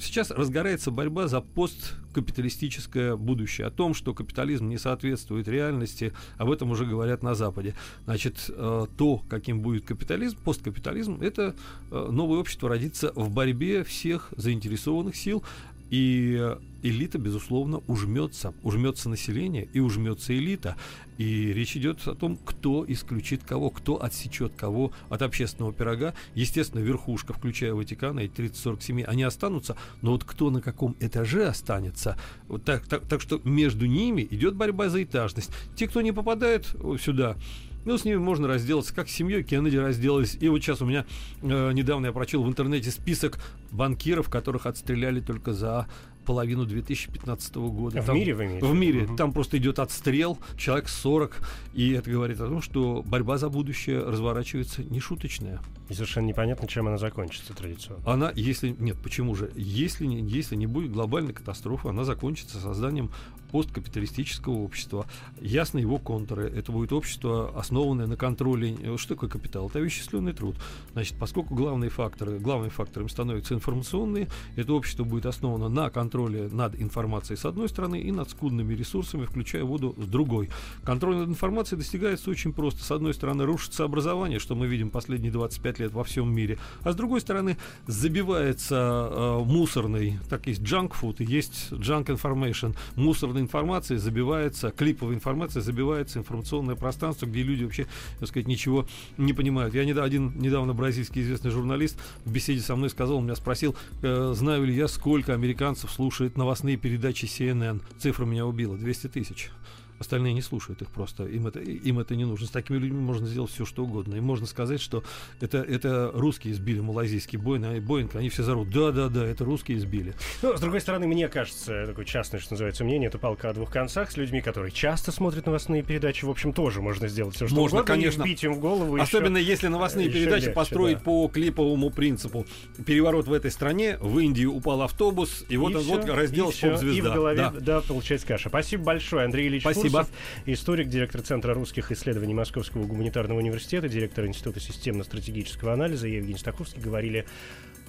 Сейчас 0.00 0.32
разгорается 0.32 0.90
борьба 0.90 1.28
за 1.28 1.40
посткапиталистическое 1.40 3.14
будущее, 3.14 3.68
о 3.68 3.70
том, 3.70 3.94
что 3.94 4.14
капитализм 4.14 4.68
не 4.68 4.78
соответствует 4.78 5.46
реальности, 5.46 6.12
об 6.38 6.50
этом 6.50 6.72
уже 6.72 6.86
говорят 6.86 7.22
на 7.22 7.36
Западе. 7.36 7.74
Значит, 8.04 8.46
э, 8.48 8.86
то, 8.96 9.18
каким 9.28 9.60
будет 9.60 9.84
капитализм, 9.84 10.38
посткапитализм, 10.44 11.18
это 11.20 11.54
э, 11.92 12.08
новое 12.10 12.40
общество 12.40 12.68
родится 12.84 13.12
в 13.14 13.30
борьбе 13.30 13.82
всех 13.82 14.32
заинтересованных 14.36 15.16
сил, 15.16 15.42
и 15.90 16.56
элита, 16.82 17.18
безусловно, 17.18 17.82
ужмется. 17.86 18.52
Ужмется 18.62 19.08
население 19.08 19.68
и 19.72 19.80
ужмется 19.80 20.36
элита. 20.36 20.76
И 21.18 21.52
речь 21.52 21.76
идет 21.76 22.06
о 22.06 22.14
том, 22.14 22.36
кто 22.36 22.84
исключит 22.86 23.44
кого, 23.44 23.70
кто 23.70 24.02
отсечет 24.02 24.52
кого 24.56 24.92
от 25.08 25.22
общественного 25.22 25.72
пирога. 25.72 26.14
Естественно, 26.34 26.80
верхушка, 26.80 27.32
включая 27.32 27.74
Ватикан, 27.74 28.18
эти 28.18 28.32
30-40 28.32 28.82
семей, 28.82 29.04
они 29.04 29.22
останутся, 29.22 29.76
но 30.02 30.12
вот 30.12 30.24
кто 30.24 30.50
на 30.50 30.60
каком 30.60 30.96
этаже 31.00 31.46
останется, 31.46 32.18
вот 32.48 32.64
так, 32.64 32.86
так, 32.86 33.06
так 33.06 33.20
что 33.20 33.40
между 33.44 33.86
ними 33.86 34.26
идет 34.30 34.56
борьба 34.56 34.88
за 34.88 35.04
этажность. 35.04 35.50
Те, 35.76 35.86
кто 35.86 36.02
не 36.02 36.12
попадает 36.12 36.66
сюда, 37.00 37.36
ну, 37.84 37.98
с 37.98 38.04
ними 38.04 38.16
можно 38.16 38.48
разделаться, 38.48 38.94
как 38.94 39.08
с 39.08 39.12
семьей 39.12 39.42
Кеннеди 39.42 39.76
разделались. 39.76 40.36
И 40.40 40.48
вот 40.48 40.62
сейчас 40.62 40.80
у 40.82 40.86
меня 40.86 41.04
э, 41.42 41.72
недавно 41.72 42.06
я 42.06 42.12
прочел 42.12 42.42
в 42.42 42.48
интернете 42.48 42.90
список 42.90 43.38
банкиров, 43.70 44.28
которых 44.28 44.66
отстреляли 44.66 45.20
только 45.20 45.52
за 45.52 45.86
половину 46.24 46.64
2015 46.64 47.54
года. 47.56 48.00
В 48.00 48.06
там, 48.06 48.16
мире 48.16 48.34
вы 48.34 48.46
имеете? 48.46 48.66
В 48.66 48.74
мире. 48.74 49.04
Угу. 49.04 49.16
Там 49.16 49.32
просто 49.32 49.58
идет 49.58 49.78
отстрел, 49.78 50.38
человек 50.56 50.88
40, 50.88 51.36
и 51.74 51.92
это 51.92 52.10
говорит 52.10 52.40
о 52.40 52.48
том, 52.48 52.62
что 52.62 53.02
борьба 53.06 53.38
за 53.38 53.48
будущее 53.48 54.00
разворачивается 54.00 54.82
нешуточная. 54.82 55.60
И 55.88 55.94
совершенно 55.94 56.26
непонятно, 56.26 56.66
чем 56.66 56.88
она 56.88 56.98
закончится 56.98 57.54
традиционно. 57.54 58.02
Она, 58.10 58.32
если... 58.34 58.74
Нет, 58.78 58.96
почему 59.02 59.34
же? 59.34 59.50
Если 59.54 60.04
если 60.06 60.56
не 60.56 60.66
будет 60.66 60.92
глобальной 60.92 61.32
катастрофы, 61.32 61.88
она 61.88 62.04
закончится 62.04 62.58
созданием 62.58 63.10
посткапиталистического 63.54 64.54
общества. 64.54 65.06
Ясно 65.40 65.78
его 65.78 65.98
контуры. 65.98 66.48
Это 66.48 66.72
будет 66.72 66.92
общество, 66.92 67.56
основанное 67.56 68.08
на 68.08 68.16
контроле. 68.16 68.76
Что 68.96 69.14
такое 69.14 69.30
капитал? 69.30 69.68
Это 69.68 69.78
вещественный 69.78 70.32
труд. 70.32 70.56
Значит, 70.92 71.16
поскольку 71.20 71.54
главные 71.54 71.88
факторы, 71.88 72.40
главным 72.40 72.70
фактором 72.70 73.08
становятся 73.08 73.54
информационные, 73.54 74.28
это 74.56 74.72
общество 74.72 75.04
будет 75.04 75.26
основано 75.26 75.68
на 75.68 75.88
контроле 75.90 76.48
над 76.48 76.74
информацией 76.80 77.36
с 77.36 77.44
одной 77.44 77.68
стороны 77.68 78.00
и 78.00 78.10
над 78.10 78.28
скудными 78.28 78.74
ресурсами, 78.74 79.24
включая 79.24 79.62
воду 79.62 79.94
с 79.98 80.06
другой. 80.06 80.50
Контроль 80.82 81.16
над 81.18 81.28
информацией 81.28 81.78
достигается 81.78 82.30
очень 82.30 82.52
просто. 82.52 82.82
С 82.82 82.90
одной 82.90 83.14
стороны, 83.14 83.44
рушится 83.44 83.84
образование, 83.84 84.40
что 84.40 84.56
мы 84.56 84.66
видим 84.66 84.90
последние 84.90 85.30
25 85.30 85.73
лет 85.78 85.92
во 85.92 86.04
всем 86.04 86.34
мире, 86.34 86.58
а 86.82 86.92
с 86.92 86.96
другой 86.96 87.20
стороны, 87.20 87.56
забивается 87.86 89.08
э, 89.10 89.38
мусорный, 89.44 90.18
так 90.28 90.46
есть 90.46 90.60
junk 90.60 90.92
food 91.00 91.22
есть 91.24 91.72
junk 91.72 92.06
information, 92.06 92.76
мусорный 92.96 93.40
информации 93.40 93.96
забивается, 93.96 94.70
клиповая 94.70 95.14
информация 95.14 95.62
забивается 95.62 96.18
информационное 96.18 96.74
пространство, 96.76 97.26
где 97.26 97.42
люди 97.42 97.64
вообще, 97.64 97.86
так 98.20 98.28
сказать, 98.28 98.46
ничего 98.46 98.86
не 99.16 99.32
понимают. 99.32 99.74
Я 99.74 99.84
недавно, 99.84 100.06
один 100.06 100.38
недавно 100.38 100.74
бразильский 100.74 101.22
известный 101.22 101.50
журналист 101.50 101.98
в 102.24 102.32
беседе 102.32 102.60
со 102.60 102.76
мной 102.76 102.90
сказал, 102.90 103.16
он 103.16 103.24
меня 103.24 103.36
спросил, 103.36 103.74
э, 104.02 104.32
знаю 104.34 104.64
ли 104.64 104.74
я, 104.74 104.88
сколько 104.88 105.34
американцев 105.34 105.90
слушает 105.90 106.36
новостные 106.36 106.76
передачи 106.76 107.24
CNN. 107.24 107.80
Цифра 107.98 108.24
меня 108.24 108.46
убила, 108.46 108.76
200 108.76 109.08
тысяч. 109.08 109.50
Остальные 109.98 110.32
не 110.32 110.42
слушают 110.42 110.82
их 110.82 110.90
просто. 110.90 111.24
Им 111.24 111.46
это, 111.46 111.60
им 111.60 111.98
это 111.98 112.16
не 112.16 112.24
нужно. 112.24 112.46
С 112.46 112.50
такими 112.50 112.78
людьми 112.78 112.98
можно 112.98 113.26
сделать 113.26 113.50
все, 113.50 113.64
что 113.64 113.84
угодно. 113.84 114.16
И 114.16 114.20
можно 114.20 114.46
сказать, 114.46 114.80
что 114.80 115.04
это, 115.40 115.58
это 115.58 116.10
русские 116.14 116.54
сбили 116.54 116.80
малайзийский 116.80 117.38
Боинг, 117.38 117.82
Боинг. 117.84 118.14
Они 118.16 118.28
все 118.28 118.42
зовут, 118.42 118.70
да-да-да, 118.70 119.24
это 119.24 119.44
русские 119.44 119.78
сбили. 119.78 120.14
Ну, 120.42 120.56
с 120.56 120.60
другой 120.60 120.80
стороны, 120.80 121.06
мне 121.06 121.28
кажется, 121.28 121.86
такое 121.86 122.04
частное, 122.04 122.40
что 122.40 122.54
называется, 122.54 122.84
мнение, 122.84 123.08
это 123.08 123.18
палка 123.18 123.50
о 123.50 123.52
двух 123.54 123.70
концах. 123.70 124.10
С 124.10 124.16
людьми, 124.16 124.40
которые 124.40 124.72
часто 124.72 125.12
смотрят 125.12 125.46
новостные 125.46 125.82
передачи, 125.82 126.24
в 126.24 126.30
общем, 126.30 126.52
тоже 126.52 126.80
можно 126.80 127.08
сделать 127.08 127.36
все, 127.36 127.46
что 127.46 127.54
можно, 127.54 127.78
угодно. 127.78 127.94
конечно. 127.94 128.22
И 128.24 128.34
им 128.34 128.54
в 128.54 128.60
голову 128.60 128.96
Особенно 129.00 129.38
еще, 129.38 129.50
если 129.50 129.68
новостные 129.68 130.08
передачи 130.08 130.44
легче, 130.44 130.54
построить 130.54 130.98
да. 130.98 131.04
по 131.04 131.28
клиповому 131.28 131.90
принципу. 131.90 132.46
Переворот 132.84 133.26
в 133.26 133.32
этой 133.32 133.50
стране, 133.50 133.96
в 134.00 134.18
Индию 134.18 134.52
упал 134.52 134.82
автобус, 134.82 135.44
и, 135.48 135.54
и 135.54 135.56
вот 135.56 135.74
он 135.74 135.82
вот 135.82 136.08
раздел 136.08 136.46
поп-звезда. 136.46 136.92
И 136.92 137.00
в 137.00 137.14
голове, 137.14 137.36
да. 137.36 137.50
да, 137.60 137.80
получается 137.80 138.26
каша. 138.26 138.48
Спасибо 138.48 138.84
большое, 138.84 139.24
Андрей 139.24 139.48
Ильич 139.48 139.62
Спасибо. 139.62 139.83
Фурсов 139.90 140.08
историк, 140.46 140.88
директор 140.88 141.22
Центра 141.22 141.54
русских 141.54 141.92
исследований 141.92 142.34
Московского 142.34 142.84
гуманитарного 142.84 143.38
университета, 143.38 143.88
директор 143.88 144.26
Института 144.26 144.60
системно-стратегического 144.60 145.72
анализа 145.72 146.08
Евгений 146.08 146.38
Стаховский 146.38 146.80
говорили 146.80 147.26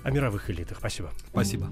о 0.04 0.12
мировых 0.12 0.50
элитах. 0.50 0.78
Спасибо. 0.80 1.12
Спасибо. 1.32 1.72